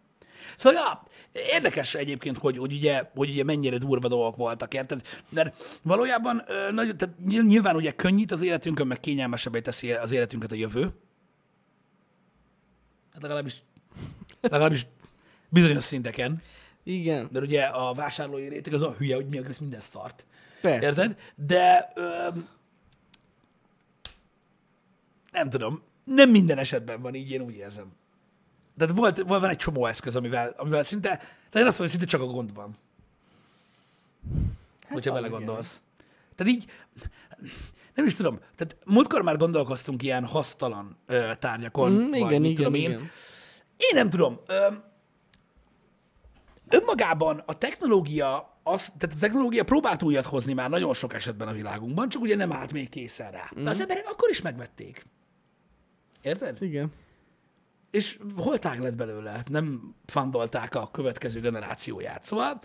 Szóval, 0.56 0.82
ja, 0.82 1.04
érdekes 1.52 1.96
egyébként, 1.96 2.38
hogy, 2.38 2.58
hogy, 2.58 2.74
ugye, 2.74 3.04
hogy 3.16 3.30
ugye 3.30 3.44
mennyire 3.44 3.78
durva 3.78 4.08
dolgok 4.08 4.36
voltak, 4.36 4.74
érted? 4.74 5.02
Mert 5.30 5.80
valójában 5.82 6.44
nagy, 6.72 6.96
tehát 6.96 7.16
nyil- 7.26 7.46
nyilván 7.46 7.76
ugye 7.76 7.92
könnyít 7.92 8.32
az 8.32 8.42
életünkön, 8.42 8.88
meg 8.88 9.00
kényelmesebbé 9.00 9.62
teszi 9.62 9.92
az 9.92 10.12
életünket 10.12 10.52
a 10.52 10.56
jövő. 10.56 10.94
Hát 13.14 13.22
legalábbis, 13.22 13.64
legalábbis 14.42 14.88
bizonyos 15.50 15.84
szinteken. 15.84 16.42
Igen. 16.84 17.30
Mert 17.32 17.46
ugye 17.46 17.64
a 17.64 17.94
vásárlói 17.94 18.48
réteg 18.48 18.74
az 18.74 18.82
olyan 18.82 18.96
hülye, 18.96 19.16
hogy 19.16 19.28
mi 19.28 19.38
a 19.38 19.44
minden 19.60 19.80
szart. 19.80 20.26
Persze. 20.62 20.86
Érted? 20.86 21.18
De 21.36 21.92
ö, 21.96 22.28
nem 25.32 25.50
tudom, 25.50 25.84
nem 26.04 26.30
minden 26.30 26.58
esetben 26.58 27.02
van 27.02 27.16
így, 27.16 27.32
én 27.32 27.42
úgy 27.42 27.56
érzem. 27.56 27.92
Tehát 28.78 28.96
volt, 28.96 29.18
volt 29.18 29.42
van 29.42 29.50
egy 29.50 29.58
csomó 29.58 29.86
eszköz, 29.86 30.16
amivel, 30.16 30.54
amivel 30.58 30.84
szinte, 30.84 31.08
tehát 31.10 31.28
én 31.54 31.66
azt 31.66 31.80
mondom, 31.80 31.80
hogy 31.80 31.90
szinte 31.90 32.06
csak 32.06 32.22
a 32.22 32.26
gond 32.26 32.54
van. 32.54 32.76
Hát 34.82 34.92
hogyha 34.94 35.14
belegondolsz. 35.14 35.82
Tehát 36.36 36.54
így, 36.54 36.66
nem 37.96 38.06
is 38.06 38.14
tudom, 38.16 38.40
tehát 38.56 38.78
múltkor 38.86 39.22
már 39.22 39.38
gondolkoztunk 39.38 40.04
ilyen 40.04 40.26
hasztalan 40.26 40.98
ö, 41.06 41.32
tárgyakon, 41.40 41.92
Mm, 41.92 42.10
vagy 42.10 42.20
igen, 42.20 42.42
mit 42.42 42.52
igen, 42.52 42.56
tudom 42.56 42.74
én. 42.74 42.90
igen. 42.90 43.02
Én 43.78 43.92
nem 43.94 44.10
tudom. 44.10 44.40
Öm, 44.48 44.84
önmagában 46.70 47.44
a 47.46 47.58
technológia, 47.58 48.58
az, 48.64 48.92
tehát 48.98 49.16
a 49.16 49.20
technológia 49.20 49.64
próbált 49.64 50.04
újat 50.04 50.26
hozni 50.26 50.54
már 50.54 50.70
nagyon 50.70 50.94
sok 50.94 51.14
esetben 51.14 51.48
a 51.48 51.52
világunkban, 51.52 52.10
csak 52.10 52.22
ugye 52.22 52.36
nem 52.36 52.52
állt 52.52 52.72
még 52.72 52.90
készen 52.90 53.32
rá. 53.32 53.50
De 53.56 53.70
az 53.70 53.82
emberek 53.82 54.10
akkor 54.10 54.30
is 54.30 54.42
megvették. 54.42 55.06
Érted? 56.22 56.62
Igen. 56.62 56.92
És 57.92 58.20
holtág 58.36 58.80
lett 58.80 58.96
belőle, 58.96 59.44
nem 59.50 59.96
fandolták 60.06 60.76
a 60.76 60.92
következő 60.92 61.40
generációját. 61.40 62.24
Szóval, 62.24 62.62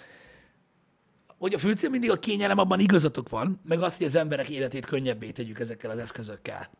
hogy 1.39 1.55
a 1.55 1.59
főcél 1.59 1.91
mindig 1.91 2.11
a 2.11 2.19
kényelem, 2.19 2.59
abban 2.59 2.81
igazatok 2.81 3.29
van, 3.29 3.61
meg 3.65 3.83
az, 3.83 3.97
hogy 3.97 4.07
az 4.07 4.15
emberek 4.15 4.49
életét 4.49 4.85
könnyebbé 4.85 5.31
tegyük 5.31 5.59
ezekkel 5.59 5.91
az 5.91 5.99
eszközökkel. 5.99 6.71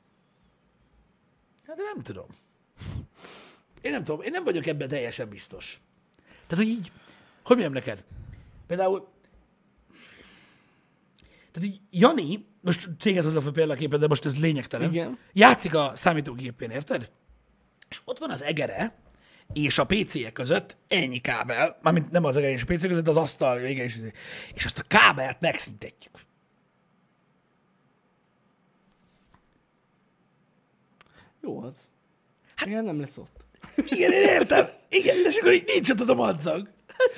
Hát 1.67 1.77
nem 1.77 2.03
tudom. 2.03 2.27
Én 3.81 3.93
nem 3.93 4.05
tudom, 4.05 4.21
én 4.21 4.31
nem 4.31 4.45
vagyok 4.45 4.67
ebben 4.67 4.89
teljesen 4.89 5.29
biztos. 5.29 5.81
Tehát, 6.47 6.65
hogy 6.65 6.73
így, 6.73 6.93
hogy 7.43 7.57
mondjam 7.57 7.73
neked? 7.73 8.05
Például, 8.67 9.09
tehát 11.53 11.69
így 11.69 11.81
Jani, 11.91 12.47
most 12.61 12.91
téged 12.99 13.25
hozom 13.25 13.43
fel 13.43 13.53
példaképpen, 13.53 14.01
de 14.01 14.07
most 14.07 14.25
ez 14.25 14.41
lényegtelen. 14.41 14.91
Igen. 14.91 15.19
Játszik 15.33 15.75
a 15.75 15.91
számítógépén, 15.95 16.71
érted? 16.71 17.11
És 17.89 18.01
ott 18.05 18.19
van 18.19 18.31
az 18.31 18.43
egere, 18.43 18.95
és 19.53 19.79
a 19.79 19.85
PC-je 19.85 20.31
között 20.31 20.77
ennyi 20.89 21.21
kábel, 21.21 21.79
mármint 21.83 22.11
nem 22.11 22.25
az 22.25 22.37
egere 22.37 22.53
és 22.53 22.63
a 22.63 22.67
PC 22.67 22.87
között, 22.87 23.09
az 23.09 23.17
asztal 23.17 23.59
vége 23.59 23.85
is, 23.85 23.97
és 24.55 24.65
azt 24.65 24.79
a 24.79 24.83
kábelt 24.89 25.41
megszüntetjük. 25.41 26.15
Jó 31.41 31.63
az. 31.63 31.75
Hát, 32.57 32.69
Igen, 32.69 32.85
nem 32.85 33.01
lesz 33.01 33.17
ott. 33.17 33.45
Igen, 33.77 34.13
én 34.13 34.23
értem. 34.23 34.67
Igen, 34.89 35.23
de 35.23 35.29
és 35.29 35.37
akkor 35.37 35.53
így 35.53 35.65
nincs 35.75 35.91
ott 35.91 36.01
az 36.01 36.09
a 36.09 36.15
madzag. 36.15 36.69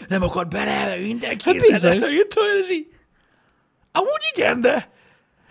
Nem 0.08 0.22
akar 0.22 0.48
bele, 0.48 0.96
mindenki 0.96 1.44
Hát 1.44 1.66
bizony. 1.70 2.02
és 2.60 2.70
így. 2.70 2.92
Amúgy 3.92 4.30
igen, 4.34 4.60
de 4.60 4.90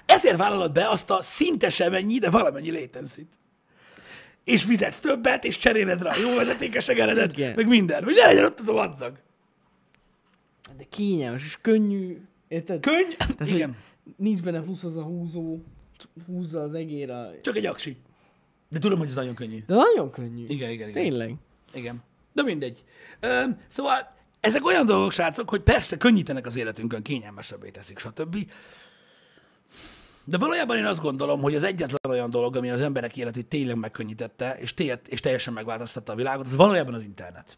ezért 0.06 0.38
vállalod 0.38 0.72
be 0.72 0.90
azt 0.90 1.10
a 1.10 1.22
szinte 1.22 1.70
semennyi, 1.70 2.20
de 2.20 2.30
valamennyi 2.30 2.72
latency 2.72 3.28
És 4.48 4.64
fizetsz 4.64 5.00
többet, 5.00 5.44
és 5.44 5.58
cseréled 5.58 6.02
rá 6.02 6.12
a 6.12 6.20
jó 6.20 6.36
vezetékes 6.36 6.88
egeredet, 6.88 7.32
Igen. 7.32 7.54
meg 7.56 7.68
minden, 7.68 8.04
hogy 8.04 8.14
ne 8.16 8.26
legyen 8.26 8.46
ott 8.46 8.60
az 8.60 8.70
a 8.70 8.74
madzag. 8.74 9.20
De 10.78 10.84
kényelmes 10.90 11.44
és 11.44 11.58
könnyű. 11.62 12.22
Érted? 12.48 12.82
Könny? 12.82 13.10
Tehát, 13.18 13.54
igen. 13.54 13.78
nincs 14.18 14.42
benne 14.42 14.62
plusz 14.62 14.84
az 14.84 14.98
a 14.98 15.02
húzó, 15.02 15.60
húzza 16.26 16.62
az 16.62 16.74
egér 16.74 17.10
a... 17.10 17.30
Csak 17.42 17.56
egy 17.56 17.66
aksi. 17.66 17.98
De 18.70 18.80
tudom, 18.80 19.00
hogy 19.00 19.08
ez 19.08 19.16
nagyon 19.16 19.36
könnyű. 19.36 19.64
De 19.68 19.74
nagyon 19.74 20.12
könnyű. 20.12 20.46
Igen, 20.48 20.70
igen, 20.70 20.90
igen. 20.90 21.04
Tényleg. 21.04 21.36
Igen. 21.74 22.04
De 22.34 22.44
mindegy. 22.44 22.84
Öm, 23.20 23.60
szóval 23.68 24.08
ezek 24.40 24.66
olyan 24.66 24.86
dolgok, 24.86 25.12
srácok, 25.12 25.50
hogy 25.50 25.62
persze 25.62 25.98
könnyítenek 25.98 26.46
az 26.46 26.56
életünkön, 26.56 27.02
kényelmesebbé 27.02 27.70
teszik, 27.70 28.00
stb. 28.00 28.38
De 30.30 30.38
valójában 30.38 30.78
én 30.78 30.86
azt 30.86 31.02
gondolom, 31.02 31.42
hogy 31.42 31.56
az 31.56 31.64
egyetlen 31.64 32.00
olyan 32.10 32.30
dolog, 32.30 32.56
ami 32.56 32.70
az 32.70 32.82
emberek 32.82 33.18
életét 33.18 33.46
tényleg 33.46 33.78
megkönnyítette, 33.78 34.58
és, 34.60 34.74
té- 34.74 35.08
és 35.08 35.20
teljesen 35.20 35.54
megváltoztatta 35.54 36.12
a 36.12 36.16
világot, 36.16 36.46
az 36.46 36.56
valójában 36.56 36.94
az 36.94 37.04
internet. 37.04 37.58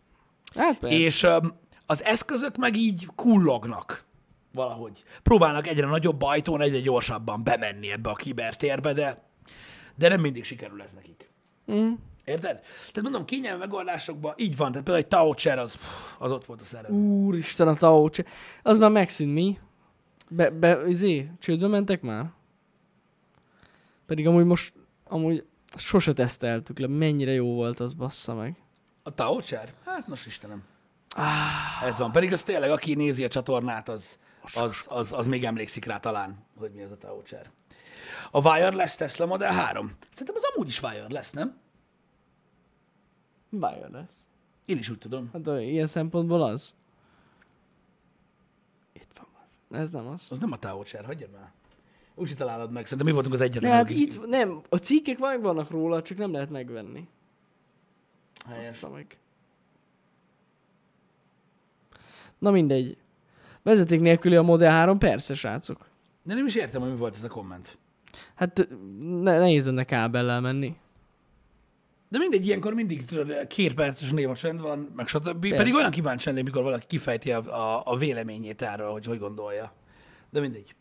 Hát. 0.55 0.83
És 0.83 1.23
öm, 1.23 1.53
az 1.85 2.03
eszközök 2.03 2.57
meg 2.57 2.75
így 2.75 3.07
kullognak 3.15 4.05
valahogy. 4.53 5.03
Próbálnak 5.23 5.67
egyre 5.67 5.85
nagyobb 5.85 6.21
ajtón, 6.21 6.61
egyre 6.61 6.79
gyorsabban 6.79 7.43
bemenni 7.43 7.91
ebbe 7.91 8.09
a 8.09 8.15
kibertérbe, 8.15 8.93
de, 8.93 9.23
de 9.95 10.09
nem 10.09 10.21
mindig 10.21 10.43
sikerül 10.43 10.81
ez 10.81 10.91
nekik. 10.91 11.29
Mm. 11.71 11.91
Érted? 12.25 12.59
Tehát 12.59 13.01
mondom, 13.01 13.25
kényelmi 13.25 13.59
megoldásokban 13.59 14.33
így 14.37 14.57
van. 14.57 14.71
Tehát 14.71 14.83
például 14.85 15.05
egy 15.05 15.07
Tao 15.45 15.61
az, 15.61 15.77
az 16.17 16.31
ott 16.31 16.45
volt 16.45 16.61
a 16.61 16.63
szerelem. 16.63 16.97
Úristen, 16.97 17.67
a 17.67 17.75
Tao 17.75 18.09
Az 18.63 18.77
már 18.77 18.91
megszűnt, 18.91 19.33
mi? 19.33 19.59
Be, 20.29 20.49
be, 20.49 20.87
izé, 20.87 21.29
csődbe 21.39 21.67
mentek 21.67 22.01
már? 22.01 22.37
Pedig 24.09 24.27
amúgy 24.27 24.45
most, 24.45 24.73
amúgy 25.03 25.45
sose 25.75 26.13
teszteltük 26.13 26.79
le, 26.79 26.87
mennyire 26.87 27.31
jó 27.31 27.53
volt 27.53 27.79
az, 27.79 27.93
bassza 27.93 28.35
meg. 28.35 28.63
A 29.03 29.13
Tao 29.13 29.41
Chair? 29.41 29.73
Hát 29.85 30.07
most 30.07 30.25
Istenem. 30.25 30.63
Ez 31.83 31.97
van. 31.97 32.11
Pedig 32.11 32.33
az 32.33 32.43
tényleg, 32.43 32.71
aki 32.71 32.93
nézi 32.93 33.23
a 33.23 33.27
csatornát, 33.27 33.89
az, 33.89 34.19
az, 34.53 34.85
az, 34.87 35.13
az 35.13 35.27
még 35.27 35.45
emlékszik 35.45 35.85
rá 35.85 35.97
talán, 35.97 36.45
hogy 36.57 36.71
mi 36.71 36.81
az 36.81 36.91
a 36.91 36.97
Tao 36.97 37.21
Chair. 37.21 37.49
A 38.31 38.49
wireless 38.49 38.95
Tesla 38.95 39.25
Model 39.25 39.53
3. 39.53 39.95
Szerintem 40.11 40.35
az 40.35 40.43
amúgy 40.53 40.67
is 40.67 40.81
wireless, 40.81 41.31
nem? 41.31 41.57
Wireless. 43.49 44.11
Én 44.65 44.77
is 44.77 44.89
úgy 44.89 44.97
tudom. 44.97 45.29
Hát 45.33 45.41
de 45.41 45.61
ilyen 45.61 45.87
szempontból 45.87 46.41
az. 46.41 46.75
Itt 48.93 49.11
van 49.17 49.27
az. 49.43 49.79
Ez 49.79 49.91
nem 49.91 50.07
az. 50.07 50.27
Az 50.29 50.39
nem 50.39 50.51
a 50.51 50.57
Tao 50.57 50.83
Chair, 50.83 51.05
hagyjad 51.05 51.31
már. 51.31 51.57
Úgy 52.19 52.33
találod 52.35 52.71
meg. 52.71 52.83
Szerintem 52.83 53.07
mi 53.07 53.13
voltunk 53.13 53.33
az 53.33 53.41
egyetlen. 53.41 53.71
Hát 53.71 53.83
akik- 53.83 53.97
itt, 53.97 54.27
nem, 54.27 54.61
a 54.69 54.77
cikkek 54.77 55.17
vannak 55.17 55.69
róla, 55.69 56.01
csak 56.01 56.17
nem 56.17 56.31
lehet 56.31 56.49
megvenni. 56.49 57.07
Helyes. 58.47 58.79
Meg. 58.93 59.17
Na 62.37 62.51
mindegy. 62.51 62.97
Vezeték 63.63 63.99
nélküli 64.01 64.35
a 64.35 64.41
Model 64.41 64.71
3, 64.71 64.97
persze, 64.97 65.33
srácok. 65.33 65.85
De 66.23 66.33
nem 66.33 66.45
is 66.45 66.55
értem, 66.55 66.81
hogy 66.81 66.91
mi 66.91 66.97
volt 66.97 67.15
ez 67.15 67.23
a 67.23 67.27
komment. 67.27 67.77
Hát 68.35 68.67
ne, 68.99 69.39
nehéz 69.39 69.65
lenne 69.65 69.83
kábellel 69.83 70.41
menni. 70.41 70.75
De 72.09 72.17
mindegy, 72.17 72.45
ilyenkor 72.45 72.73
mindig 72.73 73.05
tudod, 73.05 73.47
két 73.47 73.73
perces 73.73 74.11
némacsend 74.11 74.61
van, 74.61 74.91
meg 74.95 75.07
stb. 75.07 75.39
Persze. 75.39 75.55
Pedig 75.55 75.73
olyan 75.73 75.91
kíváncsi 75.91 76.27
lennék, 76.27 76.43
mikor 76.43 76.63
valaki 76.63 76.85
kifejti 76.87 77.31
a, 77.31 77.39
a, 77.39 77.81
a 77.85 77.97
véleményét 77.97 78.61
erről, 78.61 78.91
hogy 78.91 79.05
hogy 79.05 79.19
gondolja. 79.19 79.73
De 80.29 80.39
mindegy. 80.39 80.75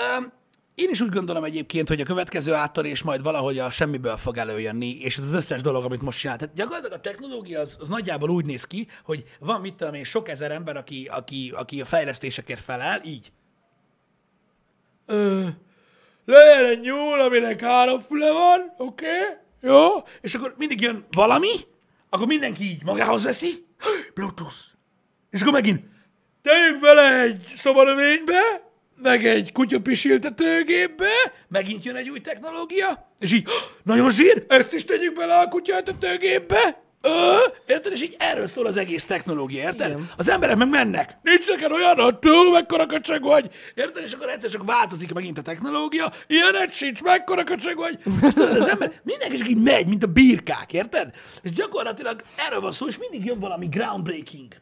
Um, 0.00 0.32
én 0.74 0.90
is 0.90 1.00
úgy 1.00 1.08
gondolom 1.08 1.44
egyébként, 1.44 1.88
hogy 1.88 2.00
a 2.00 2.04
következő 2.04 2.52
áttörés 2.52 3.02
majd 3.02 3.22
valahogy 3.22 3.58
a 3.58 3.70
semmiből 3.70 4.16
fog 4.16 4.36
előjönni, 4.36 4.98
és 4.98 5.16
ez 5.16 5.24
az 5.24 5.32
összes 5.32 5.62
dolog, 5.62 5.84
amit 5.84 6.02
most 6.02 6.18
csinál. 6.18 6.36
Tehát 6.36 6.54
gyakorlatilag 6.54 6.98
a 6.98 7.00
technológia 7.00 7.60
az, 7.60 7.76
az 7.80 7.88
nagyjából 7.88 8.30
úgy 8.30 8.46
néz 8.46 8.64
ki, 8.64 8.88
hogy 9.04 9.24
van, 9.38 9.60
mit 9.60 9.74
tudom 9.74 9.94
én, 9.94 10.04
sok 10.04 10.28
ezer 10.28 10.50
ember, 10.50 10.76
aki, 10.76 11.08
aki, 11.12 11.52
aki 11.56 11.80
a 11.80 11.84
fejlesztésekért 11.84 12.60
felel, 12.60 13.00
így. 13.04 13.32
Ö, 15.06 15.46
legyen 16.24 16.64
egy 16.64 16.80
nyúl, 16.80 17.20
aminek 17.20 17.60
három 17.60 18.00
füle 18.00 18.32
van, 18.32 18.74
oké, 18.78 19.06
okay, 19.06 19.36
jó, 19.60 19.86
és 20.20 20.34
akkor 20.34 20.54
mindig 20.58 20.80
jön 20.80 21.04
valami, 21.10 21.52
akkor 22.08 22.26
mindenki 22.26 22.62
így 22.62 22.84
magához 22.84 23.22
veszi, 23.22 23.66
Bluetooth. 24.14 24.56
És 25.30 25.40
akkor 25.40 25.52
megint 25.52 25.84
tegyünk 26.42 26.80
bele 26.80 27.20
egy 27.20 27.52
szobanövénybe, 27.56 28.69
meg 29.02 29.26
egy 29.26 29.52
kutyapisiltetőgépbe, 29.52 31.08
megint 31.48 31.84
jön 31.84 31.96
egy 31.96 32.08
új 32.08 32.20
technológia, 32.20 33.12
és 33.18 33.32
így, 33.32 33.48
nagyon 33.82 34.10
zsír, 34.10 34.44
ezt 34.48 34.72
is 34.72 34.84
tegyük 34.84 35.14
bele 35.14 35.38
a 35.38 35.48
kutyatetőgépbe, 35.48 36.88
Ö, 37.02 37.36
érted? 37.66 37.92
És 37.92 38.02
így 38.02 38.16
erről 38.18 38.46
szól 38.46 38.66
az 38.66 38.76
egész 38.76 39.04
technológia, 39.04 39.62
érted? 39.62 39.90
Igen. 39.90 40.10
Az 40.16 40.28
emberek 40.28 40.56
meg 40.56 40.68
mennek. 40.68 41.18
Nincs 41.22 41.48
neked 41.48 41.72
olyan, 41.72 41.98
hogy 41.98 42.18
túl, 42.18 42.50
mekkora 42.50 42.86
köcsög 42.86 43.22
vagy. 43.22 43.50
Érted? 43.74 44.04
És 44.04 44.12
akkor 44.12 44.28
egyszer 44.28 44.50
csak 44.50 44.64
változik 44.64 45.12
megint 45.12 45.38
a 45.38 45.42
technológia. 45.42 46.12
Ilyenet 46.26 46.72
sincs, 46.72 47.02
mekkora 47.02 47.44
köcsög 47.44 47.76
vagy. 47.76 47.98
És 48.22 48.34
tudod, 48.34 48.56
az 48.56 48.66
ember 48.66 49.00
mindenki 49.02 49.36
csak 49.36 49.48
így 49.48 49.62
megy, 49.62 49.86
mint 49.86 50.02
a 50.02 50.06
birkák, 50.06 50.72
érted? 50.72 51.14
És 51.42 51.50
gyakorlatilag 51.50 52.22
erről 52.46 52.60
van 52.60 52.72
szó, 52.72 52.86
és 52.86 52.98
mindig 52.98 53.24
jön 53.24 53.38
valami 53.38 53.66
groundbreaking 53.66 54.54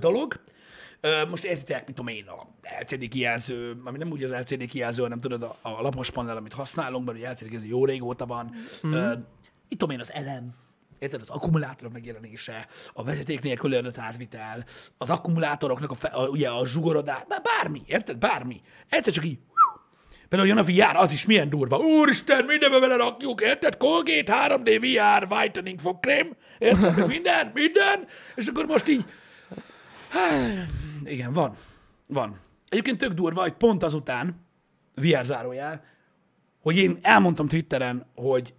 dolog. 0.00 0.40
Most 1.28 1.44
értitek, 1.44 1.86
mit 1.86 1.96
tudom 1.96 2.14
én, 2.14 2.26
a 2.26 2.48
LCD 2.80 3.08
kijelző, 3.08 3.80
ami 3.84 3.98
nem 3.98 4.10
úgy 4.10 4.22
az 4.22 4.30
LCD 4.30 4.66
kijelző, 4.66 5.02
hanem 5.02 5.20
tudod, 5.20 5.42
a, 5.42 5.56
a 5.62 5.82
lapos 5.82 6.10
panel, 6.10 6.36
amit 6.36 6.52
használunk, 6.52 7.06
mert 7.06 7.18
ugye 7.18 7.30
LCD 7.30 7.46
kijelző 7.46 7.66
jó 7.66 7.84
régóta 7.84 8.26
van. 8.26 8.54
Mm. 8.86 8.92
Ö, 8.92 9.08
mit 9.68 9.78
tudom 9.78 9.90
én, 9.90 10.00
az 10.00 10.12
elem, 10.12 10.54
érted, 10.98 11.20
az 11.20 11.28
akkumulátorok 11.28 11.92
megjelenése, 11.92 12.66
a 12.92 13.04
vezeték 13.04 13.40
nélkül 13.40 13.72
önött 13.72 13.98
átvitel, 13.98 14.64
az 14.98 15.10
akkumulátoroknak 15.10 15.90
a, 15.90 15.94
fe, 15.94 16.08
a, 16.08 16.28
ugye 16.28 16.48
a 16.48 16.66
zsugorodás, 16.66 17.22
bár- 17.28 17.42
bármi, 17.42 17.82
érted, 17.86 18.16
bármi. 18.16 18.60
Egyszer 18.88 19.12
csak 19.12 19.24
így, 19.24 19.38
Például 20.28 20.50
jön 20.50 20.58
a 20.58 20.90
VR, 20.90 20.96
az 20.96 21.12
is 21.12 21.26
milyen 21.26 21.48
durva. 21.48 21.78
Úristen, 21.78 22.44
mindenbe 22.44 22.80
bele 22.80 22.96
rakjuk, 22.96 23.40
érted? 23.40 23.76
Colgate 23.76 24.46
3D 24.48 24.78
VR 24.80 25.32
whitening 25.32 25.80
fogkrém, 25.80 26.36
érted? 26.58 26.96
Meg 26.96 27.06
Minden, 27.06 27.50
minden. 27.54 28.06
És 28.34 28.46
akkor 28.46 28.66
most 28.66 28.88
így... 28.88 29.04
Igen, 31.04 31.32
van. 31.32 31.56
Van. 32.08 32.40
Egyébként 32.68 32.98
tök 32.98 33.12
durva, 33.12 33.40
hogy 33.40 33.52
pont 33.52 33.82
azután, 33.82 34.46
VR 34.94 35.24
zárójel, 35.24 35.84
hogy 36.60 36.76
én 36.76 36.98
elmondtam 37.02 37.48
Twitteren, 37.48 38.06
hogy 38.14 38.54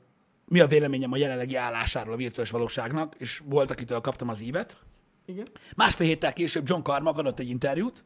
mi 0.45 0.59
a 0.59 0.67
véleményem 0.67 1.11
a 1.11 1.17
jelenlegi 1.17 1.55
állásáról 1.55 2.13
a 2.13 2.17
virtuális 2.17 2.51
valóságnak, 2.51 3.15
és 3.17 3.41
volt, 3.45 3.71
akitől 3.71 4.01
kaptam 4.01 4.29
az 4.29 4.41
ívet. 4.41 4.77
Igen. 5.25 5.45
Másfél 5.75 6.07
héttel 6.07 6.33
később 6.33 6.69
John 6.69 6.81
Carmack 6.81 7.17
adott 7.17 7.39
egy 7.39 7.49
interjút, 7.49 8.03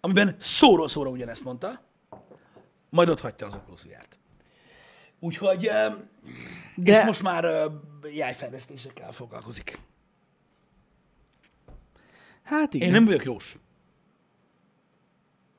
amiben 0.00 0.36
szóról 0.38 0.88
szóra 0.88 1.10
ugyanezt 1.10 1.44
mondta, 1.44 1.80
majd 2.90 3.08
ott 3.08 3.20
hagyta 3.20 3.46
az 3.46 3.54
Oculus 3.54 3.82
VR-t. 3.82 4.18
Úgyhogy, 5.20 5.60
De- 5.60 6.98
és 6.98 7.04
most 7.04 7.22
már 7.22 7.70
jájfejlesztésekkel 8.12 9.12
foglalkozik. 9.12 9.78
Hát 12.46 12.74
igen. 12.74 12.86
Én 12.86 12.92
nem 12.94 13.04
vagyok 13.04 13.24
jós. 13.24 13.56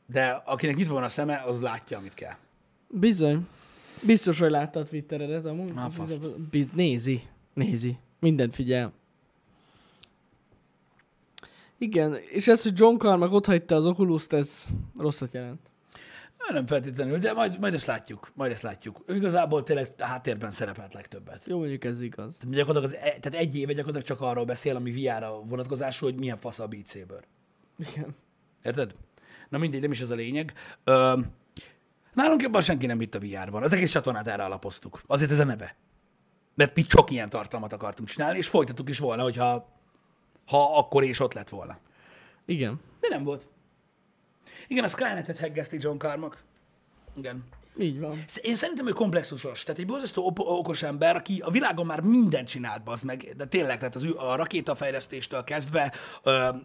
De 0.06 0.30
akinek 0.30 0.76
nyitva 0.76 0.94
van 0.94 1.04
a 1.04 1.10
szeme, 1.10 1.42
az 1.46 1.62
látja, 1.62 1.98
amit 1.98 2.14
kell. 2.14 2.36
Bizony. 2.90 3.48
Biztos, 4.04 4.40
hogy 4.40 4.50
látta 4.52 4.80
a 4.80 4.84
Twitteredet 4.84 5.46
amúgy. 5.46 5.72
Á, 5.76 5.90
faszt. 5.90 6.40
Bi- 6.40 6.70
Nézi. 6.74 7.22
Nézi. 7.54 7.98
Mindent 8.20 8.56
figyel. 8.56 8.94
Igen, 11.78 12.16
és 12.32 12.48
ez, 12.48 12.64
hogy 12.64 12.80
John 12.80 12.98
Carmack 12.98 13.34
ott 13.34 13.46
hagyta 13.46 13.76
az 13.76 13.86
Oculus-t, 13.86 14.34
ez 14.34 14.68
rosszat 14.98 15.34
jelent. 15.34 15.60
Nem 16.52 16.66
feltétlenül, 16.66 17.18
de 17.18 17.34
majd, 17.34 17.60
majd 17.60 17.74
ezt 17.74 17.86
látjuk. 17.86 18.32
Majd 18.34 18.52
ezt 18.52 18.62
látjuk. 18.62 19.04
Ő 19.06 19.16
igazából 19.16 19.64
tényleg 19.64 19.94
a 19.98 20.06
háttérben 20.06 20.52
szerepelt 20.52 20.94
legtöbbet. 20.94 21.44
Jó, 21.46 21.58
mondjuk 21.58 21.84
ez 21.84 22.02
igaz. 22.02 22.36
Tehát 22.38 22.56
gyakorlatilag 22.56 22.96
az, 22.96 23.08
e- 23.08 23.20
tehát 23.20 23.40
egy 23.40 23.56
éve 23.56 23.74
gyakorlatilag 23.74 24.06
csak 24.08 24.22
arról 24.22 24.46
beszél, 24.46 24.76
ami 24.76 24.92
VR-ra 24.92 25.40
vonatkozású, 25.44 26.06
hogy 26.06 26.16
milyen 26.20 26.38
fasz 26.38 26.60
a 26.60 26.68
Beat 26.68 26.88
Saber. 26.88 27.24
Igen. 27.78 28.16
Érted? 28.64 28.96
Na 29.50 29.58
mindegy, 29.58 29.82
nem 29.82 29.92
is 29.92 30.00
ez 30.02 30.10
a 30.10 30.16
lényeg. 30.16 30.54
Ö, 30.84 31.20
nálunk 32.14 32.42
jobban 32.42 32.62
senki 32.62 32.86
nem 32.86 33.00
hitt 33.00 33.16
a 33.16 33.20
VR-ban. 33.20 33.64
Az 33.64 33.74
egész 33.74 33.92
csatornát 33.92 34.28
erre 34.28 34.44
alapoztuk. 34.44 35.02
Azért 35.08 35.32
ez 35.32 35.40
a 35.40 35.44
neve. 35.44 35.76
Mert 36.56 36.76
mi 36.76 36.82
csak 36.82 37.12
ilyen 37.12 37.30
tartalmat 37.30 37.74
akartunk 37.74 38.10
csinálni, 38.10 38.38
és 38.38 38.48
folytattuk 38.48 38.90
is 38.90 39.00
volna, 39.00 39.24
hogyha 39.24 39.76
ha 40.48 40.78
akkor 40.78 41.04
és 41.04 41.20
ott 41.20 41.34
lett 41.34 41.50
volna. 41.50 41.78
Igen. 42.46 42.80
De 43.00 43.08
nem 43.08 43.24
volt. 43.24 43.48
Igen, 44.68 44.84
a 44.84 44.88
Skynet-et 44.88 45.38
heggezti 45.38 45.78
John 45.80 45.98
Carmack. 45.98 46.38
Igen. 47.18 47.44
Így 47.80 48.00
van. 48.00 48.24
Én 48.42 48.56
szerintem 48.56 48.88
ő 48.88 48.92
komplexusos. 48.92 49.64
Tehát 49.64 49.80
egy 49.80 49.86
borzasztó 49.86 50.26
op- 50.26 50.40
okos 50.40 50.84
ember, 50.84 51.16
aki 51.16 51.42
a 51.46 51.52
világon 51.52 51.86
már 51.86 52.02
mindent 52.02 52.48
csinált, 52.48 52.84
bazd 52.84 53.06
meg. 53.06 53.34
De 53.38 53.46
tényleg, 53.46 53.78
tehát 53.78 53.96
az, 53.96 54.06
a 54.18 54.36
rakétafejlesztéstől 54.36 55.44
kezdve, 55.44 55.94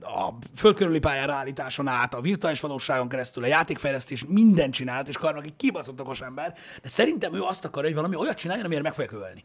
a 0.01 0.35
földkörüli 0.57 0.99
pályára 0.99 1.33
állításon 1.33 1.87
át, 1.89 2.15
a 2.15 2.21
virtuális 2.21 2.61
valóságon 2.61 3.09
keresztül, 3.09 3.45
a 3.45 3.47
játékfejlesztés, 3.47 4.25
mindent 4.29 4.75
csinált, 4.75 5.09
és 5.09 5.17
Karnak 5.17 5.45
egy 5.45 5.57
kibaszott 5.57 6.01
okos 6.01 6.21
ember. 6.21 6.55
De 6.83 6.89
szerintem 6.89 7.35
ő 7.35 7.43
azt 7.43 7.65
akarja, 7.65 7.89
hogy 7.89 7.99
valami 7.99 8.17
olyat 8.17 8.37
csináljon, 8.37 8.67
amire 8.67 8.83
meg 8.83 8.95
fogják 8.95 9.13
ölni. 9.13 9.45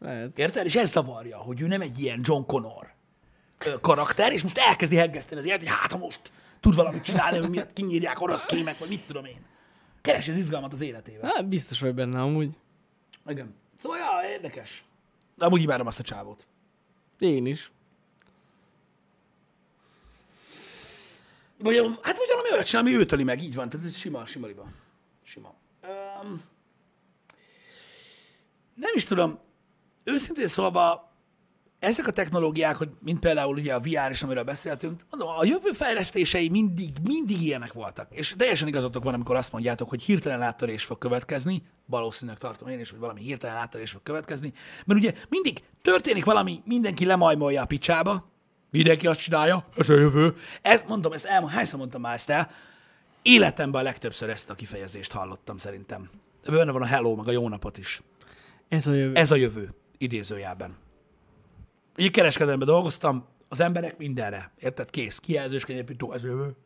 Lehet. 0.00 0.38
Érted? 0.38 0.64
És 0.64 0.74
ez 0.74 0.90
zavarja, 0.90 1.36
hogy 1.36 1.60
ő 1.60 1.66
nem 1.66 1.80
egy 1.80 2.00
ilyen 2.00 2.20
John 2.22 2.46
Connor 2.46 2.96
karakter, 3.80 4.32
és 4.32 4.42
most 4.42 4.58
elkezdi 4.58 4.96
heggeszteni 4.96 5.40
az 5.40 5.46
élet, 5.46 5.58
hogy 5.58 5.68
hát 5.68 5.92
ha 5.92 5.98
most 5.98 6.32
tud 6.60 6.74
valamit 6.74 7.02
csinálni, 7.02 7.38
hogy 7.38 7.50
miatt 7.50 7.72
kinyírják 7.72 8.20
orosz 8.20 8.44
kémek, 8.44 8.78
vagy 8.78 8.88
mit 8.88 9.06
tudom 9.06 9.24
én. 9.24 9.46
Keres 10.00 10.28
az 10.28 10.36
izgalmat 10.36 10.72
az 10.72 10.80
életével. 10.80 11.32
Hát 11.34 11.48
biztos 11.48 11.80
vagy 11.80 11.94
benne 11.94 12.20
amúgy. 12.20 12.50
Igen. 13.26 13.54
Szóval, 13.76 13.98
ja, 13.98 14.28
érdekes. 14.28 14.84
De 15.36 15.44
amúgy 15.44 15.62
imádom 15.62 15.86
azt 15.86 15.98
a 15.98 16.02
csávót. 16.02 16.46
Én 17.18 17.46
is. 17.46 17.70
Vagy, 21.58 21.76
hát 22.02 22.16
vagy 22.16 22.28
valami 22.28 22.52
olyat 22.52 22.66
csinál, 22.66 22.82
ami 22.82 22.94
őt 22.94 23.12
öli 23.12 23.24
meg, 23.24 23.42
így 23.42 23.54
van. 23.54 23.68
Tehát 23.68 23.86
ez 23.86 23.96
sima, 23.96 24.26
sima 24.26 24.46
liba. 24.46 24.66
Sima. 25.22 25.54
Um, 25.82 26.42
nem 28.74 28.92
is 28.94 29.04
tudom, 29.04 29.38
őszintén 30.04 30.46
szólva, 30.46 31.07
ezek 31.78 32.06
a 32.06 32.10
technológiák, 32.10 32.76
hogy 32.76 32.88
mint 33.04 33.20
például 33.20 33.56
ugye 33.56 33.74
a 33.74 33.80
VR 33.80 34.10
is, 34.10 34.22
amiről 34.22 34.42
beszéltünk, 34.42 35.02
mondom, 35.10 35.28
a 35.28 35.44
jövő 35.44 35.70
fejlesztései 35.72 36.48
mindig, 36.48 36.90
mindig 37.04 37.42
ilyenek 37.42 37.72
voltak. 37.72 38.08
És 38.10 38.34
teljesen 38.38 38.68
igazatok 38.68 39.04
van, 39.04 39.14
amikor 39.14 39.36
azt 39.36 39.52
mondjátok, 39.52 39.88
hogy 39.88 40.02
hirtelen 40.02 40.42
áttörés 40.42 40.84
fog 40.84 40.98
következni, 40.98 41.62
valószínűleg 41.86 42.38
tartom 42.40 42.68
én 42.68 42.80
is, 42.80 42.90
hogy 42.90 42.98
valami 42.98 43.20
hirtelen 43.20 43.56
áttörés 43.56 43.90
fog 43.90 44.02
következni, 44.02 44.52
mert 44.84 45.00
ugye 45.00 45.12
mindig 45.28 45.62
történik 45.82 46.24
valami, 46.24 46.62
mindenki 46.64 47.04
lemajmolja 47.04 47.62
a 47.62 47.66
picsába, 47.66 48.28
mindenki 48.70 49.06
azt 49.06 49.20
csinálja, 49.20 49.66
ez 49.76 49.88
a 49.88 49.94
jövő. 49.94 50.34
Ez, 50.62 50.84
mondom, 50.88 51.12
ezt 51.12 51.24
el, 51.24 51.46
hányszor 51.46 51.78
mondtam 51.78 52.00
már 52.00 52.14
ezt 52.14 52.30
el, 52.30 52.50
életemben 53.22 53.80
a 53.80 53.84
legtöbbször 53.84 54.28
ezt 54.28 54.50
a 54.50 54.54
kifejezést 54.54 55.12
hallottam 55.12 55.56
szerintem. 55.56 56.10
Ebben 56.42 56.58
benne 56.58 56.72
van 56.72 56.82
a 56.82 56.86
hello, 56.86 57.14
meg 57.14 57.28
a 57.28 57.30
jó 57.30 57.48
napot 57.48 57.78
is. 57.78 58.02
Ez 58.68 58.86
a 58.86 58.92
jövő. 58.92 59.14
Ez 59.14 59.30
a 59.30 59.36
jövő, 59.36 59.74
idézőjelben. 59.98 60.76
Így 62.00 62.10
kereskedelemben 62.10 62.68
dolgoztam, 62.68 63.26
az 63.48 63.60
emberek 63.60 63.98
mindenre. 63.98 64.52
Érted? 64.58 64.90
Kész. 64.90 65.18
Kijelzős 65.18 65.64
kenyérpító, 65.64 66.12
ez 66.12 66.22
a 66.22 66.26
jövő. 66.26 66.56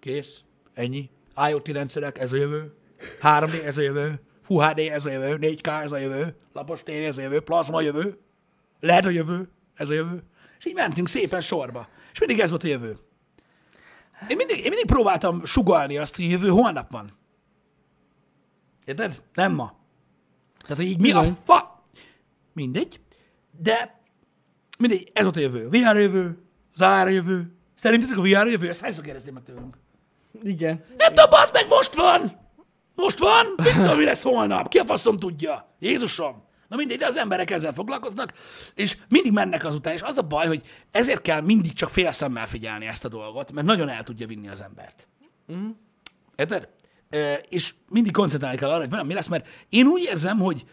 Kész. 0.00 0.40
Ennyi. 0.74 1.10
IoT 1.48 1.68
rendszerek, 1.68 2.18
ez 2.18 2.32
a 2.32 2.36
jövő. 2.36 2.74
3D, 3.20 3.64
ez 3.64 3.78
a 3.78 3.80
jövő. 3.80 4.20
Full 4.42 4.68
HD, 4.68 4.78
ez 4.78 5.04
a 5.04 5.10
jövő. 5.10 5.38
4K, 5.40 5.82
ez 5.82 5.92
a 5.92 5.96
jövő. 5.96 6.36
Lapos 6.52 6.82
tévé, 6.82 7.04
ez 7.04 7.16
a 7.16 7.20
jövő. 7.20 7.40
Plazma, 7.40 7.80
jövő. 7.80 8.18
LED 8.80 9.04
a 9.04 9.08
jövő, 9.08 9.48
ez 9.74 9.88
a 9.88 9.92
jövő. 9.92 10.22
És 10.58 10.66
így 10.66 10.74
mentünk 10.74 11.08
szépen 11.08 11.40
sorba. 11.40 11.88
És 12.12 12.18
mindig 12.18 12.40
ez 12.40 12.50
volt 12.50 12.64
a 12.64 12.66
jövő. 12.66 12.98
Én 14.28 14.36
mindig, 14.36 14.56
én 14.56 14.68
mindig 14.68 14.86
próbáltam 14.86 15.44
sugalni 15.44 15.98
azt, 15.98 16.16
hogy 16.16 16.24
a 16.24 16.28
jövő 16.28 16.48
holnap 16.48 16.90
van. 16.90 17.12
Érted? 18.84 19.22
Nem 19.34 19.52
ma. 19.52 19.78
Tehát, 20.58 20.76
hogy 20.76 20.86
így 20.86 21.00
mi 21.00 21.12
a 21.12 21.36
fa... 21.44 21.84
Mindegy. 22.52 23.00
De 23.50 23.95
mindegy, 24.76 25.10
ez 25.12 25.22
volt 25.22 25.36
a 25.36 25.40
jövő. 25.40 25.68
VR 25.68 25.96
jövő, 25.96 26.38
zár 26.74 27.10
jövő. 27.10 27.56
Szerintetek 27.74 28.16
a 28.16 28.20
VR 28.20 28.48
jövő? 28.48 28.68
Ezt 28.68 28.80
hányszor 28.80 29.04
kérdezték 29.04 29.32
meg 29.32 29.42
tőlünk? 29.42 29.76
Igen. 30.42 30.84
Nem 30.96 31.14
tudom, 31.14 31.30
bazd 31.30 31.52
meg, 31.52 31.68
most 31.68 31.94
van! 31.94 32.44
Most 32.94 33.18
van? 33.18 33.46
Mit 33.56 33.74
tudom, 33.74 33.96
mi 33.96 34.04
lesz 34.04 34.22
holnap? 34.22 34.68
Ki 34.68 34.78
a 34.78 34.84
faszom 34.84 35.18
tudja? 35.18 35.76
Jézusom! 35.78 36.44
Na 36.68 36.76
mindegy, 36.76 36.98
de 36.98 37.06
az 37.06 37.16
emberek 37.16 37.50
ezzel 37.50 37.72
foglalkoznak, 37.72 38.32
és 38.74 38.96
mindig 39.08 39.32
mennek 39.32 39.64
azután, 39.64 39.94
és 39.94 40.02
az 40.02 40.18
a 40.18 40.22
baj, 40.22 40.46
hogy 40.46 40.62
ezért 40.90 41.20
kell 41.22 41.40
mindig 41.40 41.72
csak 41.72 41.88
fél 41.88 42.12
szemmel 42.12 42.46
figyelni 42.46 42.86
ezt 42.86 43.04
a 43.04 43.08
dolgot, 43.08 43.52
mert 43.52 43.66
nagyon 43.66 43.88
el 43.88 44.02
tudja 44.02 44.26
vinni 44.26 44.48
az 44.48 44.62
embert. 44.62 45.08
Mm. 45.52 45.68
Érted? 46.36 46.68
Ö, 47.10 47.32
és 47.48 47.74
mindig 47.88 48.12
koncentrálni 48.12 48.56
kell 48.56 48.68
arra, 48.68 48.80
hogy 48.80 48.90
valami 48.90 49.14
lesz, 49.14 49.28
mert 49.28 49.46
én 49.68 49.86
úgy 49.86 50.02
érzem, 50.02 50.38
hogy 50.38 50.64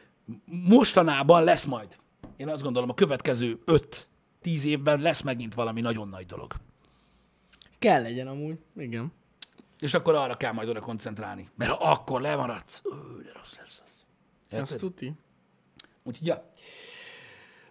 mostanában 0.46 1.44
lesz 1.44 1.66
majd. 1.66 1.98
Én 2.36 2.50
azt 2.50 2.64
gondolom, 2.64 2.90
a 2.90 2.94
következő 2.94 3.60
5-10 3.66 4.64
évben 4.64 5.00
lesz 5.00 5.22
megint 5.22 5.54
valami 5.54 5.82
nagyon 5.82 6.08
nagy 6.08 6.26
dolog. 6.26 6.54
Kell 7.80 8.02
legyen 8.02 8.28
amúgy. 8.28 8.58
Igen. 8.78 9.12
És 9.80 9.94
akkor 9.94 10.16
arra 10.16 10.38
kell 10.38 10.52
majd 10.52 10.70
oda 10.70 10.80
koncentrálni. 10.80 11.50
Mert 11.56 11.72
ha 11.72 11.92
akkor 11.92 12.22
lemaradsz, 12.22 12.82
ő, 12.86 13.22
de 13.24 13.32
rossz 13.36 13.56
lesz 13.58 13.82
az. 13.86 14.06
Azt 14.44 14.54
Érted? 14.54 14.78
tuti. 14.78 15.14
Úgyhogy, 16.04 16.28
ja. 16.28 16.52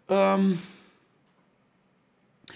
Um, 0.09 0.61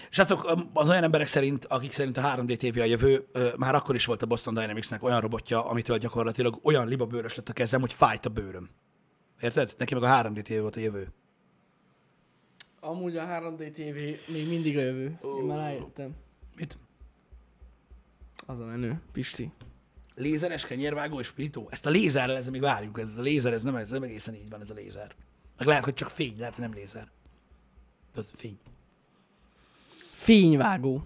Srácok, 0.09 0.51
az 0.73 0.89
olyan 0.89 1.03
emberek 1.03 1.27
szerint, 1.27 1.65
akik 1.65 1.91
szerint 1.91 2.17
a 2.17 2.21
3D 2.21 2.71
TV 2.71 2.79
a 2.79 2.83
jövő, 2.83 3.27
már 3.57 3.75
akkor 3.75 3.95
is 3.95 4.05
volt 4.05 4.21
a 4.21 4.25
Boston 4.25 4.53
Dynamicsnek 4.53 5.03
olyan 5.03 5.21
robotja, 5.21 5.65
amitől 5.65 5.97
gyakorlatilag 5.97 6.59
olyan 6.63 6.87
libabőrös 6.87 7.35
lett 7.35 7.49
a 7.49 7.53
kezem, 7.53 7.79
hogy 7.79 7.93
fájt 7.93 8.25
a 8.25 8.29
bőröm. 8.29 8.69
Érted? 9.41 9.75
Neki 9.77 9.93
meg 9.93 10.03
a 10.03 10.07
3D 10.07 10.41
TV 10.41 10.59
volt 10.61 10.75
a 10.75 10.79
jövő. 10.79 11.13
Amúgy 12.87 13.17
a 13.17 13.25
3D 13.25 13.71
TV 13.71 14.31
még 14.31 14.47
mindig 14.47 14.77
a 14.77 14.81
jövő. 14.81 15.19
Én 15.39 15.43
már 15.43 15.57
rájöttem. 15.57 16.15
Mit? 16.55 16.77
Az 18.45 18.59
a 18.59 18.65
menő. 18.65 19.01
Pisti. 19.11 19.51
Lézeres, 20.15 20.65
kenyérvágó 20.65 21.19
és 21.19 21.31
pirító? 21.31 21.67
Ezt 21.71 21.85
a 21.85 21.89
lézerrel, 21.89 22.35
ezzel 22.35 22.51
még 22.51 22.61
várjunk, 22.61 22.97
ez 22.97 23.17
a 23.17 23.21
lézer, 23.21 23.53
ez 23.53 23.63
nem, 23.63 23.75
ez 23.75 23.89
nem 23.89 24.03
egészen 24.03 24.33
így 24.33 24.49
van, 24.49 24.61
ez 24.61 24.69
a 24.69 24.73
lézer. 24.73 25.15
Meg 25.57 25.67
lehet, 25.67 25.83
hogy 25.83 25.93
csak 25.93 26.09
fény, 26.09 26.37
lehet, 26.37 26.55
hogy 26.55 26.63
nem 26.63 26.73
lézer. 26.73 27.07
Ez 28.15 28.31
fény. 28.35 28.59
Fényvágó. 30.13 31.03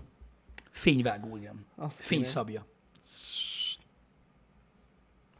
Fényvágó, 0.71 1.37
igen. 1.37 1.65
Azt. 1.75 1.99
Fényszabja. 1.99 2.65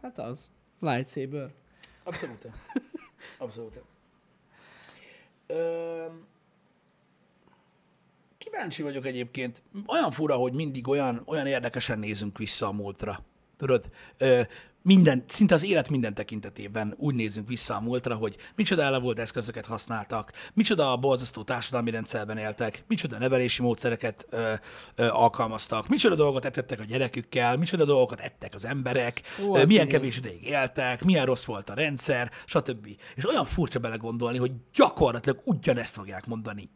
Hát 0.01 0.19
az. 0.19 0.51
Lightsaber. 0.79 1.53
Abszolút. 2.03 2.47
Abszolút. 3.37 3.81
Öm, 5.47 6.29
kíváncsi 8.43 8.81
vagyok 8.81 9.05
egyébként. 9.05 9.61
Olyan 9.87 10.11
fura, 10.11 10.35
hogy 10.35 10.53
mindig 10.53 10.87
olyan, 10.87 11.21
olyan 11.25 11.47
érdekesen 11.47 11.99
nézünk 11.99 12.37
vissza 12.37 12.67
a 12.67 12.71
múltra. 12.71 13.23
Tudod, 13.57 13.89
ö, 14.17 14.41
minden, 14.83 15.23
szinte 15.27 15.53
az 15.53 15.63
élet 15.63 15.89
minden 15.89 16.13
tekintetében 16.13 16.93
úgy 16.97 17.15
nézünk 17.15 17.47
vissza 17.47 17.75
a 17.75 17.79
múltra, 17.79 18.15
hogy 18.15 18.35
micsoda 18.55 18.81
ele 18.81 18.99
volt 18.99 19.19
eszközöket 19.19 19.65
használtak, 19.65 20.31
micsoda 20.53 20.97
borzasztó 20.97 21.43
társadalmi 21.43 21.91
rendszerben 21.91 22.37
éltek, 22.37 22.83
micsoda 22.87 23.17
nevelési 23.17 23.61
módszereket 23.61 24.27
ö, 24.29 24.53
ö, 24.95 25.07
alkalmaztak, 25.07 25.87
micsoda 25.87 26.15
dolgot 26.15 26.45
ettettek 26.45 26.79
a 26.79 26.83
gyerekükkel, 26.83 27.57
micsoda 27.57 27.85
dolgokat 27.85 28.19
ettek 28.19 28.53
az 28.53 28.65
emberek, 28.65 29.21
Ó, 29.45 29.55
ö, 29.55 29.57
hát 29.57 29.67
milyen 29.67 29.87
kevés 29.87 30.17
ideig 30.17 30.43
éltek, 30.43 31.03
milyen 31.03 31.25
rossz 31.25 31.45
volt 31.45 31.69
a 31.69 31.73
rendszer, 31.73 32.31
stb. 32.45 32.87
És 33.15 33.29
olyan 33.29 33.45
furcsa 33.45 33.79
belegondolni, 33.79 34.37
hogy 34.37 34.51
gyakorlatilag 34.73 35.41
ugyanezt 35.43 35.93
fogják 35.93 36.25
mondani 36.25 36.69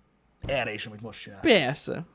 erre 0.48 0.74
is, 0.74 0.86
amit 0.86 1.02
most 1.02 1.22
csinál. 1.22 1.39
Persze. 1.39 2.06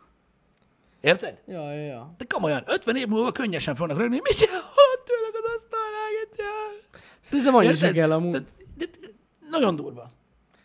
Érted? 1.01 1.43
Ja, 1.47 1.73
ja, 1.73 1.87
ja. 1.87 2.15
De 2.17 2.25
komolyan, 2.25 2.63
50 2.67 2.97
év 2.97 3.07
múlva 3.07 3.33
könnyesen 3.33 3.75
fognak 3.75 3.97
rögni, 3.97 4.21
mit 4.23 4.37
csinálod 4.37 5.03
tőleg 5.05 5.33
az 5.33 5.51
asztalnágetjál? 5.57 7.01
Szerintem 7.21 7.55
annyi 7.55 7.75
se 7.75 7.93
kell 7.93 8.13
amúgy. 8.13 8.31
De, 8.33 8.45
de, 8.77 8.87
de, 9.01 9.07
nagyon 9.51 9.77
durva. 9.77 10.11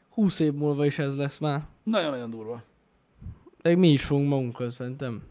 20 0.09 0.39
év 0.39 0.53
múlva 0.53 0.86
is 0.86 0.99
ez 0.99 1.16
lesz 1.16 1.38
már. 1.38 1.61
Nagyon-nagyon 1.84 2.30
durva. 2.30 2.63
De 3.61 3.76
mi 3.76 3.91
is 3.91 4.03
fogunk 4.03 4.30
magunkkal 4.30 4.70
szerintem. 4.70 5.24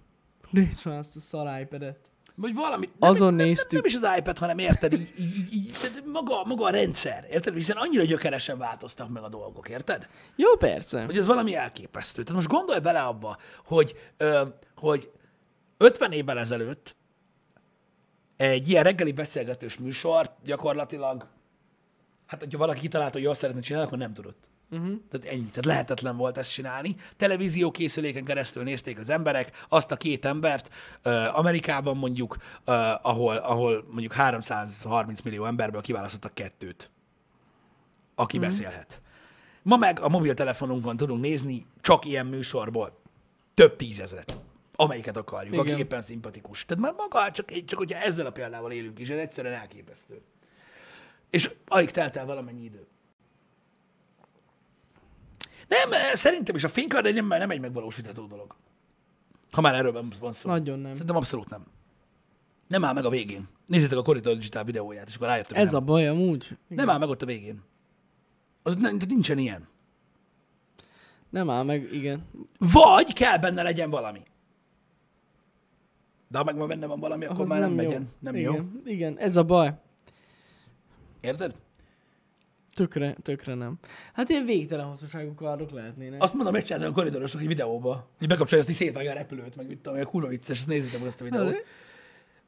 Nézd 0.51 0.87
már 0.87 0.99
azt 0.99 1.17
a 1.17 1.21
szar 1.21 1.61
iPad-et. 1.61 2.11
Vagy 2.37 2.55
valami. 2.55 2.91
Azon 2.99 3.35
nem, 3.35 3.47
néztük. 3.47 3.71
Nem, 3.71 3.81
nem, 3.81 3.91
is 3.91 4.09
az 4.09 4.19
iPad, 4.19 4.39
hanem 4.39 4.59
érted, 4.59 4.93
így, 4.93 5.13
így, 5.19 5.53
így 5.53 5.73
tehát 5.81 6.05
maga, 6.05 6.45
maga 6.45 6.65
a 6.65 6.71
rendszer, 6.71 7.27
érted? 7.31 7.55
Hiszen 7.55 7.77
annyira 7.77 8.05
gyökeresen 8.05 8.59
változtak 8.59 9.09
meg 9.09 9.23
a 9.23 9.29
dolgok, 9.29 9.69
érted? 9.69 10.09
Jó, 10.37 10.57
persze. 10.57 11.05
Hogy 11.05 11.19
ez 11.19 11.27
valami 11.27 11.55
elképesztő. 11.55 12.23
Tehát 12.23 12.37
most 12.37 12.53
gondolj 12.53 12.81
bele 12.81 13.03
abba, 13.03 13.37
hogy, 13.65 13.95
ö, 14.17 14.43
hogy 14.77 15.11
50 15.77 16.13
évvel 16.13 16.39
ezelőtt 16.39 16.97
egy 18.37 18.69
ilyen 18.69 18.85
reggeli 18.85 19.13
beszélgetős 19.13 19.79
műsor 19.79 20.35
gyakorlatilag, 20.45 21.29
hát 22.27 22.41
hogyha 22.41 22.59
valaki 22.59 22.81
kitalálta, 22.81 23.13
hogy 23.13 23.23
jól 23.23 23.35
szeretne 23.35 23.61
csinálni, 23.61 23.87
akkor 23.87 23.99
nem 23.99 24.15
tudott. 24.15 24.51
Uh-huh. 24.75 25.01
Tehát 25.11 25.27
ennyi. 25.27 25.45
Tehát 25.45 25.65
lehetetlen 25.65 26.17
volt 26.17 26.39
ezt 26.39 26.53
csinálni. 26.53 26.97
Televízió 27.17 27.71
készüléken 27.71 28.25
keresztül 28.25 28.63
nézték 28.63 28.99
az 28.99 29.11
emberek 29.11 29.65
azt 29.69 29.91
a 29.91 29.97
két 29.97 30.25
embert, 30.25 30.71
uh, 31.05 31.39
Amerikában 31.39 31.97
mondjuk, 31.97 32.37
uh, 32.67 33.07
ahol, 33.07 33.37
ahol 33.37 33.85
mondjuk 33.91 34.13
330 34.13 35.21
millió 35.21 35.45
emberből 35.45 35.81
kiválasztottak 35.81 36.35
kettőt, 36.35 36.91
aki 38.15 38.37
uh-huh. 38.37 38.53
beszélhet. 38.53 39.03
Ma 39.63 39.77
meg 39.77 40.01
a 40.01 40.09
mobiltelefonunkon 40.09 40.97
tudunk 40.97 41.21
nézni 41.21 41.67
csak 41.81 42.05
ilyen 42.05 42.27
műsorból 42.27 42.99
több 43.55 43.77
tízezret, 43.77 44.39
amelyiket 44.77 45.17
akarjuk, 45.17 45.55
Igen. 45.55 45.67
aki 45.67 45.81
éppen 45.81 46.03
szimpatikus. 46.03 46.65
Tehát 46.65 46.83
már 46.83 46.95
maga, 46.97 47.31
csak, 47.31 47.65
csak 47.65 47.79
hogyha 47.79 47.99
ezzel 47.99 48.27
a 48.27 48.31
példával 48.31 48.73
élünk 48.73 48.99
is, 48.99 49.09
ez 49.09 49.19
egyszerűen 49.19 49.55
elképesztő. 49.55 50.21
És 51.31 51.51
alig 51.67 51.91
telt 51.91 52.17
el 52.17 52.27
valamennyi 52.27 52.65
idő. 52.65 52.87
Nem, 55.69 55.91
szerintem 56.13 56.55
is 56.55 56.65
a 56.65 56.69
fénykard 56.69 57.07
egy 57.07 57.15
nem, 57.15 57.27
nem 57.27 57.51
egy 57.51 57.61
megvalósítható 57.61 58.27
dolog. 58.27 58.55
Ha 59.51 59.61
már 59.61 59.75
erről 59.75 59.93
van- 60.21 60.33
szó. 60.33 60.49
Nagyon 60.51 60.79
nem. 60.79 60.93
Szerintem 60.93 61.17
abszolút 61.17 61.49
nem. 61.51 61.65
Nem 62.69 62.85
áll 62.85 62.93
meg 62.93 63.05
a 63.05 63.09
végén. 63.11 63.49
Nézzétek 63.67 63.99
a 63.99 64.03
Corridor 64.03 64.33
Digital 64.35 64.65
videóját, 64.65 65.09
és 65.09 65.15
akkor 65.15 65.27
rájöttem, 65.27 65.59
Ez 65.63 65.71
nem. 65.73 65.83
a 65.83 65.85
baj 65.85 66.09
amúgy. 66.09 66.57
Nem 66.69 66.91
áll 66.91 66.99
meg 66.99 67.09
ott 67.09 67.23
a 67.23 67.27
végén. 67.27 67.63
Az 68.63 68.77
nem, 68.77 68.97
nincsen 69.09 69.39
ilyen. 69.39 69.69
Nem 71.31 71.51
áll 71.51 71.63
meg, 71.63 71.93
igen. 71.93 72.27
Vagy 72.59 73.13
kell 73.13 73.39
benne 73.39 73.63
legyen 73.63 73.91
valami. 73.91 74.23
De 76.29 76.39
ha 76.39 76.45
meg 76.45 76.57
már 76.57 76.67
benne 76.69 76.87
van 76.87 77.01
valami, 77.01 77.25
akkor 77.25 77.37
Ahhoz 77.37 77.49
már 77.49 77.59
nem, 77.61 77.69
nem 77.73 77.85
jó. 77.85 77.91
megyen. 77.91 78.09
Nem 78.19 78.37
jó. 78.37 78.53
igen. 78.53 78.83
Igen, 78.85 79.19
ez 79.19 79.37
a 79.37 79.45
baj. 79.45 79.75
Érted? 81.21 81.55
Tökre, 82.75 83.17
tökre 83.23 83.55
nem. 83.55 83.79
Hát 84.13 84.29
ilyen 84.29 84.45
végtelen 84.45 84.87
hosszúságú 84.87 85.35
kardok 85.35 85.71
lehetnének. 85.71 86.23
Azt 86.23 86.35
mondom, 86.35 86.53
megcsináltam 86.53 86.91
a 86.91 86.95
koridorosok 86.95 87.41
egy 87.41 87.47
videóba, 87.47 88.09
hogy 88.19 88.29
bekapcsolja, 88.29 88.63
azt 88.63 88.73
így 88.73 88.79
szétvágja 88.79 89.11
a 89.11 89.15
repülőt, 89.15 89.57
meg 89.57 89.67
mit 89.67 89.77
tudom, 89.77 89.95
hogy 89.99 90.07
a 90.07 90.09
kurva 90.11 90.29
vicces, 90.29 90.59
ezt 90.59 90.67
nézzétek 90.67 90.99
meg 90.99 91.09
azt 91.09 91.21
a 91.21 91.25
videót. 91.25 91.65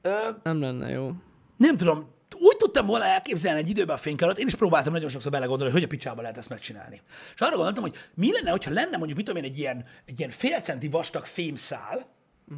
Ö, 0.02 0.10
Nem 0.42 0.60
lenne 0.60 0.88
jó. 0.88 1.12
nem 1.56 1.76
tudom, 1.76 2.14
úgy 2.38 2.56
tudtam 2.56 2.86
volna 2.86 3.04
elképzelni 3.04 3.60
egy 3.60 3.68
időben 3.68 3.96
a 3.96 3.98
fénykardot, 3.98 4.38
én 4.38 4.46
is 4.46 4.54
próbáltam 4.54 4.92
nagyon 4.92 5.08
sokszor 5.08 5.30
belegondolni, 5.30 5.72
hogy 5.72 5.82
hogy 5.82 5.90
a 5.90 5.96
picsába 5.96 6.20
lehet 6.20 6.38
ezt 6.38 6.48
megcsinálni. 6.48 7.00
És 7.34 7.40
arra 7.40 7.54
gondoltam, 7.54 7.82
hogy 7.82 7.94
mi 8.14 8.32
lenne, 8.32 8.50
hogyha 8.50 8.72
lenne 8.72 8.96
mondjuk, 8.96 9.16
mit 9.16 9.26
tudom 9.26 9.42
én, 9.44 9.50
egy 9.50 9.58
ilyen, 9.58 9.84
egy 10.06 10.18
ilyen 10.18 10.30
fél 10.30 10.60
centi 10.60 10.88
vastag 10.88 11.24
fémszál, 11.24 12.06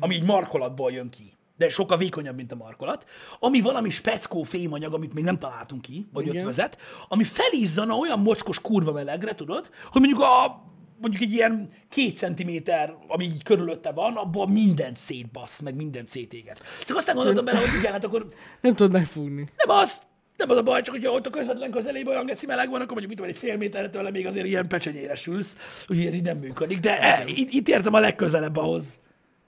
ami 0.00 0.14
így 0.14 0.24
markolatból 0.24 0.92
jön 0.92 1.08
ki, 1.10 1.32
de 1.58 1.68
sokkal 1.68 1.96
vékonyabb, 1.96 2.36
mint 2.36 2.52
a 2.52 2.56
markolat, 2.56 3.06
ami 3.38 3.60
valami 3.60 3.90
speckó 3.90 4.42
fémanyag, 4.42 4.94
amit 4.94 5.14
még 5.14 5.24
nem 5.24 5.38
találtunk 5.38 5.82
ki, 5.82 6.08
vagy 6.12 6.26
Igen. 6.26 6.36
ötvözet, 6.36 6.78
ami 7.08 7.24
felízzana 7.24 7.94
olyan 7.96 8.20
mocskos 8.20 8.60
kurva 8.60 8.92
melegre, 8.92 9.34
tudod, 9.34 9.70
hogy 9.92 10.00
mondjuk 10.00 10.22
a 10.22 10.66
mondjuk 11.00 11.22
egy 11.22 11.32
ilyen 11.32 11.70
két 11.88 12.16
centiméter, 12.16 12.96
ami 13.08 13.24
így 13.24 13.42
körülötte 13.42 13.92
van, 13.92 14.16
abból 14.16 14.48
mindent 14.48 14.96
szétbassz, 14.96 15.60
meg 15.60 15.74
mindent 15.74 16.08
szétéget. 16.08 16.62
Csak 16.84 16.96
aztán 16.96 17.14
gondoltam 17.14 17.44
bele, 17.44 17.58
hogy 17.58 17.78
igen, 17.78 17.92
hát 17.92 18.04
akkor 18.04 18.26
Nem 18.60 18.74
tudod 18.74 18.92
megfogni. 18.92 19.50
nem 19.56 19.76
az, 19.76 20.02
nem 20.36 20.50
az 20.50 20.56
a 20.56 20.62
baj, 20.62 20.82
csak 20.82 20.94
hogyha 20.94 21.12
ott 21.12 21.26
a 21.26 21.30
közvetlen 21.30 21.70
közelében 21.70 22.12
olyan 22.12 22.26
geci 22.26 22.46
meleg 22.46 22.70
van, 22.70 22.80
akkor 22.80 22.96
mondjuk 22.96 23.08
mit 23.08 23.16
tudom, 23.16 23.32
egy 23.32 23.38
fél 23.38 23.56
méterre 23.56 23.90
tőle 23.90 24.10
még 24.10 24.26
azért 24.26 24.46
ilyen 24.46 24.68
pecsenyére 24.68 25.14
sülsz, 25.14 25.56
úgyhogy 25.88 26.06
ez 26.06 26.14
így 26.14 26.22
nem 26.22 26.38
működik. 26.38 26.80
De 26.80 27.00
e, 27.00 27.22
itt, 27.26 27.52
itt 27.52 27.68
értem 27.68 27.94
a 27.94 27.98
legközelebb 28.00 28.56
ahhoz, 28.56 28.98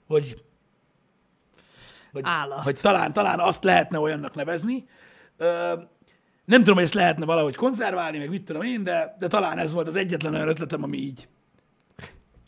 hogy, 0.07 0.41
hogy, 2.11 2.21
Állat. 2.25 2.63
hogy 2.63 2.79
talán, 2.81 3.13
talán 3.13 3.39
azt 3.39 3.63
lehetne 3.63 3.99
olyannak 3.99 4.35
nevezni. 4.35 4.87
Ö, 5.37 5.73
nem 6.45 6.59
tudom, 6.59 6.75
hogy 6.75 6.83
ezt 6.83 6.93
lehetne 6.93 7.25
valahogy 7.25 7.55
konzerválni, 7.55 8.17
meg 8.17 8.29
mit 8.29 8.43
tudom 8.43 8.61
én, 8.61 8.83
de, 8.83 9.15
de 9.19 9.27
talán 9.27 9.57
ez 9.57 9.71
volt 9.73 9.87
az 9.87 9.95
egyetlen 9.95 10.33
olyan 10.33 10.47
ötletem, 10.47 10.83
ami 10.83 10.97
így. 10.97 11.27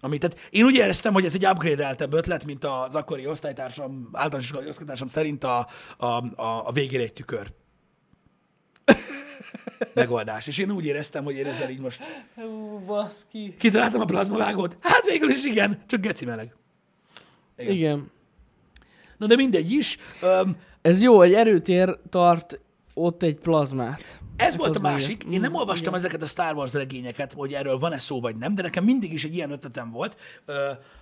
Ami, 0.01 0.17
tehát 0.17 0.47
én 0.49 0.65
úgy 0.65 0.75
éreztem, 0.75 1.13
hogy 1.13 1.25
ez 1.25 1.33
egy 1.33 1.45
upgrade-eltebb 1.45 2.13
ötlet, 2.13 2.45
mint 2.45 2.65
az 2.65 2.95
akkori 2.95 3.27
osztálytársam, 3.27 4.09
általános 4.11 4.45
iskolai 4.45 4.67
osztálytársam 4.67 5.07
szerint 5.07 5.43
a, 5.43 5.67
a, 5.97 6.05
a, 6.05 6.67
a 6.67 6.71
végére 6.71 7.03
egy 7.03 7.13
tükör 7.13 7.53
megoldás. 9.93 10.47
És 10.47 10.57
én 10.57 10.71
úgy 10.71 10.85
éreztem, 10.85 11.23
hogy 11.23 11.35
én 11.35 11.45
ezzel 11.45 11.69
így 11.69 11.79
most 11.79 12.03
Hú, 12.35 12.79
baszki. 12.85 13.55
kitaláltam 13.59 14.01
a 14.01 14.05
plazmavágót. 14.05 14.77
Hát 14.81 15.05
végül 15.05 15.29
is 15.29 15.43
igen, 15.45 15.83
csak 15.87 16.01
geci 16.01 16.25
meleg. 16.25 16.55
Igen. 17.57 17.73
Igen. 17.73 18.11
Na 19.23 19.29
de 19.29 19.35
mindegy 19.35 19.71
is. 19.71 19.97
Öm, 20.21 20.55
Ez 20.81 21.01
jó, 21.01 21.21
egy 21.21 21.33
erőtér 21.33 21.97
tart 22.09 22.59
ott 22.93 23.23
egy 23.23 23.39
plazmát. 23.39 24.19
ez 24.35 24.55
volt 24.55 24.75
a 24.75 24.79
másik. 24.79 25.23
Én 25.23 25.39
nem 25.39 25.55
olvastam 25.55 25.93
ezeket 25.93 26.21
a 26.21 26.25
Star 26.25 26.55
Wars 26.55 26.73
regényeket, 26.73 27.33
hogy 27.33 27.53
erről 27.53 27.79
van-e 27.79 27.97
szó 27.97 28.21
vagy 28.21 28.35
nem, 28.35 28.55
de 28.55 28.61
nekem 28.61 28.83
mindig 28.83 29.13
is 29.13 29.23
egy 29.23 29.35
ilyen 29.35 29.51
ötletem 29.51 29.91
volt, 29.91 30.17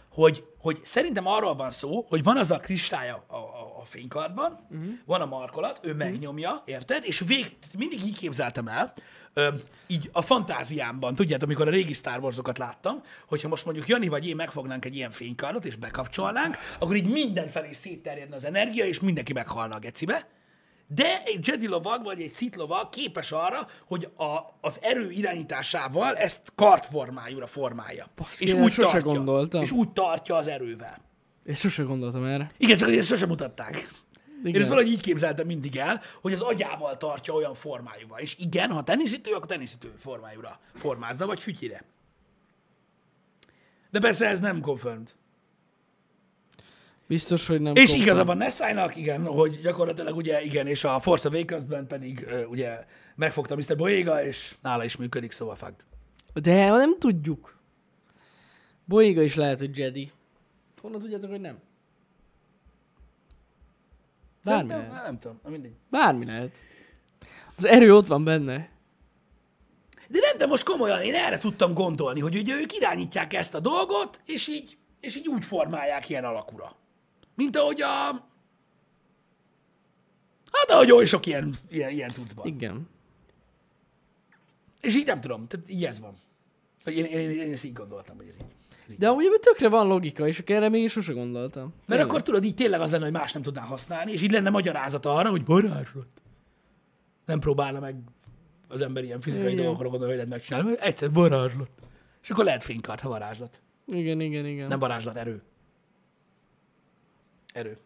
hogy, 0.09 0.43
hogy 0.57 0.79
szerintem 0.83 1.27
arról 1.27 1.55
van 1.55 1.71
szó, 1.71 2.05
hogy 2.09 2.23
van 2.23 2.37
az 2.37 2.51
a 2.51 2.57
kristály 2.59 3.09
a, 3.09 3.23
a, 3.27 3.35
a 3.81 3.85
fénykardban, 3.85 4.59
uh-huh. 4.69 4.89
van 5.05 5.21
a 5.21 5.25
markolat, 5.25 5.79
ő 5.83 5.93
megnyomja, 5.93 6.61
érted? 6.65 7.03
És 7.05 7.19
vég, 7.19 7.57
mindig 7.77 8.05
így 8.05 8.17
képzeltem 8.17 8.67
el, 8.67 8.93
ö, 9.33 9.49
így 9.87 10.09
a 10.13 10.21
fantáziámban, 10.21 11.15
tudjátok, 11.15 11.47
amikor 11.47 11.67
a 11.67 11.71
régi 11.71 11.93
Star 11.93 12.19
Wars-okat 12.19 12.57
láttam, 12.57 13.01
hogyha 13.27 13.47
most 13.47 13.65
mondjuk 13.65 13.87
Jani 13.87 14.07
vagy 14.07 14.27
én 14.27 14.35
megfognánk 14.35 14.85
egy 14.85 14.95
ilyen 14.95 15.11
fénykardot, 15.11 15.65
és 15.65 15.75
bekapcsolnánk, 15.75 16.57
akkor 16.79 16.95
így 16.95 17.11
mindenfelé 17.11 17.71
szétterjedne 17.71 18.35
az 18.35 18.45
energia, 18.45 18.85
és 18.85 18.99
mindenki 18.99 19.33
meghalna 19.33 19.75
a 19.75 19.79
gecibe. 19.79 20.27
De 20.95 21.23
egy 21.25 21.47
Jedi 21.47 21.67
lovag, 21.67 22.03
vagy 22.03 22.21
egy 22.21 22.33
Sith 22.35 22.57
lovag 22.57 22.89
képes 22.89 23.31
arra, 23.31 23.67
hogy 23.87 24.07
a, 24.17 24.37
az 24.61 24.79
erő 24.81 25.11
irányításával 25.11 26.15
ezt 26.15 26.51
kartformájúra 26.55 27.47
formálja. 27.47 28.05
Baszki, 28.15 28.45
és 28.45 28.53
úgy 28.53 28.71
sose 28.71 28.91
tartja. 28.91 29.13
gondoltam. 29.13 29.61
És 29.61 29.71
úgy 29.71 29.91
tartja 29.91 30.35
az 30.35 30.47
erővel. 30.47 30.97
Én 31.45 31.53
sose 31.53 31.83
gondoltam 31.83 32.25
erre. 32.25 32.51
Igen, 32.57 32.77
csak 32.77 32.89
ezt 32.89 33.07
sosem 33.07 33.27
mutatták. 33.27 33.87
Én 34.41 34.47
Igen. 34.47 34.61
ezt 34.61 34.69
valahogy 34.69 34.91
így 34.91 35.01
képzeltem 35.01 35.45
mindig 35.47 35.75
el, 35.77 36.01
hogy 36.21 36.33
az 36.33 36.41
agyával 36.41 36.97
tartja 36.97 37.33
olyan 37.33 37.53
formájúba. 37.53 38.19
És 38.19 38.35
igen, 38.39 38.71
ha 38.71 38.83
teniszítő, 38.83 39.31
akkor 39.31 39.45
teniszítő 39.47 39.93
formájúra 39.97 40.59
formázza, 40.75 41.25
vagy 41.25 41.39
fütyire. 41.41 41.83
De 43.89 43.99
persze 43.99 44.27
ez 44.27 44.39
nem 44.39 44.61
confirmed. 44.61 45.13
Biztos, 47.07 47.47
hogy 47.47 47.61
nem 47.61 47.75
És 47.75 47.89
kom- 47.89 48.01
igaza 48.01 48.25
van 48.25 48.37
Nessájnak, 48.37 48.95
igen, 48.95 49.25
hogy 49.25 49.59
gyakorlatilag 49.61 50.15
ugye 50.15 50.41
igen, 50.41 50.67
és 50.67 50.83
a 50.83 50.99
Force 50.99 51.27
Awakens-ben 51.27 51.87
pedig 51.87 52.27
ugye 52.49 52.85
megfogta 53.15 53.55
Mr. 53.55 53.75
Boyega, 53.77 54.23
és 54.23 54.55
nála 54.61 54.83
is 54.83 54.95
működik, 54.95 55.31
szóval 55.31 55.55
fakt. 55.55 55.85
De 56.33 56.69
nem 56.69 56.99
tudjuk. 56.99 57.57
Boiga 58.85 59.21
is 59.21 59.35
lehet, 59.35 59.59
hogy 59.59 59.77
Jedi. 59.77 60.11
Honnan 60.81 60.99
tudjátok, 60.99 61.29
hogy 61.29 61.41
nem? 61.41 61.57
Bármi 64.43 64.69
Szerintem, 64.69 64.91
lehet. 64.91 65.05
nem 65.05 65.19
tudom, 65.19 65.39
mindegy. 65.47 65.75
Bármi 65.89 66.25
lehet. 66.25 66.57
Az 67.55 67.65
erő 67.65 67.95
ott 67.95 68.07
van 68.07 68.23
benne. 68.23 68.69
De 70.07 70.19
nem, 70.19 70.37
de 70.37 70.45
most 70.45 70.63
komolyan, 70.63 71.01
én 71.01 71.13
erre 71.13 71.37
tudtam 71.37 71.73
gondolni, 71.73 72.19
hogy 72.19 72.35
ugye 72.35 72.55
ők 72.55 72.73
irányítják 72.73 73.33
ezt 73.33 73.53
a 73.53 73.59
dolgot, 73.59 74.21
és 74.25 74.47
így, 74.47 74.77
és 74.99 75.15
így 75.15 75.27
úgy 75.27 75.45
formálják 75.45 76.09
ilyen 76.09 76.25
alakura. 76.25 76.75
Mint 77.35 77.57
ahogy 77.57 77.81
a... 77.81 77.87
Hát 80.51 80.69
ahogy 80.69 80.91
oly 80.91 81.05
sok 81.05 81.25
ilyen, 81.25 81.55
ilyen, 81.69 81.89
ilyen 81.89 82.09
cuccban. 82.09 82.47
Igen. 82.47 82.89
És 84.81 84.95
így 84.95 85.05
nem 85.05 85.21
tudom, 85.21 85.47
tehát 85.47 85.69
így 85.69 85.85
ez 85.85 85.99
van. 85.99 86.13
Én, 86.85 87.05
én, 87.05 87.19
én, 87.19 87.29
én 87.29 87.51
ezt 87.51 87.63
így 87.63 87.73
gondoltam, 87.73 88.17
hogy 88.17 88.27
ez 88.27 88.35
így. 88.35 88.45
Ez 88.91 88.97
így. 88.97 89.03
De 89.03 89.07
amúgy 89.07 89.39
tökre 89.39 89.69
van 89.69 89.87
logika, 89.87 90.27
és 90.27 90.39
erre 90.39 90.69
még 90.69 90.89
sose 90.89 91.13
gondoltam. 91.13 91.63
Mert 91.63 91.85
Tényleg. 91.85 92.07
akkor 92.07 92.21
tudod, 92.21 92.43
így 92.43 92.55
tényleg 92.55 92.81
az 92.81 92.91
lenne, 92.91 93.03
hogy 93.03 93.13
más 93.13 93.33
nem 93.33 93.41
tudná 93.41 93.61
használni, 93.61 94.11
és 94.11 94.21
így 94.21 94.31
lenne 94.31 94.49
magyarázat 94.49 95.05
arra, 95.05 95.29
hogy 95.29 95.45
varázslat. 95.45 96.07
Nem 97.25 97.39
próbálna 97.39 97.79
meg 97.79 97.95
az 98.67 98.81
ember 98.81 99.03
ilyen 99.03 99.21
fizikai 99.21 99.53
dolgokra 99.53 99.89
gondolni, 99.89 100.05
hogy 100.05 100.15
lehet 100.15 100.29
megcsinálni, 100.29 100.69
mert 100.69 100.81
egyszer 100.81 101.11
varázslat. 101.11 101.69
És 102.21 102.29
akkor 102.29 102.43
lehet 102.43 102.63
fénykart, 102.63 103.01
ha 103.01 103.09
varázslat. 103.09 103.61
Igen, 103.87 104.19
igen, 104.19 104.45
igen. 104.45 104.67
Nem 104.67 104.79
varázslat, 104.79 105.15
erő. 105.15 105.41
Erő. 107.53 107.77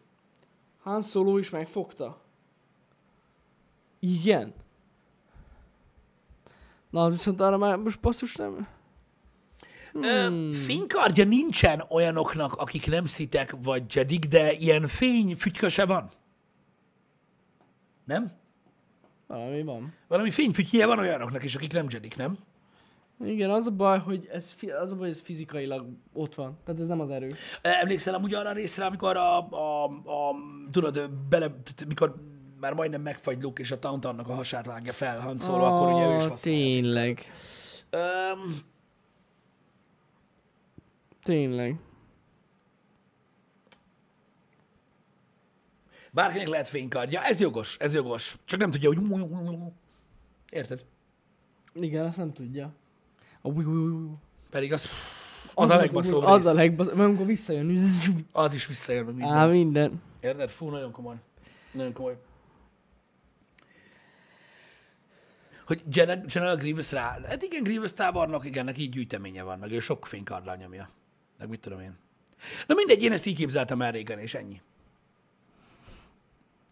Han 0.82 1.02
Solo 1.02 1.38
is 1.38 1.50
megfogta. 1.50 2.20
Igen. 3.98 4.54
Na, 6.90 7.10
viszont 7.10 7.40
arra 7.40 7.56
már 7.56 7.76
most 7.76 8.00
basszus 8.00 8.36
nem... 8.36 8.68
Hmm. 10.02 10.52
Fénykardja 10.52 11.24
nincsen 11.24 11.84
olyanoknak, 11.88 12.54
akik 12.54 12.86
nem 12.86 13.06
szitek 13.06 13.56
vagy 13.62 13.94
jedik, 13.94 14.24
de 14.24 14.52
ilyen 14.52 14.88
fényfütyköse 14.88 15.86
van. 15.86 16.10
Nem? 18.04 18.30
Valami 19.26 19.62
van. 19.62 19.94
Valami 20.08 20.30
fényfütyje 20.30 20.86
van 20.86 20.98
olyanoknak 20.98 21.44
is, 21.44 21.54
akik 21.54 21.72
nem 21.72 21.86
jedik, 21.90 22.16
nem? 22.16 22.38
Igen, 23.24 23.50
az 23.50 23.66
a 23.66 23.70
baj, 23.70 23.98
hogy 23.98 24.28
ez, 24.32 24.54
az 24.80 24.92
a 24.92 24.96
baj, 24.96 25.08
ez 25.08 25.20
fizikailag 25.20 25.86
ott 26.12 26.34
van. 26.34 26.58
Tehát 26.64 26.80
ez 26.80 26.86
nem 26.86 27.00
az 27.00 27.10
erő. 27.10 27.28
Emlékszel 27.62 28.14
amúgy 28.14 28.34
arra 28.34 28.48
a 28.48 28.52
részre, 28.52 28.84
amikor 28.84 29.16
a, 29.16 29.38
a, 29.50 29.84
a 29.84 30.34
tudod, 30.70 31.10
bele, 31.10 31.56
mikor 31.88 32.14
már 32.60 32.74
majdnem 32.74 33.02
megfagy 33.02 33.42
Luke, 33.42 33.62
és 33.62 33.70
a 33.70 33.78
Tauntaunnak 33.78 34.28
a 34.28 34.34
hasát 34.34 34.66
vágja 34.66 34.92
fel 34.92 35.20
Han 35.20 35.38
Solo, 35.38 35.64
akkor 35.64 35.92
ugye 35.92 36.06
ő 36.06 36.16
is 36.16 36.26
használja. 36.26 36.38
Tényleg. 36.40 37.24
Öm, 37.90 38.56
Tényleg. 41.26 41.76
bárkinek 46.12 46.48
lehet 46.48 46.68
fénykardja, 46.68 47.22
ez 47.24 47.40
jogos, 47.40 47.76
ez 47.78 47.94
jogos. 47.94 48.36
Csak 48.44 48.60
nem 48.60 48.70
tudja, 48.70 48.88
hogy... 48.94 48.98
Érted? 50.50 50.84
Igen, 51.74 52.04
azt 52.06 52.16
nem 52.16 52.32
tudja. 52.32 52.72
A 53.40 53.48
ui, 53.48 53.64
ui, 53.64 53.76
ui. 53.92 54.08
Pedig 54.50 54.72
az, 54.72 54.88
az, 55.54 55.70
a 55.70 55.76
legbaszóbb 55.76 56.22
Az 56.22 56.36
rész. 56.36 56.46
a 56.46 56.52
legbaszóbb. 56.52 56.94
Mert 56.94 57.08
amikor 57.08 57.26
visszajön, 57.26 57.78
Az 58.32 58.54
is 58.54 58.66
visszajön 58.66 59.04
meg 59.04 59.14
minden. 59.14 59.36
á, 59.36 59.46
minden. 59.46 60.02
Érted? 60.20 60.50
Fú, 60.50 60.68
nagyon 60.70 60.90
komoly. 60.90 61.16
Nagyon 61.72 61.92
komoly. 61.92 62.16
Hogy 65.66 65.82
Gen- 65.90 66.32
General 66.32 66.56
Grievous 66.56 66.92
rá... 66.92 67.18
Hát 67.24 67.42
igen, 67.42 67.62
Grievous 67.62 67.92
tábornok, 67.92 68.44
igen, 68.44 68.64
neki 68.64 68.80
így 68.80 68.90
gyűjteménye 68.90 69.42
van, 69.42 69.58
meg 69.58 69.70
ő 69.72 69.80
sok 69.80 70.06
fénykarddal 70.06 70.56
nyomja. 70.56 70.90
Meg 71.38 71.48
mit 71.48 71.60
tudom 71.60 71.80
én. 71.80 71.98
Na 72.66 72.74
mindegy, 72.74 73.02
én 73.02 73.12
ezt 73.12 73.26
így 73.26 73.36
képzeltem 73.36 73.82
el 73.82 73.92
régen, 73.92 74.18
és 74.18 74.34
ennyi. 74.34 74.60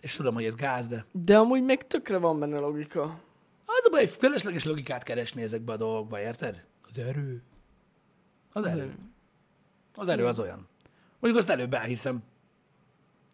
És 0.00 0.14
tudom, 0.14 0.34
hogy 0.34 0.44
ez 0.44 0.54
gáz, 0.54 0.86
de 0.86 1.04
De 1.12 1.38
amúgy 1.38 1.62
meg 1.62 1.86
tökre 1.86 2.16
van 2.18 2.38
benne 2.40 2.58
logika. 2.58 3.02
az 3.66 3.86
a 3.86 3.90
baj, 3.90 4.00
hogy 4.00 4.16
fölösleges 4.18 4.64
logikát 4.64 5.02
keresni 5.02 5.42
ezekbe 5.42 5.72
a 5.72 5.76
dolgokba, 5.76 6.20
érted? 6.20 6.64
Az 6.90 6.98
erő. 6.98 7.42
Az 8.52 8.64
erő. 8.66 8.94
Az 9.94 10.08
erő 10.08 10.26
az 10.26 10.38
olyan. 10.40 10.68
Mondjuk 11.20 11.44
azt 11.44 11.52
előbb 11.52 11.74
elhiszem, 11.74 12.22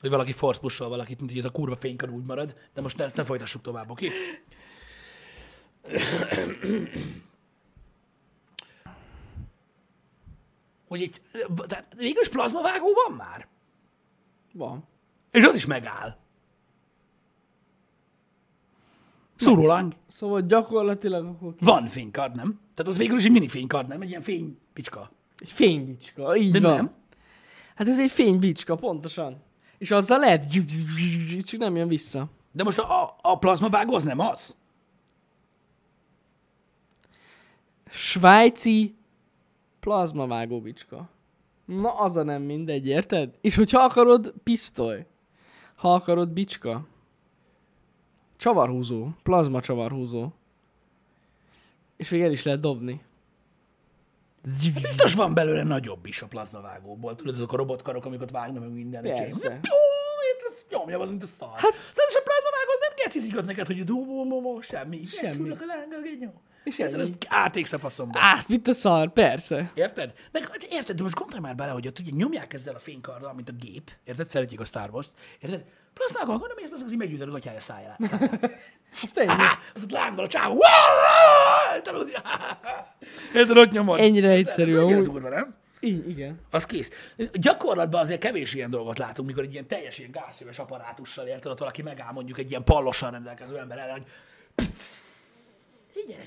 hogy 0.01 0.11
valaki 0.11 0.33
force 0.33 0.61
pushol 0.61 0.89
valakit, 0.89 1.19
mint 1.19 1.31
hogy 1.31 1.39
ez 1.39 1.45
a 1.45 1.51
kurva 1.51 1.77
fénykar 1.77 2.11
úgy 2.11 2.27
marad, 2.27 2.57
de 2.75 2.81
most 2.81 2.97
ne, 2.97 3.05
ezt 3.05 3.17
ne 3.17 3.25
folytassuk 3.25 3.63
tovább, 3.63 3.91
oké? 3.91 4.11
Hogy 10.91 11.03
egy, 11.03 11.21
tehát 11.67 11.95
végül 11.97 12.21
is 12.23 12.29
plazmavágó 12.29 12.87
van 13.07 13.17
már. 13.17 13.47
Van. 14.53 14.85
És 15.31 15.45
az 15.45 15.55
is 15.55 15.67
megáll. 15.67 16.17
Szúróláng. 19.37 19.93
Szóval 20.09 20.41
gyakorlatilag 20.41 21.27
akkor 21.27 21.55
ki... 21.55 21.65
Van 21.65 21.85
fénykard, 21.85 22.37
nem? 22.37 22.61
Tehát 22.75 22.93
az 22.93 22.99
végül 22.99 23.17
is 23.17 23.25
egy 23.25 23.31
mini 23.31 23.49
fénykard, 23.49 23.89
nem? 23.89 24.01
Egy 24.01 24.09
ilyen 24.09 24.23
fénypicska. 24.23 25.11
Egy 25.39 25.53
fénybicska, 25.53 26.37
így 26.37 26.53
De 26.53 26.61
van. 26.61 26.75
nem. 26.75 26.95
Hát 27.75 27.89
ez 27.89 28.01
egy 28.01 28.11
fénybicska, 28.11 28.75
pontosan. 28.75 29.43
És 29.79 29.91
azzal 29.91 30.19
lehet, 30.19 30.47
csak 31.45 31.61
nem 31.61 31.77
jön 31.77 31.89
vissza. 31.89 32.31
De 32.53 32.63
most 32.63 32.79
a, 32.79 33.03
a, 33.03 33.17
a 33.23 33.39
plazmavágó 33.39 33.95
az 33.95 34.05
nem 34.05 34.19
az? 34.19 34.55
Svájci 37.91 38.95
plazmavágó 39.81 40.61
bicska. 40.61 41.09
Na, 41.65 41.99
az 41.99 42.17
a 42.17 42.23
nem 42.23 42.43
mindegy, 42.43 42.87
érted? 42.87 43.35
És 43.41 43.55
hogyha 43.55 43.83
akarod, 43.83 44.33
pisztoly. 44.43 45.07
Ha 45.75 45.95
akarod, 45.95 46.29
bicska. 46.29 46.87
Csavarhúzó. 48.37 49.09
Plazma 49.23 49.61
csavarhúzó. 49.61 50.29
És 51.97 52.09
még 52.09 52.23
el 52.23 52.33
is 52.33 52.43
lehet 52.43 52.61
dobni. 52.61 53.03
Biztos 54.75 55.15
van 55.15 55.35
belőle 55.35 55.63
nagyobb 55.63 56.07
is 56.07 56.23
a 56.23 56.27
plazmavágóból. 56.27 57.15
Tudod, 57.15 57.35
azok 57.35 57.53
a 57.53 57.57
robotkarok, 57.57 58.05
amiket 58.05 58.31
vágnak 58.31 58.63
meg 58.63 58.73
minden. 58.73 59.03
Persze. 59.03 59.49
Piu, 59.49 59.73
ez 60.51 60.67
nyomja 60.71 61.01
az, 61.01 61.11
mint 61.11 61.23
a 61.23 61.27
szar. 61.27 61.49
Hát, 61.49 61.75
Szerintem 61.93 62.23
a 62.23 62.29
plazmavágó 62.29 62.71
az 62.73 62.79
nem 62.81 62.93
gecizikat 63.05 63.47
neked, 63.47 63.67
hogy 63.67 63.85
dú, 63.85 64.61
semmi. 64.61 65.05
Semmi. 65.07 65.35
Fülök 65.35 65.61
a 65.61 65.67
lánga, 65.67 66.01
genyó. 66.03 66.33
És 66.65 66.79
Érted, 66.79 67.01
ennyi. 67.01 67.09
ezt 67.09 67.27
átégsz 67.29 67.73
a 67.73 67.79
faszomba. 67.79 68.19
Át, 68.23 68.49
mit 68.49 68.69
a 68.69 68.73
szar, 68.73 69.13
persze. 69.13 69.71
Érted? 69.75 70.15
Meg, 70.33 70.43
hát 70.43 70.63
érted, 70.71 70.97
de 70.97 71.03
most 71.03 71.15
gondolj 71.15 71.41
már 71.41 71.55
bele, 71.55 71.71
hogy 71.71 71.87
ott 71.87 71.99
ugye 71.99 72.11
nyomják 72.15 72.53
ezzel 72.53 72.75
a 72.75 72.79
fénykarddal, 72.79 73.33
mint 73.35 73.49
a 73.49 73.53
gép. 73.53 73.91
Érted? 74.05 74.27
Szeretjük 74.27 74.61
a 74.61 74.65
Star 74.65 74.91
Wars-t. 74.91 75.13
Érted? 75.41 75.65
Plazmákon, 75.95 76.35
akkor 76.35 76.49
nem 76.49 76.59
érsz, 76.59 76.83
az 76.83 76.93
így 76.93 76.99
meggyűjtöd 76.99 77.29
a 77.29 77.31
gatyája 77.31 77.61
száját. 77.61 77.99
az 79.75 79.83
ott 79.83 79.91
lángol 79.91 80.25
a 80.25 80.29
csávó. 80.29 80.59
Érted, 81.77 81.97
hogy- 81.97 83.59
ott 83.59 83.71
nyomod. 83.71 83.99
Ennyire 83.99 84.29
egyszerű, 84.29 84.79
Ez 84.79 85.03
durva, 85.05 85.29
nem? 85.29 85.55
Így, 85.81 86.09
igen. 86.09 86.41
Az 86.51 86.67
kész. 86.67 86.91
Gyakorlatban 87.33 88.01
azért 88.01 88.21
kevés 88.21 88.55
ilyen 88.55 88.71
dolgot 88.71 88.99
látunk, 88.99 89.29
mikor 89.29 89.43
egy 89.43 89.53
ilyen 89.53 89.67
teljes 89.67 89.99
ilyen 89.99 90.11
gázszöves 90.11 90.59
apparátussal 90.59 91.27
érted, 91.27 91.51
ott 91.51 91.59
valaki 91.59 91.83
megáll 91.83 92.13
mondjuk 92.13 92.39
egy 92.39 92.51
ilyen 92.51 92.65
pallosan 92.65 93.11
rendelkező 93.11 93.59
ember 93.59 93.79
ellen, 93.79 93.93
hogy 93.93 94.07
figyelj, 95.93 96.25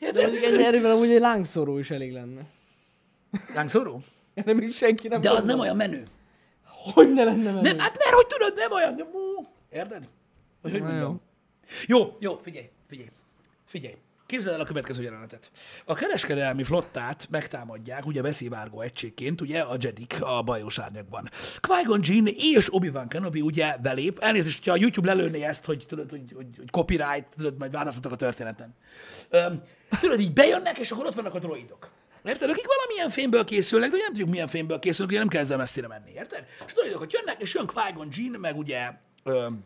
De 0.00 0.22
mondjuk 0.22 0.42
ennyi 0.42 0.64
erővel 0.64 0.90
amúgy 0.90 1.10
egy 1.10 1.20
lángszóró 1.20 1.78
is 1.78 1.90
elég 1.90 2.12
lenne. 2.12 2.40
Lángszóró? 3.54 4.02
Erre 4.34 4.54
még 4.54 4.72
senki 4.72 5.08
nem 5.08 5.20
De 5.20 5.30
az 5.30 5.44
nem 5.44 5.58
olyan 5.58 5.76
menő. 5.76 6.02
Hogy 6.64 7.12
ne 7.12 7.24
lenne 7.24 7.42
menő? 7.42 7.60
Nem, 7.60 7.78
hát 7.78 7.98
mert 7.98 8.10
hogy 8.10 8.26
tudod, 8.26 8.52
nem 8.56 8.72
olyan, 8.72 8.94
nem, 8.94 9.06
ó, 9.06 9.42
érted? 9.70 10.08
Hogy 10.62 10.70
hogy 10.70 10.80
mondjam? 10.80 11.20
Jó, 11.86 12.16
jó, 12.18 12.38
figyelj, 12.42 12.68
figyelj, 12.88 13.08
figyelj. 13.64 13.94
Képzeld 14.28 14.54
el 14.54 14.60
a 14.60 14.64
következő 14.64 15.02
jelenetet. 15.02 15.50
A 15.84 15.94
kereskedelmi 15.94 16.64
flottát 16.64 17.26
megtámadják, 17.30 18.06
ugye 18.06 18.22
beszivárgó 18.22 18.80
egységként, 18.80 19.40
ugye 19.40 19.60
a 19.60 19.76
Jedik 19.80 20.16
a 20.20 20.42
bajós 20.42 20.78
árnyakban. 20.78 21.30
Qui-Gon 21.60 22.26
és 22.36 22.74
Obi-Wan 22.74 23.08
Kenobi 23.08 23.40
ugye 23.40 23.76
belép. 23.76 24.18
Elnézést, 24.18 24.56
hogyha 24.56 24.72
a 24.72 24.80
YouTube 24.80 25.14
lelőné 25.14 25.42
ezt, 25.42 25.64
hogy 25.64 25.84
tudod, 25.88 26.10
hogy, 26.10 26.32
hogy, 26.34 26.46
hogy 26.56 26.70
copyright, 26.70 27.28
tudod, 27.36 27.58
majd 27.58 27.72
változtatok 27.72 28.12
a 28.12 28.16
történeten. 28.16 28.74
Öm, 29.30 29.62
tudod, 30.00 30.20
így 30.20 30.32
bejönnek, 30.32 30.78
és 30.78 30.90
akkor 30.90 31.06
ott 31.06 31.14
vannak 31.14 31.34
a 31.34 31.38
droidok. 31.38 31.90
Érted? 32.24 32.50
Akik 32.50 32.66
valamilyen 32.66 33.10
fémből 33.10 33.44
készülnek, 33.44 33.90
de 33.90 33.94
ugye 33.94 34.04
nem 34.04 34.12
tudjuk 34.12 34.30
milyen 34.30 34.48
fémből 34.48 34.78
készülnek, 34.78 35.10
ugye 35.10 35.18
nem 35.18 35.28
kell 35.28 35.42
ezzel 35.42 35.56
messzire 35.56 35.86
menni, 35.86 36.12
érted? 36.14 36.44
És 36.66 36.72
droidok 36.72 37.00
ott 37.00 37.12
jönnek, 37.12 37.42
és 37.42 37.54
jön 37.54 37.66
Qui-Gon 37.66 38.40
meg 38.40 38.56
ugye 38.56 38.92
öm, 39.22 39.64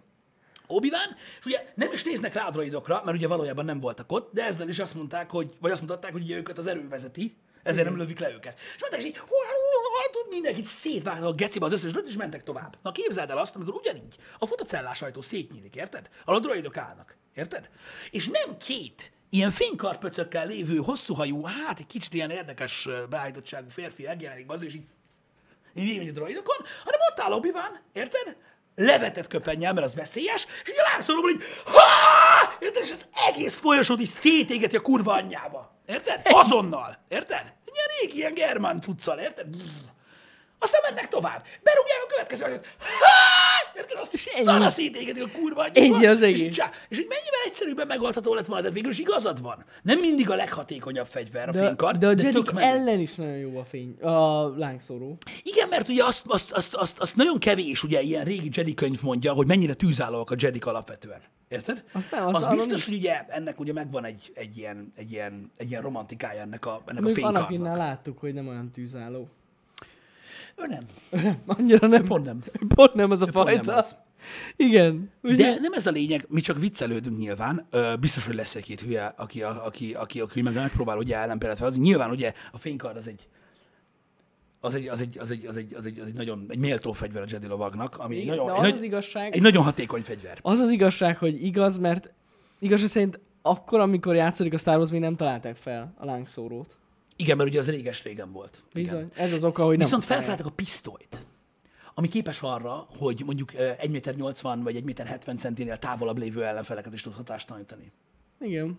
obi 0.75 0.93
és 1.39 1.47
ugye 1.47 1.73
nem 1.75 1.93
is 1.93 2.03
néznek 2.03 2.35
rá 2.35 2.47
a 2.47 2.51
droidokra, 2.51 3.03
mert 3.05 3.17
ugye 3.17 3.27
valójában 3.27 3.65
nem 3.65 3.81
voltak 3.81 4.13
ott, 4.13 4.33
de 4.33 4.45
ezzel 4.45 4.69
is 4.69 4.79
azt 4.79 4.95
mondták, 4.95 5.31
hogy, 5.31 5.53
vagy 5.61 5.71
azt 5.71 5.81
mutatták, 5.81 6.13
hogy 6.13 6.23
ugye 6.23 6.37
őket 6.37 6.59
az 6.59 6.67
erő 6.67 6.89
vezeti, 6.89 7.37
ezért 7.63 7.87
nem 7.87 7.97
lövik 7.97 8.19
le 8.19 8.33
őket. 8.33 8.59
És 8.75 8.81
mondták, 8.81 9.19
hú, 9.19 9.27
hú, 9.27 10.29
mindenkit 10.31 10.67
szétvágtak 10.67 11.27
a 11.27 11.33
gecibe 11.33 11.65
az 11.65 11.73
összes 11.73 11.93
droid, 11.93 12.09
és 12.09 12.17
mentek 12.17 12.43
tovább. 12.43 12.77
Na 12.83 12.93
képzeld 12.93 13.31
el 13.31 13.39
azt, 13.39 13.55
amikor 13.55 13.75
ugyanígy 13.75 14.17
a 14.39 14.47
fotocellás 14.47 15.03
ajtó 15.03 15.21
szétnyílik, 15.21 15.77
érted? 15.77 16.09
A 16.25 16.39
droidok 16.39 16.77
állnak, 16.77 17.17
érted? 17.35 17.71
És 18.11 18.29
nem 18.29 18.57
két 18.57 19.13
ilyen 19.31 19.51
fénykarpöcökkel 19.51 20.47
lévő, 20.47 20.77
hosszúhajú, 20.77 21.43
hát 21.43 21.79
egy 21.79 21.87
kicsit 21.87 22.15
ilyen 22.15 22.31
érdekes 22.31 22.89
beállítottságú 23.11 23.69
férfi 23.69 24.03
megjelenik 24.03 24.51
az, 24.51 24.63
és 24.63 24.75
így 24.75 24.85
így 25.75 25.85
végigmegy 25.85 26.09
a 26.09 26.13
droidokon, 26.13 26.57
hanem 26.85 27.01
ott 27.11 27.21
áll 27.21 27.33
obi 27.33 27.53
érted? 27.93 28.37
Levetett 28.75 29.27
köpennyel, 29.27 29.73
mert 29.73 29.87
az 29.87 29.95
veszélyes, 29.95 30.47
és 30.65 30.69
így 30.71 30.77
így, 31.31 31.43
ha! 31.65 31.83
Érted? 32.61 32.83
És 32.83 32.91
az 32.91 33.07
egész 33.29 33.59
folyosót 33.59 34.01
is 34.01 34.09
szétégeti 34.09 34.77
a 34.77 34.81
kurva 34.81 35.13
anyjába. 35.13 35.81
Érted? 35.87 36.21
Azonnal. 36.25 36.99
Érted? 37.09 37.53
Egy 37.67 37.73
Ilyen 37.75 37.87
régi, 38.01 38.17
ilyen 38.17 38.35
germán 38.35 38.81
cuccal, 38.81 39.19
érted? 39.19 39.47
Aztán 40.63 40.81
mennek 40.89 41.09
tovább. 41.09 41.43
Berúgják 41.63 42.01
a 42.05 42.07
következő 42.07 42.45
anyag. 42.45 42.61
Ha! 42.79 43.77
Érted? 43.77 43.99
Azt 43.99 44.15
is 44.15 44.21
szana 44.21 44.69
szétégetik 44.69 45.23
a 45.25 45.29
kurva 45.39 45.61
anyjába. 45.63 45.97
Ennyi 45.97 46.07
az 46.07 46.23
És 46.23 46.49
csá- 46.49 46.75
És 46.89 46.99
így 46.99 47.07
mennyivel 47.09 47.41
egyszerűbben 47.47 47.87
megoldható 47.87 48.35
lett 48.35 48.47
volna, 48.47 48.63
de 48.63 48.71
végül 48.71 48.91
is 48.91 48.99
igazad 48.99 49.43
van. 49.43 49.65
Nem 49.83 49.99
mindig 49.99 50.31
a 50.31 50.35
leghatékonyabb 50.35 51.07
fegyver 51.07 51.49
a 51.49 51.53
De, 51.53 51.67
fénykard, 51.67 51.99
de 51.99 52.07
a 52.07 52.15
tök 52.15 52.23
Jedik 52.25 52.51
menő. 52.51 52.67
ellen 52.79 52.99
is 53.01 53.15
nagyon 53.15 53.37
jó 53.37 53.59
a 53.59 53.65
fény, 53.65 53.97
a 54.01 54.49
lángszóró. 54.59 55.19
Igen, 55.43 55.69
mert 55.69 55.89
ugye 55.89 56.05
azt, 56.05 56.23
azt, 56.27 56.53
azt, 56.53 56.75
azt, 56.75 56.99
azt 56.99 57.17
nagyon 57.17 57.39
kevés, 57.39 57.83
ugye 57.83 58.01
ilyen 58.01 58.25
régi 58.25 58.49
Jedi 58.53 58.75
könyv 58.75 59.03
mondja, 59.03 59.33
hogy 59.33 59.47
mennyire 59.47 59.75
tűzállóak 59.75 60.31
a 60.31 60.35
Jedik 60.39 60.67
alapvetően. 60.67 61.21
Érted? 61.49 61.85
Azt 61.93 62.11
nem, 62.11 62.27
azt 62.27 62.47
az 62.47 62.55
biztos, 62.55 62.85
hogy 62.85 62.95
ugye 62.95 63.25
ennek 63.29 63.61
ugye 63.61 63.73
megvan 63.73 64.05
egy, 64.05 64.31
egy, 64.35 64.57
ilyen, 64.59 64.93
egy, 64.97 65.13
ilyen, 65.13 65.51
egy 65.57 65.71
ilyen 65.71 65.83
romantikája 65.83 66.41
ennek 66.41 66.67
a, 66.67 66.83
ennek 66.87 67.03
a 67.03 67.05
Még 67.05 67.15
fénykardnak. 67.15 67.43
Anakinnál 67.43 67.77
láttuk, 67.77 68.19
hogy 68.19 68.35
nem 68.35 68.49
olyan 68.49 68.71
tűzálló. 68.71 69.29
Ő 70.57 70.67
nem. 70.67 70.85
Annyira 71.47 71.87
nem. 71.87 72.05
Pont 72.05 72.25
nem. 72.25 72.43
Pont 72.69 72.95
nem 72.95 73.11
az 73.11 73.23
a 73.23 73.27
pont 73.27 73.49
fajta. 73.49 73.75
az. 73.77 73.97
Igen. 74.57 75.11
Ugye? 75.23 75.55
De 75.55 75.61
nem 75.61 75.73
ez 75.73 75.87
a 75.87 75.91
lényeg, 75.91 76.25
mi 76.29 76.41
csak 76.41 76.59
viccelődünk 76.59 77.19
nyilván. 77.19 77.67
Ö, 77.71 77.93
biztos, 78.01 78.27
hogy 78.27 78.35
lesz 78.35 78.55
egy-két 78.55 78.81
hülye, 78.81 79.15
aki, 79.17 79.43
a- 79.43 79.67
aki, 79.67 79.95
aki, 79.95 80.21
aki 80.21 80.43
meg 80.43 80.55
megpróbál 80.55 80.97
ugye 80.99 81.17
ellenpéldát 81.17 81.59
felhozni. 81.59 81.83
Nyilván 81.83 82.11
ugye 82.11 82.33
a 82.53 82.59
fénykard 82.59 82.97
az 82.97 83.07
egy 83.07 83.29
az 84.61 84.75
egy, 84.75 84.89
az 84.89 85.01
egy, 85.01 85.19
az 85.19 85.31
egy, 85.31 85.45
az 85.47 85.57
egy, 85.57 85.75
az 85.75 85.85
egy, 85.87 85.99
az 85.99 86.07
egy 86.07 86.15
nagyon 86.15 86.47
egy 86.49 86.59
méltó 86.59 86.93
fegyver 86.93 87.23
a 87.23 87.27
Jedi 87.29 87.47
lovagnak, 87.47 87.97
ami 87.99 88.17
egy 88.17 88.23
Igen, 88.23 88.37
nagyon, 88.37 88.47
de 88.47 88.53
egy, 88.53 88.59
az 88.59 88.65
nagy, 88.65 88.77
az 88.77 88.83
igazság, 88.83 89.35
egy 89.35 89.43
nagyon 89.43 89.63
hatékony 89.65 90.03
fegyver. 90.03 90.39
az 90.43 90.59
az 90.59 90.71
igazság, 90.71 91.19
hogy 91.19 91.45
igaz, 91.45 91.77
mert 91.79 92.13
igazság 92.59 92.89
szerint 92.89 93.21
akkor, 93.43 93.81
amikor 93.81 94.15
játszódik 94.15 94.53
a 94.53 94.59
Star 94.59 94.77
Wars, 94.77 94.91
még 94.91 95.01
nem 95.01 95.17
találták 95.17 95.57
fel 95.57 95.95
a 95.99 96.05
lángszórót. 96.05 96.79
Igen, 97.23 97.37
mert 97.37 97.49
ugye 97.49 97.59
az 97.59 97.71
réges-régen 97.71 98.33
volt. 98.33 98.63
Bizony. 98.73 98.99
Igen. 98.99 99.11
Ez 99.15 99.33
az 99.33 99.45
oka, 99.45 99.65
hogy 99.65 99.77
nem 99.77 99.87
Viszont 99.87 100.05
feltaláltak 100.05 100.47
a 100.47 100.51
pisztolyt, 100.51 101.27
ami 101.95 102.09
képes 102.09 102.41
arra, 102.41 102.87
hogy 102.99 103.23
mondjuk 103.25 103.53
ö, 103.55 103.71
1,80 103.83 104.59
m 104.59 104.63
vagy 104.63 104.77
1,70 104.77 105.39
centinél 105.39 105.77
távolabb 105.77 106.19
lévő 106.19 106.45
ellenfeleket 106.45 106.93
is 106.93 107.03
tud 107.03 107.15
hatástalanítani. 107.15 107.93
Igen. 108.41 108.79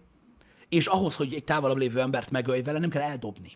És 0.69 0.87
ahhoz, 0.87 1.15
hogy 1.15 1.33
egy 1.33 1.43
távolabb 1.43 1.77
lévő 1.77 1.99
embert 1.99 2.31
megölj 2.31 2.61
vele, 2.61 2.79
nem 2.79 2.89
kell 2.89 3.01
eldobni. 3.01 3.51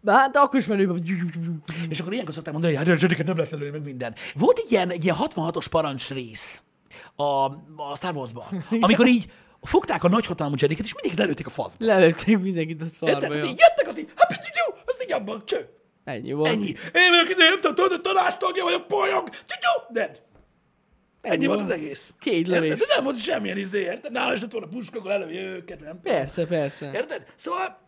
De 0.00 0.12
hát 0.12 0.36
akkor 0.36 0.60
is 0.60 0.66
menőben. 0.66 1.04
És 1.88 2.00
akkor 2.00 2.12
ilyenkor 2.12 2.34
szokták 2.34 2.52
mondani, 2.52 2.74
hogy 2.74 2.88
hát 2.88 3.26
nem 3.26 3.36
lehet 3.36 3.52
lelőni 3.52 3.70
meg 3.70 3.84
minden. 3.84 4.14
Volt 4.34 4.58
egy 4.58 4.70
ilyen, 4.72 4.90
egy 4.90 5.04
ilyen 5.04 5.16
66-os 5.18 5.66
parancs 5.70 6.08
rész 6.08 6.62
a, 7.14 7.24
a 7.76 7.96
Star 7.96 8.14
Wars-ban, 8.14 8.64
amikor 8.80 9.06
így 9.06 9.30
fogták 9.62 10.04
a 10.04 10.08
nagyhatalmú 10.08 10.54
Jediket, 10.58 10.84
és 10.84 10.94
mindig 11.02 11.18
lelőtték 11.18 11.46
a 11.46 11.50
faszba. 11.50 11.84
Lelőtték 11.84 12.38
mindenkit 12.38 12.82
a 12.82 12.88
szarba. 12.88 13.20
Érted? 13.20 13.44
így 13.44 13.58
jöttek, 13.58 13.86
azt 13.86 13.98
így, 13.98 14.08
hát 14.16 14.50
jó, 14.66 14.74
azt 14.86 15.02
így 15.02 15.12
abban, 15.12 15.42
cső. 15.44 15.68
Ennyi 16.04 16.32
volt. 16.32 16.50
Ennyi. 16.50 16.66
Én 16.92 17.10
vagyok 17.10 17.30
ide, 17.30 17.48
nem 17.48 17.60
tudom, 17.60 17.86
a 17.90 18.00
tanástagja 18.00 18.64
vagyok, 18.64 18.86
polyog, 18.86 19.28
csú, 19.28 19.92
dead. 19.92 20.20
Ennyi 21.20 21.46
volt 21.46 21.60
az 21.60 21.70
egész. 21.70 22.12
Két 22.20 22.48
lövés. 22.48 22.70
Érted? 22.70 22.86
De 22.86 22.94
nem 22.94 23.04
volt 23.04 23.18
semmilyen 23.18 23.58
izé, 23.58 23.80
érted? 23.80 24.12
Nála 24.12 24.32
is 24.32 24.40
lett 24.40 24.52
volna 24.52 24.66
puska, 24.66 24.98
akkor 24.98 25.10
lelövi 25.10 25.38
őket, 25.38 25.80
nem? 25.80 26.00
Persze, 26.00 26.46
persze. 26.46 26.90
Érted? 26.94 27.26
Szóval 27.36 27.78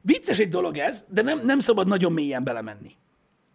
vicces 0.00 0.38
egy 0.38 0.48
dolog 0.48 0.76
ez, 0.76 1.04
de 1.08 1.22
nem, 1.22 1.40
nem 1.44 1.58
szabad 1.58 1.86
nagyon 1.86 2.12
mélyen 2.12 2.44
belemenni. 2.44 2.96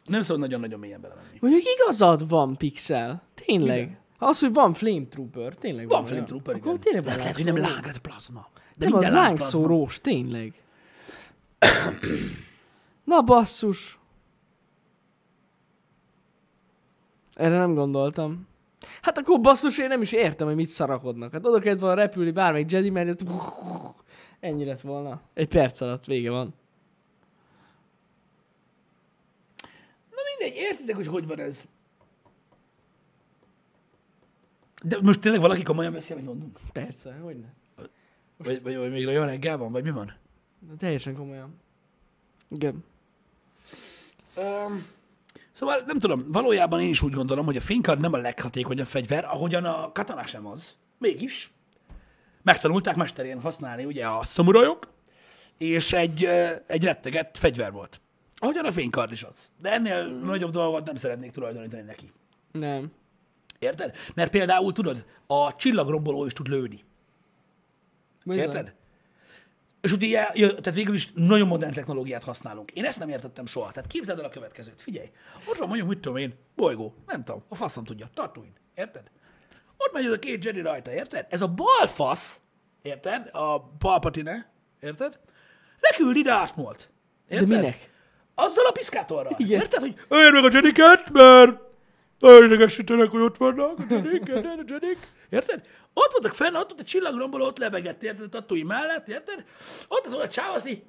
Nem 0.06 0.22
szabad 0.22 0.40
nagyon-nagyon 0.40 0.80
mélyen 0.80 1.02
belemenni. 1.02 1.38
Mondjuk 1.40 1.64
igazad 1.76 2.30
van, 2.30 2.58
Pixel. 2.58 3.24
Tényleg. 3.46 3.98
Az, 4.24 4.40
hogy 4.40 4.54
van 4.54 4.74
Flame 4.74 5.06
Trooper, 5.06 5.56
tényleg 5.56 5.88
Van 5.88 5.98
van. 5.98 6.04
Flame 6.06 6.14
olyan. 6.16 6.26
Trooper, 6.26 6.56
Akkor 6.56 6.68
igen. 6.68 6.80
tényleg 6.82 7.04
van 7.04 7.14
az 7.14 7.20
lehet, 7.20 7.36
hogy 7.36 7.46
nem 7.46 7.56
lángszóró. 7.56 7.76
lángred 7.76 7.98
plazma. 7.98 8.48
De 8.76 8.86
Nem, 8.86 8.94
az 8.96 9.00
minden 9.02 9.22
lángplazma. 9.22 9.60
lángszórós, 9.60 10.02
tényleg. 10.02 10.54
Na 13.04 13.22
basszus. 13.22 14.00
Erre 17.34 17.58
nem 17.58 17.74
gondoltam. 17.74 18.48
Hát 19.02 19.18
akkor 19.18 19.42
basszus, 19.42 19.78
én 19.78 19.88
nem 19.88 20.02
is 20.02 20.12
értem, 20.12 20.48
hogy 20.48 20.56
mit 20.56 20.68
szarakodnak. 20.68 21.32
Hát 21.32 21.46
oda 21.46 21.60
kellett 21.60 21.80
volna 21.80 21.96
repülni 21.96 22.32
bármelyik 22.32 22.72
Jedi 22.72 22.90
mellett. 22.90 23.20
Ennyi 24.40 24.66
lett 24.66 24.82
volna. 24.82 25.22
Egy 25.34 25.48
perc 25.48 25.82
alatt 25.82 26.06
vége 26.06 26.30
van. 26.30 26.54
Na 30.10 30.18
mindegy, 30.38 30.60
értitek, 30.62 30.96
hogy 30.96 31.08
hogy 31.08 31.28
van 31.28 31.40
ez. 31.40 31.68
De 34.84 34.98
most 35.02 35.20
tényleg 35.20 35.42
valaki 35.42 35.64
komolyan 35.64 35.94
veszi, 35.94 36.14
amit 36.14 36.26
mondunk? 36.26 36.60
Persze, 36.72 37.14
hogy 37.22 37.38
ne. 37.38 37.48
Vagy, 38.38 38.62
vagy, 38.64 38.76
vagy 38.76 38.92
még 38.92 39.08
olyan 39.08 39.26
reggel 39.26 39.58
van, 39.58 39.72
vagy 39.72 39.84
mi 39.84 39.92
van? 39.92 40.14
De 40.60 40.74
teljesen 40.78 41.16
komolyan. 41.16 41.60
Igen. 42.50 42.84
Um, 44.36 44.86
szóval 45.52 45.84
nem 45.86 46.00
tudom, 46.00 46.32
valójában 46.32 46.82
én 46.82 46.90
is 46.90 47.02
úgy 47.02 47.14
gondolom, 47.14 47.46
hogy 47.46 47.58
a 47.58 47.62
fénykard 47.62 48.00
nem 48.00 48.14
a 48.14 48.18
leghatékonyabb 48.18 48.88
fegyver, 48.88 49.26
ahogyan 49.26 49.66
a 49.66 49.92
katana 49.92 50.26
sem 50.26 50.46
az. 50.46 50.76
Mégis. 50.98 51.52
Megtanulták 52.42 52.96
mesterén 52.96 53.42
használni 53.42 53.86
ugye 53.86 54.08
a 54.08 54.24
szamurajok, 54.24 54.88
és 55.58 55.94
egy, 55.94 56.24
egy 56.68 56.84
rettegett 56.84 57.38
fegyver 57.38 57.72
volt. 57.72 58.02
Ahogyan 58.36 58.66
a 58.66 58.72
fénykard 58.72 59.12
is 59.12 59.24
az. 59.24 59.36
De 59.62 59.72
ennél 59.72 60.10
mm. 60.10 60.22
nagyobb 60.22 60.52
dolgot 60.52 60.86
nem 60.86 60.96
szeretnék 60.96 61.32
tulajdonítani 61.32 61.82
neki. 61.82 62.12
Nem. 62.52 62.92
Érted? 63.64 63.96
Mert 64.14 64.32
például 64.32 64.72
tudod, 64.74 65.06
a 65.28 65.54
csillagromboló 65.56 66.26
is 66.26 66.34
tud 66.34 66.48
lőni. 66.48 66.80
Bizony. 68.26 68.44
Érted? 68.44 68.74
És 69.82 69.92
ugye, 69.92 70.06
ilyen- 70.06 70.32
jö- 70.34 70.62
tehát 70.62 70.74
végül 70.80 70.94
is 70.96 71.12
nagyon 71.16 71.48
modern 71.48 71.74
technológiát 71.74 72.24
használunk. 72.24 72.72
Én 72.72 72.86
ezt 72.86 73.00
nem 73.00 73.10
értettem 73.10 73.46
soha. 73.46 73.72
Tehát 73.72 73.90
képzeld 73.90 74.20
el 74.20 74.26
a 74.26 74.30
következőt. 74.30 74.82
Figyelj, 74.82 75.12
ott 75.50 75.58
van 75.58 75.68
mondjuk, 75.68 75.88
mit 75.90 76.00
tudom 76.00 76.18
én, 76.18 76.34
bolygó, 76.56 76.96
nem 77.08 77.24
tudom, 77.24 77.44
a 77.50 77.56
faszom 77.56 77.84
tudja, 77.84 78.10
Tatooine, 78.14 78.54
érted? 78.76 79.04
Ott 79.78 79.94
megy 79.94 80.06
ez 80.06 80.12
a 80.12 80.20
két 80.20 80.46
Jedi 80.46 80.62
rajta, 80.62 80.92
érted? 80.94 81.26
Ez 81.30 81.42
a 81.42 81.48
bal 81.48 81.88
fasz, 81.88 82.42
érted? 82.82 83.30
A 83.32 83.60
Palpatine, 83.64 84.52
érted? 84.80 85.20
Leküld 85.80 86.16
ide 86.16 86.32
átmolt. 86.32 86.90
De 87.28 87.34
Érted? 87.36 87.50
minek? 87.50 87.90
Azzal 88.36 88.66
a 88.66 88.72
piszkátorral. 88.72 89.36
Igen. 89.38 89.60
Érted, 89.60 89.80
hogy 89.80 89.96
öljön 90.08 90.34
meg 90.34 90.44
a 90.44 90.50
Jediket, 90.52 91.12
mert 91.12 91.60
nagyon 92.32 92.44
idegesítenek, 92.44 93.10
hogy 93.10 93.22
ott 93.22 93.38
vannak 93.38 93.80
a 93.80 93.94
érted, 94.14 94.46
a 94.46 94.64
Jedik. 94.68 94.98
Érted? 95.30 95.68
Ott 95.94 96.12
voltak 96.12 96.34
fenn, 96.34 96.56
ott 96.56 96.70
volt 96.70 96.82
a 96.82 96.84
csillagromboló, 96.84 97.46
ott 97.46 97.58
lebegett, 97.58 98.04
érted, 98.04 98.26
a 98.26 98.30
tatúi 98.30 98.64
mellett, 98.64 99.08
érted? 99.08 99.46
Ott 99.88 100.06
az 100.06 100.12
volt 100.12 100.26
a 100.26 100.28
csáv, 100.28 100.54
azt 100.54 100.68
így... 100.68 100.84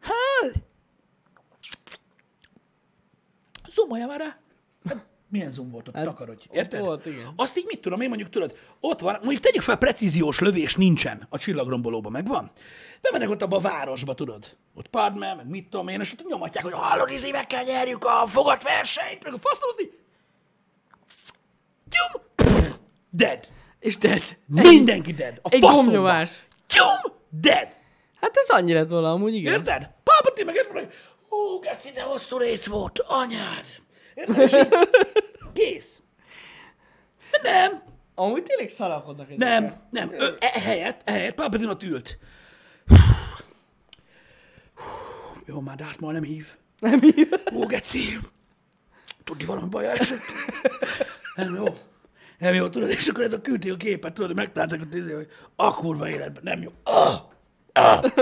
Hát... 0.00 0.52
Zoomolja 3.68 4.06
már 4.06 4.20
rá. 4.20 4.38
Hát, 5.34 5.42
Milyen 5.42 5.50
zoom 5.50 5.70
volt 5.70 5.88
ott? 5.88 5.94
Takarodj. 5.94 6.44
Érted? 6.50 6.80
volt, 6.80 7.06
igen. 7.06 7.32
Azt 7.36 7.58
így 7.58 7.64
mit 7.66 7.80
tudom 7.80 8.00
én 8.00 8.08
mondjuk, 8.08 8.30
tudod, 8.30 8.56
ott 8.80 9.00
van, 9.00 9.16
mondjuk 9.22 9.42
tegyük 9.42 9.62
fel, 9.62 9.76
precíziós 9.76 10.38
lövés 10.38 10.74
nincsen 10.76 11.26
a 11.30 11.38
csillagrombolóban, 11.38 12.12
megvan? 12.12 12.50
Bemennek 13.00 13.30
ott 13.30 13.42
abba 13.42 13.56
a 13.56 13.60
városba, 13.60 14.14
tudod. 14.14 14.56
Ott 14.74 14.88
Padme, 14.88 15.34
meg 15.34 15.48
mit 15.48 15.68
tudom 15.68 15.88
én, 15.88 16.00
és 16.00 16.12
ott 16.12 16.28
nyomatják, 16.28 16.64
hogy 16.64 16.72
hallod, 16.72 17.10
izé, 17.10 17.30
meg 17.30 17.46
kell 17.46 17.64
nyerjük 17.64 18.04
a 18.04 18.26
fogatversenyt, 18.26 19.24
meg 19.24 19.32
a 19.32 19.38
fasznozni. 19.40 19.90
Tyum! 21.88 22.22
Dead. 23.10 23.48
És 23.78 23.98
dead. 23.98 24.22
Mindenki 24.46 25.12
dead. 25.12 25.38
A 25.42 25.48
Egy 25.50 25.60
gombnyomás. 25.60 26.46
Tyum! 26.66 27.12
Dead. 27.40 27.68
Hát 28.20 28.36
ez 28.36 28.50
annyi 28.50 28.72
lett 28.72 28.88
volna 28.88 29.12
amúgy, 29.12 29.34
igen. 29.34 29.52
Érted? 29.52 29.90
Palpatine 30.04 30.46
meg 30.46 30.54
érted, 30.54 30.76
hogy 30.76 30.88
hú, 31.28 31.58
geci, 31.58 31.90
de 31.90 32.02
hosszú 32.02 32.36
rész 32.36 32.66
volt, 32.66 32.98
anyád. 32.98 33.64
Érted? 34.14 34.40
Így, 34.42 34.68
Kész. 35.52 36.02
De 37.42 37.50
nem, 37.52 37.82
Amúgy 38.14 38.42
tényleg 38.42 38.68
szarakodnak 38.68 39.26
ezek. 39.26 39.38
nem, 39.38 39.74
nem. 39.90 40.12
Ö, 40.12 40.26
e- 40.38 40.50
ehelyett, 40.54 41.00
ehelyett 41.04 41.34
Palpatine 41.34 41.70
ott 41.70 41.82
ült. 41.82 42.18
Jó, 45.46 45.60
már 45.60 45.76
Darth 45.76 46.00
Maul 46.00 46.12
nem 46.12 46.22
hív. 46.22 46.46
Nem 46.78 47.00
így. 47.02 47.28
Ó, 47.54 47.66
geci. 47.66 48.18
Tudni 49.24 49.44
valami 49.44 49.68
baj 49.68 49.86
esett? 49.86 50.20
Nem 51.34 51.54
jó. 51.54 51.64
Nem 52.38 52.54
jó, 52.54 52.68
tudod, 52.68 52.88
és 52.88 53.08
akkor 53.08 53.22
ez 53.24 53.32
a 53.32 53.40
küldi 53.40 53.70
a 53.70 53.76
képet, 53.76 54.12
tudod, 54.12 54.28
hogy 54.30 54.38
megtaláltak 54.38 54.80
a 54.80 54.88
tízé, 54.90 55.12
hogy 55.12 55.28
a 55.56 55.74
kurva 55.74 56.08
életben 56.08 56.42
nem 56.42 56.62
jó. 56.62 56.70
Ah, 56.82 57.14
ah, 57.72 58.12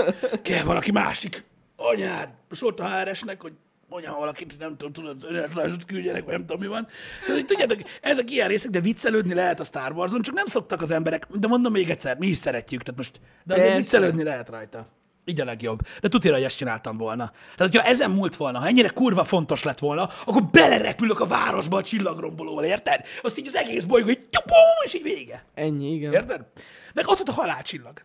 kell 0.41 0.63
valaki 0.63 0.91
másik. 0.91 1.43
Anyád, 1.75 2.29
szólt 2.51 2.79
a 2.79 2.87
HRS-nek, 2.99 3.41
hogy 3.41 3.53
mondja 3.93 4.15
valakit, 4.19 4.59
nem 4.59 4.77
tudom, 4.77 4.93
tudod, 4.93 5.23
önéletrajzot 5.23 5.85
küldjenek, 5.85 6.23
vagy 6.23 6.33
nem 6.33 6.45
tudom, 6.45 6.61
mi 6.61 6.67
van. 6.67 6.87
Tehát, 7.19 7.35
hogy 7.35 7.45
tudjátok, 7.45 7.79
ezek 8.01 8.31
ilyen 8.31 8.47
részek, 8.47 8.71
de 8.71 8.79
viccelődni 8.79 9.33
lehet 9.33 9.59
a 9.59 9.63
Star 9.63 9.91
Wars-on, 9.91 10.21
csak 10.21 10.35
nem 10.35 10.45
szoktak 10.45 10.81
az 10.81 10.91
emberek, 10.91 11.27
de 11.31 11.47
mondom 11.47 11.71
még 11.71 11.89
egyszer, 11.89 12.17
mi 12.17 12.27
is 12.27 12.37
szeretjük, 12.37 12.81
tehát 12.81 12.99
most, 12.99 13.19
de 13.43 13.53
azért 13.53 13.67
Persze. 13.67 13.81
viccelődni 13.81 14.23
lehet 14.23 14.49
rajta. 14.49 14.87
Így 15.25 15.41
a 15.41 15.45
legjobb. 15.45 15.79
De 16.01 16.07
tudja, 16.07 16.33
hogy 16.33 16.43
ezt 16.43 16.57
csináltam 16.57 16.97
volna. 16.97 17.31
Tehát, 17.55 17.73
hogyha 17.73 17.87
ezen 17.87 18.11
múlt 18.11 18.35
volna, 18.35 18.59
ha 18.59 18.67
ennyire 18.67 18.89
kurva 18.89 19.23
fontos 19.23 19.63
lett 19.63 19.79
volna, 19.79 20.09
akkor 20.25 20.43
belerepülök 20.51 21.19
a 21.19 21.27
városba 21.27 21.77
a 21.77 21.83
csillagrombolóval, 21.83 22.63
érted? 22.63 23.05
Azt 23.21 23.37
így 23.37 23.47
az 23.47 23.55
egész 23.55 23.83
bolygó, 23.83 24.09
így 24.09 24.29
tyupum, 24.29 24.83
és 24.85 24.93
így 24.93 25.03
vége. 25.03 25.45
Ennyi, 25.53 25.93
igen. 25.93 26.13
Érted? 26.13 26.45
Meg 26.93 27.07
ott 27.07 27.17
volt 27.17 27.29
a 27.29 27.41
halálcsillag. 27.41 28.01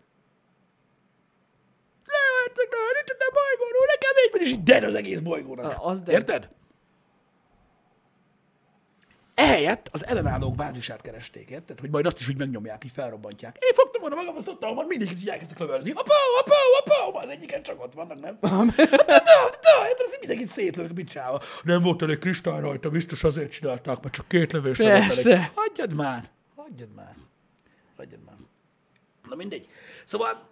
Lehettek, 2.55 2.69
ne, 2.71 3.13
ne, 3.25 3.25
bolygóról, 3.39 3.85
nekem 3.87 4.13
egy, 4.15 4.41
és 4.41 4.51
így 4.51 4.63
dead 4.63 4.83
az 4.83 4.95
egész 4.95 5.19
bolygónak. 5.19 5.65
A- 5.77 5.85
az 5.85 6.01
dead. 6.01 6.17
Érted? 6.17 6.49
Ehelyett 9.35 9.89
az 9.91 10.05
ellenállók 10.05 10.55
bázisát 10.55 11.01
keresték, 11.01 11.49
érted? 11.49 11.79
Hogy 11.79 11.89
majd 11.89 12.05
azt 12.05 12.19
is 12.19 12.27
úgy 12.29 12.37
megnyomják, 12.37 12.83
így 12.83 12.91
felrobbantják. 12.91 13.57
Én 13.59 13.73
fogtam 13.73 14.01
volna 14.01 14.15
magam, 14.15 14.35
azt 14.35 14.45
tudtam, 14.45 14.75
hogy 14.75 14.85
mindig 14.87 15.11
így 15.11 15.29
elkezdtek 15.29 15.59
lövözni. 15.59 15.91
Apó, 15.91 16.11
apó, 16.39 16.53
apó, 17.05 17.17
az 17.17 17.29
egyiken 17.29 17.63
csak 17.63 17.83
ott 17.83 17.93
vannak, 17.93 18.19
nem? 18.19 18.37
Hát, 18.41 18.75
da, 18.75 19.87
érted, 19.87 20.05
azt 20.05 20.13
így 20.13 20.19
mindenkit 20.19 20.47
szétlövök, 20.47 20.93
mit 20.95 21.09
csinálva. 21.09 21.41
Nem 21.63 21.81
volt 21.81 22.01
elég 22.01 22.17
kristály 22.17 22.59
rajta, 22.59 22.89
biztos 22.89 23.23
azért 23.23 23.51
csinálták, 23.51 24.01
mert 24.01 24.13
csak 24.13 24.27
két 24.27 24.51
lövésre 24.51 24.83
volt 24.97 25.25
elég. 25.27 25.51
Hagyjad 25.55 25.93
már, 25.93 26.29
hagyjad 26.55 26.93
már, 26.95 27.15
hagyjad 27.97 28.23
már. 28.25 28.35
Na 29.29 29.35
mindegy. 29.35 29.67
Szóval 30.05 30.48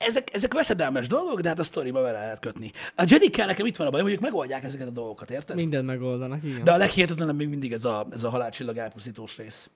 ezek, 0.00 0.34
ezek 0.34 0.54
veszedelmes 0.54 1.06
dolgok, 1.06 1.40
de 1.40 1.48
hát 1.48 1.58
a 1.58 1.64
sztoriba 1.64 2.00
vele 2.00 2.18
lehet 2.18 2.40
kötni. 2.40 2.72
A 2.96 3.04
Jedikkel 3.06 3.46
nekem 3.46 3.66
itt 3.66 3.76
van 3.76 3.86
a 3.86 3.90
baj, 3.90 4.02
hogy 4.02 4.12
ők 4.12 4.20
megoldják 4.20 4.64
ezeket 4.64 4.86
a 4.86 4.90
dolgokat, 4.90 5.30
érted? 5.30 5.56
Mindent 5.56 5.86
megoldanak, 5.86 6.42
igen. 6.42 6.64
De 6.64 6.72
a 6.72 6.76
leghihetetlenebb 6.76 7.36
még 7.36 7.48
mindig 7.48 7.72
ez 7.72 7.84
a, 7.84 8.06
ez 8.10 8.24
a 8.24 8.28
halálcsillag 8.28 8.76
elpusztítós 8.76 9.36
rész. 9.36 9.70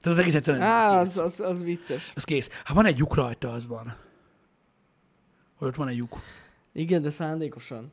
Tehát 0.00 0.18
az 0.18 0.24
egész 0.24 0.34
egyszerűen 0.34 0.62
Á, 0.62 1.00
az, 1.00 1.18
az, 1.18 1.40
az 1.40 1.62
vicces. 1.62 2.12
Ez 2.14 2.24
kész. 2.24 2.50
Ha 2.64 2.74
van 2.74 2.86
egy 2.86 2.98
lyuk 2.98 3.14
rajta, 3.14 3.52
az 3.52 3.66
van. 3.66 3.96
Hogy 5.56 5.68
ott 5.68 5.74
van 5.74 5.88
egy 5.88 5.96
lyuk. 5.96 6.20
Igen, 6.72 7.02
de 7.02 7.10
szándékosan. 7.10 7.92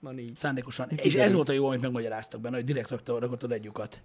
Van 0.00 0.18
így. 0.18 0.36
Szándékosan. 0.36 0.88
És 0.90 1.00
kiderült. 1.00 1.24
ez 1.26 1.32
volt 1.32 1.48
a 1.48 1.52
jó, 1.52 1.66
amit 1.66 1.80
megmagyaráztak 1.80 2.40
benne, 2.40 2.56
hogy 2.56 2.64
direkt 2.64 2.90
rakta, 2.90 3.18
rakott 3.18 3.44
oda 3.44 3.54
egy 3.54 3.64
lyukat. 3.64 4.00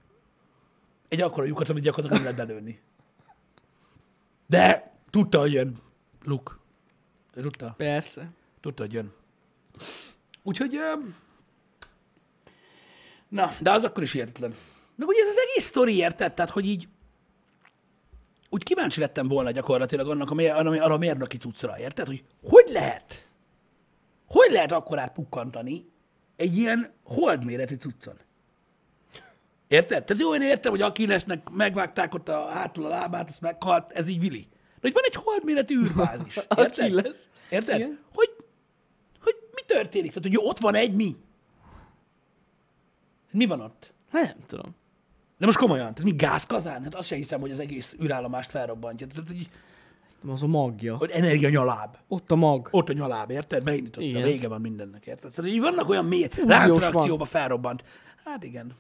Egy 1.07 1.21
akkora 1.21 1.45
lyukat, 1.45 1.69
amit 1.69 1.83
gyakorlatilag 1.83 2.23
nem 2.23 2.35
lehet 2.35 2.47
belőni. 2.47 2.79
De 4.47 4.93
tudta, 5.09 5.39
hogy 5.39 5.51
jön 5.51 5.77
Luke. 6.23 6.58
Tudta. 7.33 7.73
Persze. 7.77 8.29
Tudta, 8.61 8.83
hogy 8.83 8.93
jön. 8.93 9.13
Úgyhogy... 10.43 10.79
Na, 13.27 13.55
de 13.59 13.71
az 13.71 13.83
akkor 13.83 14.03
is 14.03 14.11
hihetetlen. 14.11 14.53
Meg 14.95 15.07
ugye 15.07 15.21
ez 15.21 15.27
az 15.27 15.37
egész 15.49 15.65
sztori, 15.65 15.95
érted? 15.95 16.33
Tehát, 16.33 16.51
hogy 16.51 16.65
így... 16.65 16.87
Úgy 18.49 18.63
kíváncsi 18.63 18.99
lettem 18.99 19.27
volna 19.27 19.51
gyakorlatilag 19.51 20.09
annak 20.09 20.31
a, 20.31 20.35
arra, 20.35 20.69
arra 20.69 20.93
a 20.93 20.97
mérnöki 20.97 21.37
cuccra, 21.37 21.79
érted? 21.79 22.07
Hogy 22.07 22.23
hogy 22.43 22.69
lehet? 22.69 23.27
Hogy 24.27 24.51
lehet 24.51 24.71
akkorát 24.71 25.13
pukkantani 25.13 25.89
egy 26.35 26.57
ilyen 26.57 26.93
holdméretű 27.03 27.75
cuccon? 27.75 28.19
Érted? 29.67 30.03
Tehát 30.03 30.21
jó, 30.21 30.35
én 30.35 30.41
értem, 30.41 30.71
hogy 30.71 30.81
aki 30.81 31.07
lesznek, 31.07 31.49
megvágták 31.49 32.13
ott 32.13 32.29
a 32.29 32.47
hátul 32.47 32.85
a 32.85 32.89
lábát, 32.89 33.29
azt 33.29 33.41
meghalt, 33.41 33.91
ez 33.91 34.07
így 34.07 34.19
vili. 34.19 34.47
De 34.81 34.87
hogy 34.87 34.93
van 34.93 35.03
egy 35.05 35.15
holdméretű 35.15 35.79
űrbázis. 35.79 36.35
Érted? 36.57 36.91
Lesz. 36.91 37.29
Érted? 37.49 37.75
Igen. 37.75 37.99
Hogy, 38.13 38.29
hogy 39.23 39.35
mi 39.53 39.61
történik? 39.65 40.13
Tehát, 40.13 40.27
hogy 40.35 40.47
ott 40.47 40.59
van 40.59 40.75
egy 40.75 40.93
mi. 40.93 41.15
Mi 43.31 43.45
van 43.45 43.61
ott? 43.61 43.93
Hát 44.11 44.23
nem 44.23 44.45
tudom. 44.47 44.75
De 45.37 45.45
most 45.45 45.57
komolyan, 45.57 45.93
tehát 45.93 46.11
mi 46.11 46.15
gázkazán? 46.15 46.83
Hát 46.83 46.95
azt 46.95 47.07
sem 47.07 47.17
hiszem, 47.17 47.39
hogy 47.39 47.51
az 47.51 47.59
egész 47.59 47.95
űrállomást 48.01 48.49
felrobbantja. 48.49 49.07
Tehát, 49.07 49.27
hogy, 49.27 49.49
Az 50.31 50.43
a 50.43 50.47
magja. 50.47 50.97
hogy 50.97 51.09
energia 51.11 51.49
nyaláb. 51.49 51.97
Ott 52.07 52.31
a 52.31 52.35
mag. 52.35 52.67
Ott 52.71 52.89
a 52.89 52.93
nyaláb, 52.93 53.29
érted? 53.31 53.63
Beindította, 53.63 54.05
Igen. 54.07 54.23
vége 54.23 54.47
van 54.47 54.61
mindennek, 54.61 55.05
érted? 55.05 55.31
Tehát, 55.31 55.51
hogy 55.51 55.59
vannak 55.59 55.89
olyan 55.89 56.05
mély 56.05 56.27
láncreakcióba 56.45 57.25
felrobbant. 57.25 57.83
Hát 58.25 58.43
igen. 58.43 58.73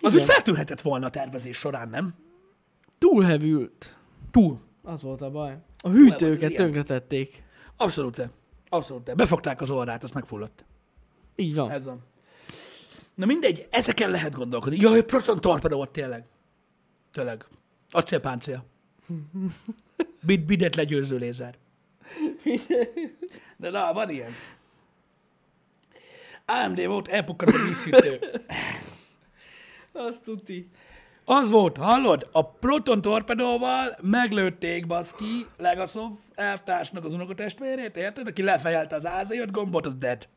Az 0.00 0.12
Igen. 0.12 0.24
úgy 0.24 0.32
feltűnhetett 0.32 0.80
volna 0.80 1.06
a 1.06 1.10
tervezés 1.10 1.56
során, 1.56 1.88
nem? 1.88 2.14
Túlhevült. 2.98 3.96
Túl. 4.30 4.60
Az 4.82 5.02
volt 5.02 5.22
a 5.22 5.30
baj. 5.30 5.56
A 5.78 5.88
hűtőket 5.88 6.54
tönkretették. 6.54 7.42
Abszolút. 7.76 8.28
Abszolút. 8.68 9.16
Befogták 9.16 9.60
az 9.60 9.70
orrát, 9.70 10.02
azt 10.02 10.14
megfulladt. 10.14 10.64
Így 11.36 11.54
van. 11.54 11.70
Ez 11.70 11.84
van. 11.84 12.00
Na 13.14 13.26
mindegy, 13.26 13.66
ezeken 13.70 14.10
lehet 14.10 14.34
gondolkodni. 14.34 14.78
Jaj, 14.80 15.04
proton 15.04 15.40
torpedó 15.40 15.76
volt 15.76 15.90
tényleg. 15.90 16.26
Tényleg. 17.12 17.44
Acélpáncél. 17.90 18.64
Bid, 20.22 20.40
bidet 20.40 20.76
legyőző 20.76 21.16
lézer. 21.16 21.54
De 23.56 23.70
na, 23.70 23.92
van 23.92 24.10
ilyen. 24.10 24.32
AMD 26.44 26.86
volt, 26.86 27.08
elpukkant 27.08 27.54
a 27.54 27.64
vízhűtő. 27.66 28.42
Azt 29.92 30.24
tuti. 30.24 30.68
Az 31.30 31.50
volt, 31.50 31.76
hallod? 31.76 32.28
A 32.32 32.50
proton 32.50 33.00
torpedóval 33.00 33.96
meglőtték, 34.00 34.86
baszki, 34.86 35.46
Legasov 35.58 36.10
elvtársnak 36.34 37.04
az 37.04 37.14
unokatestvérét, 37.14 37.96
érted? 37.96 38.26
Aki 38.26 38.42
lefejelte 38.42 38.94
az 38.94 39.08
AZ5 39.08 39.48
gombot, 39.52 39.86
az 39.86 39.94
dead. 39.94 40.28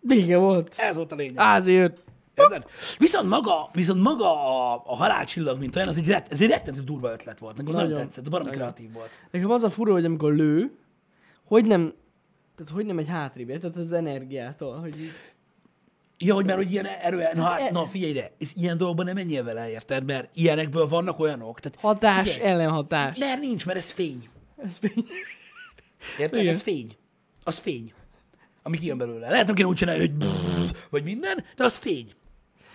Vége 0.00 0.36
volt. 0.36 0.74
Ez 0.76 0.96
volt 0.96 1.12
a 1.12 1.14
lényeg. 1.14 1.34
Ázi 1.36 1.72
jött. 1.72 2.04
Érted? 2.34 2.64
Viszont 2.98 3.28
maga, 3.28 3.68
viszont 3.72 4.02
maga 4.02 4.46
a, 4.46 4.82
a 4.86 4.96
halálcsillag, 4.96 5.58
mint 5.58 5.76
olyan, 5.76 5.88
az 5.88 5.96
egy, 5.96 6.08
rett, 6.08 6.32
ez 6.32 6.42
egy 6.42 6.48
rettentő 6.48 6.80
durva 6.80 7.12
ötlet 7.12 7.38
volt. 7.38 7.56
Nekem 7.56 7.72
nagyon 7.72 7.88
Nagyon. 7.88 8.04
tetszett, 8.04 8.30
baromi 8.30 8.50
kreatív 8.50 8.92
volt. 8.92 9.20
Nekem 9.30 9.50
az 9.50 9.62
a 9.62 9.70
fura, 9.70 9.92
hogy 9.92 10.04
amikor 10.04 10.34
lő, 10.34 10.78
hogy 11.44 11.66
nem, 11.66 11.94
tehát 12.56 12.72
hogy 12.72 12.86
nem 12.86 12.98
egy 12.98 13.08
hátrébb, 13.08 13.46
tehát 13.46 13.76
az 13.76 13.92
energiától, 13.92 14.80
hogy 14.80 14.94
Ja, 16.18 16.34
hogy 16.34 16.46
már 16.46 16.56
hogy 16.56 16.72
ilyen 16.72 16.86
erő, 16.86 17.28
na, 17.34 17.42
hát, 17.42 17.60
E- 17.60 17.70
na 17.70 17.86
figyelj 17.86 18.10
ide, 18.10 18.32
ez 18.40 18.50
ilyen 18.54 18.76
dolgokban 18.76 19.04
nem 19.04 19.14
menjél 19.14 19.44
vele, 19.44 19.70
érted? 19.70 20.04
Mert 20.04 20.30
ilyenekből 20.34 20.88
vannak 20.88 21.18
olyanok. 21.18 21.60
Tehát, 21.60 21.78
hatás, 21.80 22.32
figyelj, 22.32 22.50
ellenhatás. 22.50 23.18
Mert 23.18 23.40
nincs, 23.40 23.66
mert 23.66 23.78
ez 23.78 23.90
fény. 23.90 24.28
Ez 24.66 24.76
fény. 24.76 25.04
Érted? 26.18 26.40
Igen. 26.40 26.52
Ez 26.54 26.62
fény. 26.62 26.96
Az 27.44 27.58
fény. 27.58 27.92
Ami 28.62 28.78
kijön 28.78 28.98
belőle. 28.98 29.28
Lehet 29.30 29.46
nem 29.46 29.54
kéne 29.54 29.68
úgy 29.68 29.76
csinálni, 29.76 30.00
hogy 30.00 30.12
brrr, 30.12 30.76
vagy 30.90 31.02
minden, 31.04 31.44
de 31.56 31.64
az 31.64 31.76
fény. 31.76 32.12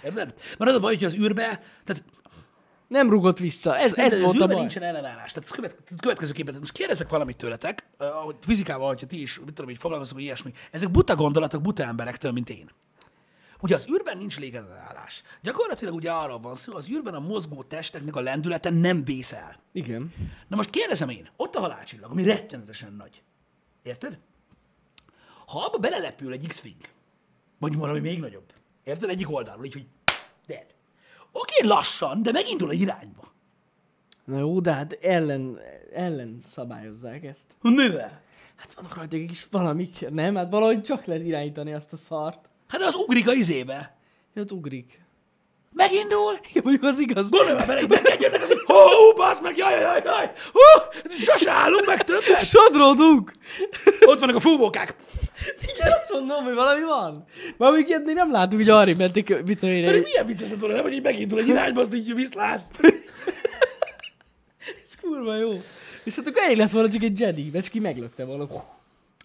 Érted? 0.04 0.34
Mert 0.58 0.72
az 0.72 0.78
a 0.78 0.80
baj, 0.80 0.94
hogy 0.96 1.04
az 1.04 1.16
űrbe, 1.16 1.62
tehát 1.84 2.04
Nem 2.88 3.10
rugott 3.10 3.38
vissza. 3.40 3.78
Ez, 3.78 3.96
Ez 3.98 4.14
ez 4.14 4.20
volt 4.20 4.42
a 4.42 4.46
baj. 4.46 4.56
nincsen 4.56 4.84
ellenállás. 4.84 5.32
Tehát 5.32 5.50
követ, 5.50 5.78
következőképpen, 6.00 6.56
most 6.60 6.72
kérdezek 6.72 7.10
valamit 7.10 7.38
tőletek, 7.38 7.88
uh, 8.00 8.08
ahogy 8.08 8.36
fizikával, 8.42 8.88
hogyha 8.88 9.08
ti 9.08 9.22
is, 9.22 9.40
mit 9.46 9.54
tudom, 9.54 9.70
így 9.70 9.78
foglalkoztok, 9.78 10.18
hogy 10.18 10.26
ilyesmi. 10.26 10.52
Ezek 10.72 10.92
buta 10.92 11.16
gondolatok 11.16 11.62
buta 11.62 11.84
emberektől, 11.84 12.32
mint 12.32 12.50
én. 12.50 12.72
Ugye 13.62 13.76
az 13.76 13.88
űrben 13.92 14.18
nincs 14.18 14.40
légellenállás. 14.40 15.24
Gyakorlatilag 15.42 15.94
ugye 15.94 16.12
arra 16.12 16.40
van 16.40 16.56
szó, 16.56 16.76
az 16.76 16.90
űrben 16.90 17.14
a 17.14 17.20
mozgó 17.20 17.64
testeknek 17.64 18.16
a 18.16 18.22
lendülete 18.22 18.70
nem 18.70 19.04
vész 19.04 19.32
el. 19.32 19.60
Igen. 19.72 20.14
Na 20.48 20.56
most 20.56 20.70
kérdezem 20.70 21.10
én, 21.10 21.30
ott 21.36 21.56
a 21.56 21.60
halálcsillag, 21.60 22.12
ami 22.12 22.24
rettenetesen 22.24 22.94
nagy. 22.94 23.24
Érted? 23.84 24.20
Ha 25.46 25.60
abba 25.60 25.78
belelepül 25.78 26.32
egy 26.32 26.48
X-Wing, 26.48 26.82
vagy 27.58 27.76
valami 27.76 28.00
még 28.00 28.20
nagyobb, 28.20 28.54
érted? 28.84 29.10
Egyik 29.10 29.32
oldalról, 29.32 29.66
így, 29.66 29.74
hogy 29.74 29.88
De. 30.48 30.66
Oké, 31.32 31.68
lassan, 31.68 32.24
de 32.24 32.32
megindul 32.32 32.70
a 32.70 32.74
irányba. 32.74 33.34
Na 34.26 34.38
jó, 34.38 34.60
de 34.60 34.74
hát 34.74 34.94
ellen, 34.94 35.60
ellen 35.94 36.44
szabályozzák 36.48 37.24
ezt. 37.24 37.56
Mivel? 37.62 38.22
Hát 38.56 38.74
vannak 38.74 38.96
rajta 38.96 39.16
egy 39.16 39.26
kis 39.26 39.48
valamik, 39.52 40.10
nem? 40.10 40.36
Hát 40.36 40.52
valahogy 40.52 40.82
csak 40.82 41.06
lehet 41.06 41.26
irányítani 41.26 41.74
azt 41.74 41.94
a 41.94 41.98
szart. 41.98 42.49
Hát 42.70 42.82
az 42.82 42.96
ugrik 42.96 43.28
a 43.28 43.34
izébe. 43.34 43.98
Ott 44.36 44.52
ugrik. 44.52 45.02
Megindul. 45.74 46.40
Ja, 46.54 46.62
mondjuk 46.64 46.84
az 46.84 47.00
igaz. 47.00 47.30
Gondolj 47.30 47.54
már 47.54 47.68
bele, 47.68 47.82
az, 48.42 48.48
hogy 48.48 48.62
hó, 48.66 48.76
hó, 48.76 49.14
bassz 49.14 49.42
meg, 49.42 49.58
jaj, 49.58 49.80
jaj, 49.80 50.02
jaj, 50.06 50.32
hú, 50.52 50.60
sose 51.10 51.52
állunk 51.52 51.86
meg 51.86 52.04
többet. 52.04 52.46
Sodródunk! 52.46 53.32
Ott 54.06 54.20
vannak 54.20 54.36
a 54.36 54.40
fúvókák. 54.40 54.96
Igen, 55.76 55.92
azt 56.00 56.14
mondom, 56.14 56.44
hogy 56.44 56.54
valami 56.54 56.84
van. 56.84 57.26
Már 57.58 57.72
még 57.72 57.88
ilyet 57.88 58.06
még 58.06 58.16
nem 58.16 58.32
látunk, 58.32 58.62
hogy 58.62 58.70
arra 58.70 58.92
mentek, 58.98 59.46
mit 59.46 59.60
tudom 59.60 59.76
én. 59.76 59.86
Pedig 59.86 60.04
milyen 60.04 60.26
vicces 60.26 60.50
lett 60.50 60.60
volna, 60.60 60.76
nem, 60.76 60.84
hogy 60.84 60.94
így 60.94 61.04
megindul 61.04 61.40
egy 61.40 61.48
irányba, 61.48 61.82
azt 61.82 61.94
így 61.94 62.14
viszlát. 62.14 62.62
Ez 64.86 64.96
kurva 65.02 65.36
jó. 65.36 65.62
Viszont 66.04 66.28
akkor 66.28 66.42
elég 66.42 66.58
lett 66.58 66.72
volna 66.72 66.90
csak 66.90 67.04
egy 67.04 67.20
Jedi, 67.20 67.50
mert 67.54 67.64
csak 67.64 67.74
ki 67.74 67.80
meglökte 67.80 68.26
volna. 68.26 68.48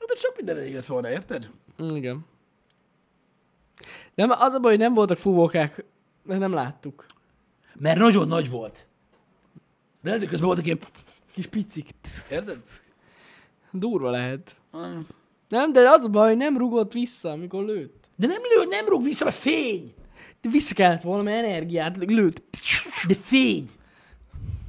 Hát 0.01 0.09
de 0.09 0.15
sok 0.17 0.37
minden 0.37 0.57
elég 0.57 0.75
lett 0.75 0.87
volna, 0.87 1.11
érted? 1.11 1.49
Igen. 1.95 2.27
Nem, 4.15 4.31
az 4.31 4.55
a 4.55 4.59
baj, 4.59 4.71
hogy 4.71 4.81
nem 4.81 4.95
voltak 4.95 5.17
fúvókák, 5.17 5.85
mert 6.23 6.41
nem 6.41 6.53
láttuk. 6.53 7.07
Mert 7.75 7.99
nagyon 7.99 8.29
nagy 8.29 8.51
volt. 8.51 8.87
De 10.03 10.09
lehet, 10.09 10.21
hogy 10.21 10.29
közben 10.29 10.47
voltak 10.47 10.67
ilyen... 10.67 10.79
Kis 11.33 11.47
picik. 11.47 11.89
Érted? 12.31 12.63
Durva 13.71 14.11
lehet. 14.11 14.57
Mm. 14.77 15.01
Nem, 15.49 15.73
de 15.73 15.89
az 15.91 16.05
a 16.05 16.09
baj, 16.09 16.29
hogy 16.29 16.37
nem 16.37 16.59
rugott 16.59 16.93
vissza, 16.93 17.31
amikor 17.31 17.65
lőtt. 17.65 18.05
De 18.17 18.27
nem 18.27 18.41
lő, 18.55 18.69
nem 18.69 18.87
rúg 18.87 19.03
vissza, 19.03 19.25
mert 19.25 19.37
fény. 19.37 19.95
De 20.41 20.49
vissza 20.49 20.75
kellett 20.75 21.03
volna, 21.03 21.23
mert 21.23 21.47
energiát 21.47 21.97
lőtt. 21.97 22.61
De 23.07 23.15
fény. 23.15 23.69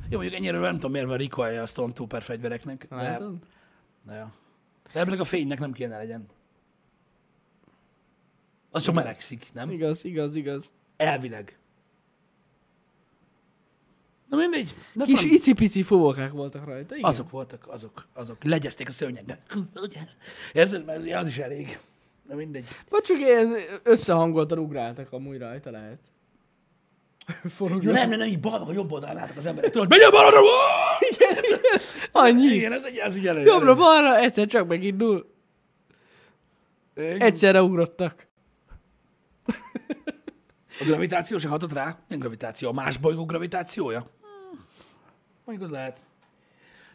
Jó, 0.10 0.18
mondjuk 0.18 0.40
ennyire 0.40 0.58
nem 0.58 0.74
tudom, 0.74 0.92
miért 0.92 1.08
van 1.08 1.18
recoilja 1.18 1.62
a 1.62 1.66
Stormtrooper 1.66 2.22
fegyvereknek. 2.22 2.88
Látod? 2.90 3.36
de, 4.08 4.14
ja. 4.14 4.32
de 4.94 5.00
ebből 5.00 5.20
a 5.20 5.24
fénynek 5.24 5.60
nem 5.60 5.72
kéne 5.72 5.98
legyen. 5.98 6.26
Az 8.76 8.84
csak 8.84 8.96
melegszik, 8.96 9.46
nem? 9.54 9.70
Igaz, 9.72 10.06
igaz, 10.06 10.36
igaz. 10.36 10.72
Elvileg. 10.98 11.58
Na 14.30 14.38
mindegy. 14.38 14.76
De 14.94 15.06
Kis 15.06 15.22
van. 15.22 15.32
icipici 15.32 15.84
fúvókák 15.84 16.32
voltak 16.32 16.66
rajta, 16.66 16.96
igen. 16.96 17.10
Azok 17.10 17.30
voltak, 17.30 17.68
azok, 17.68 18.08
azok. 18.14 18.44
Legyezték 18.44 18.88
a 18.88 18.92
szőnyegnek. 18.92 19.40
Érted? 20.54 20.86
Mert 20.86 21.14
az 21.14 21.28
is 21.28 21.38
elég. 21.38 21.80
Na 22.30 22.36
mindegy. 22.36 22.68
Vagy 22.90 23.02
csak 23.02 23.18
ilyen 23.18 23.56
összehangoltan 23.84 24.58
ugráltak 24.58 25.12
amúgy 25.12 25.38
rajta 25.38 25.72
lehet. 25.72 26.00
Ja, 27.28 27.50
Forognak. 27.58 27.94
nem, 27.94 28.10
nem, 28.10 28.20
nem, 28.20 28.28
így 28.28 28.40
bal, 28.40 28.60
meg 28.60 28.68
a 28.70 28.74
jobb 28.74 28.92
oldalán 28.92 29.18
álltak 29.18 29.38
az 29.38 29.46
emberek. 29.46 29.72
Tudod, 29.72 29.90
megy 29.90 30.02
a 30.02 30.12
balra! 30.12 30.40
Annyi. 32.12 32.46
Igen, 32.46 32.72
ez 32.72 32.84
egy, 32.84 32.98
ez 32.98 33.16
egy 33.16 33.28
elő. 33.28 33.42
Jobbra, 33.42 33.76
balra, 33.76 34.18
egyszer 34.18 34.46
csak 34.46 34.68
megindul. 34.68 35.30
elő. 36.96 37.18
Egyszerre 37.20 37.62
ugrottak. 37.62 38.28
A 40.80 40.84
gravitáció 40.84 41.38
se 41.38 41.48
hatott 41.48 41.74
rá? 41.74 41.84
Milyen 42.08 42.20
gravitáció? 42.22 42.70
A 42.70 42.74
más 42.74 42.98
bolygó 42.98 43.26
gravitációja? 43.26 44.00
Hmm. 44.00 44.66
Mondjuk 45.46 45.68
az 45.70 45.74
lehet. 45.76 46.00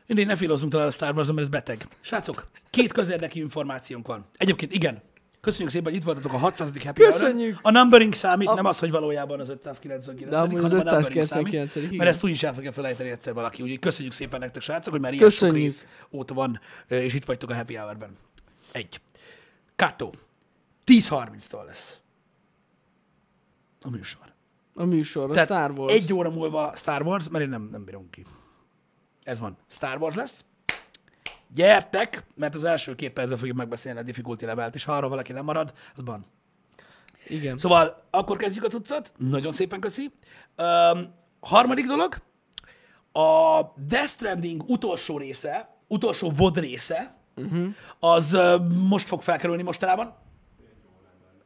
Mindig 0.06 0.26
ne 0.26 0.36
filozunk 0.36 0.72
tovább 0.72 0.86
a 0.86 0.90
Star 0.90 1.14
wars 1.14 1.28
mert 1.28 1.38
ez 1.38 1.48
beteg. 1.48 1.86
Srácok, 2.00 2.48
két 2.70 2.92
közérdekű 2.92 3.40
információnk 3.40 4.06
van. 4.06 4.24
Egyébként 4.36 4.72
igen. 4.72 5.02
Köszönjük 5.40 5.70
szépen, 5.70 5.86
hogy 5.86 6.00
itt 6.00 6.04
voltatok 6.04 6.32
a 6.32 6.36
600. 6.36 6.82
happy 6.82 7.02
Köszönjük. 7.02 7.54
Hour-on. 7.54 7.74
A 7.74 7.78
numbering 7.80 8.14
számít, 8.14 8.48
A- 8.48 8.54
nem 8.54 8.64
az, 8.64 8.78
hogy 8.78 8.90
valójában 8.90 9.40
az 9.40 9.48
599. 9.48 10.30
De 10.30 10.38
amúgy 10.38 10.56
az 10.56 10.62
hanem 10.62 10.78
a 10.78 10.82
numbering 10.82 11.16
599. 11.16 11.70
számít. 11.70 11.98
Mert 11.98 12.10
ezt 12.10 12.24
úgyis 12.24 12.42
el 12.42 12.54
fogja 12.54 12.72
felejteni 12.72 13.10
egyszer 13.10 13.32
valaki. 13.34 13.62
Úgyhogy 13.62 13.78
köszönjük 13.78 14.12
szépen 14.12 14.40
nektek, 14.40 14.62
srácok, 14.62 14.92
hogy 14.92 15.02
már 15.02 15.12
ilyen 15.12 15.30
sok 15.30 15.38
Köszönjük. 15.40 15.64
rész 15.64 15.86
óta 16.10 16.34
van, 16.34 16.60
és 16.88 17.14
itt 17.14 17.24
vagytok 17.24 17.50
a 17.50 17.54
Happy 17.54 17.74
Hour-ben. 17.74 18.16
Egy. 18.72 19.00
Kato. 19.76 20.10
10.30-tól 20.86 21.64
lesz. 21.66 21.99
A 23.82 23.90
műsor. 23.90 24.32
A 24.74 24.84
műsor, 24.84 25.30
a 25.30 25.32
Tehát 25.32 25.48
Star 25.48 25.70
Wars. 25.70 25.94
egy 25.94 26.12
óra 26.12 26.30
múlva 26.30 26.72
Star 26.74 27.02
Wars, 27.02 27.28
mert 27.28 27.44
én 27.44 27.50
nem, 27.50 27.68
nem 27.72 27.84
bírom 27.84 28.10
ki. 28.10 28.26
Ez 29.22 29.40
van. 29.40 29.56
Star 29.68 30.00
Wars 30.00 30.14
lesz. 30.14 30.44
Gyertek, 31.54 32.24
mert 32.34 32.54
az 32.54 32.64
első 32.64 32.94
két 32.94 33.12
percben 33.12 33.38
fogjuk 33.38 33.56
megbeszélni 33.56 33.98
a 33.98 34.02
difficulty 34.02 34.44
levelt, 34.44 34.74
és 34.74 34.84
ha 34.84 34.92
arra 34.92 35.08
valaki 35.08 35.32
lemarad, 35.32 35.72
az 35.96 36.02
ban. 36.02 36.26
Igen. 37.28 37.58
Szóval 37.58 38.06
akkor 38.10 38.36
kezdjük 38.36 38.64
a 38.64 38.68
tucat. 38.68 39.12
Nagyon 39.16 39.52
szépen 39.52 39.80
köszi. 39.80 40.10
Um, 40.58 41.12
harmadik 41.40 41.86
dolog, 41.86 42.16
a 43.12 43.62
Death 43.76 44.08
Stranding 44.08 44.62
utolsó 44.68 45.18
része, 45.18 45.76
utolsó 45.86 46.30
VOD 46.30 46.58
része, 46.58 47.14
uh-huh. 47.36 47.68
az 47.98 48.32
uh, 48.32 48.72
most 48.88 49.06
fog 49.06 49.22
felkerülni 49.22 49.62
mostanában. 49.62 50.14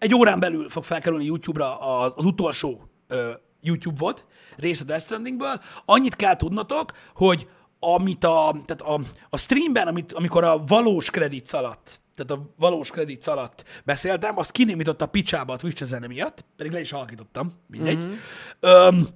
Egy 0.05 0.15
órán 0.15 0.41
belül 0.41 0.69
fog 0.69 0.85
felkerülni 0.85 1.25
YouTube-ra 1.25 1.77
az, 1.77 2.13
az 2.17 2.25
utolsó 2.25 2.89
uh, 3.11 3.19
YouTube 3.61 3.99
VOD 3.99 4.25
rész 4.57 4.81
a 4.81 4.85
Death 4.85 5.05
Strandingből. 5.05 5.61
Annyit 5.85 6.17
kell 6.17 6.37
tudnotok, 6.37 6.93
hogy 7.15 7.49
amit 7.79 8.25
a, 8.25 8.57
tehát 8.65 8.83
a, 8.83 9.01
a 9.31 9.37
streamben, 9.37 9.87
amit, 9.87 10.13
amikor 10.13 10.45
a 10.45 10.65
valós 10.65 11.11
kredit 11.11 11.53
alatt, 11.53 12.01
tehát 12.15 12.43
a 12.43 12.55
valós 12.59 12.91
kredit 12.91 13.27
alatt 13.27 13.65
beszéltem, 13.85 14.39
azt 14.39 14.51
kinémított 14.51 15.03
a 15.03 15.07
picsába 15.07 15.53
a 15.53 15.57
Twitch 15.57 15.85
zene 15.85 16.07
miatt, 16.07 16.45
pedig 16.57 16.73
le 16.73 16.81
is 16.81 16.91
halkítottam, 16.91 17.53
mindegy. 17.67 17.97
Mm-hmm. 17.97 18.15
Öm, 18.61 19.07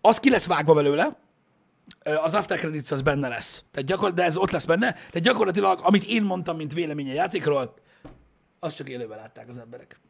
az 0.00 0.20
ki 0.20 0.30
lesz 0.30 0.46
vágva 0.46 0.74
belőle, 0.74 1.18
Ö, 2.02 2.14
az 2.14 2.34
After 2.34 2.58
Credits 2.58 2.90
az 2.90 3.02
benne 3.02 3.28
lesz. 3.28 3.64
Tehát 3.70 3.88
gyakor- 3.88 4.14
de 4.14 4.22
ez 4.22 4.36
ott 4.36 4.50
lesz 4.50 4.64
benne. 4.64 4.92
Tehát 4.92 5.20
gyakorlatilag, 5.20 5.80
amit 5.82 6.04
én 6.04 6.22
mondtam, 6.22 6.56
mint 6.56 6.72
vélemény 6.72 7.10
a 7.10 7.12
játékról, 7.12 7.74
azt 8.60 8.76
csak 8.76 8.88
élőben 8.88 9.18
látták 9.18 9.48
az 9.48 9.58
emberek. 9.58 10.00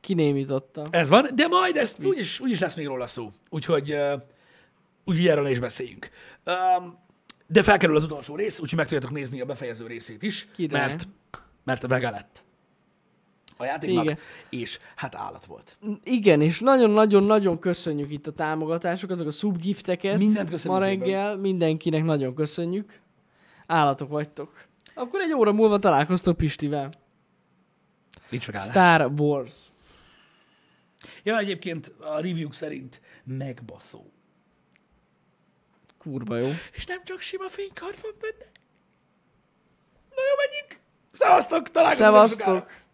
Kinémította. 0.00 0.84
Ez 0.90 1.08
van, 1.08 1.28
de 1.34 1.46
majd 1.46 1.76
ezt 1.76 2.04
úgyis, 2.04 2.40
úgyis 2.40 2.58
lesz 2.58 2.74
még 2.74 2.86
róla 2.86 3.06
szó. 3.06 3.30
Úgyhogy, 3.50 3.92
uh, 3.92 4.12
úgyhogy 5.04 5.28
erről 5.28 5.46
is 5.46 5.58
beszéljünk. 5.58 6.10
Um, 6.78 6.98
de 7.46 7.62
felkerül 7.62 7.96
az 7.96 8.04
utolsó 8.04 8.36
rész, 8.36 8.60
úgyhogy 8.60 8.78
meg 8.78 8.86
tudjátok 8.86 9.10
nézni 9.16 9.40
a 9.40 9.44
befejező 9.44 9.86
részét 9.86 10.22
is, 10.22 10.48
Király. 10.54 10.86
mert, 10.86 11.08
mert 11.64 11.84
a 11.84 11.88
vega 11.88 12.10
lett 12.10 12.44
a 13.56 13.64
játéknak, 13.64 14.04
Igen. 14.04 14.18
és 14.50 14.78
hát 14.94 15.14
állat 15.14 15.44
volt. 15.44 15.78
Igen, 16.04 16.40
és 16.40 16.60
nagyon-nagyon-nagyon 16.60 17.58
köszönjük 17.58 18.12
itt 18.12 18.26
a 18.26 18.32
támogatásokat, 18.32 19.16
meg 19.16 19.26
a 19.26 19.30
subgifteket. 19.30 20.18
Mindent 20.18 20.50
köszönjük 20.50 20.80
Ma 20.80 20.86
szépen. 20.86 21.06
reggel, 21.06 21.36
mindenkinek 21.36 22.04
nagyon 22.04 22.34
köszönjük. 22.34 23.00
Állatok 23.66 24.08
vagytok. 24.08 24.64
Akkor 24.94 25.20
egy 25.20 25.32
óra 25.32 25.52
múlva 25.52 25.78
találkoztok 25.78 26.36
Pistivel. 26.36 26.90
Nincs 28.28 28.46
megállás. 28.46 28.68
Star 28.68 29.12
Wars. 29.18 29.54
Ja, 31.22 31.38
egyébként 31.38 31.94
a 31.98 32.14
review 32.14 32.52
szerint 32.52 33.00
megbaszó. 33.24 34.12
Kurva 35.98 36.36
jó. 36.36 36.50
És 36.72 36.86
nem 36.86 37.04
csak 37.04 37.20
sima 37.20 37.48
fénykard 37.48 38.00
van 38.02 38.12
benne. 38.20 38.50
Na 40.10 40.22
jó, 40.22 40.34
menjünk! 40.48 40.80
Szevasztok, 41.10 41.70
találkozunk. 41.70 42.08
Szevasztok! 42.08 42.84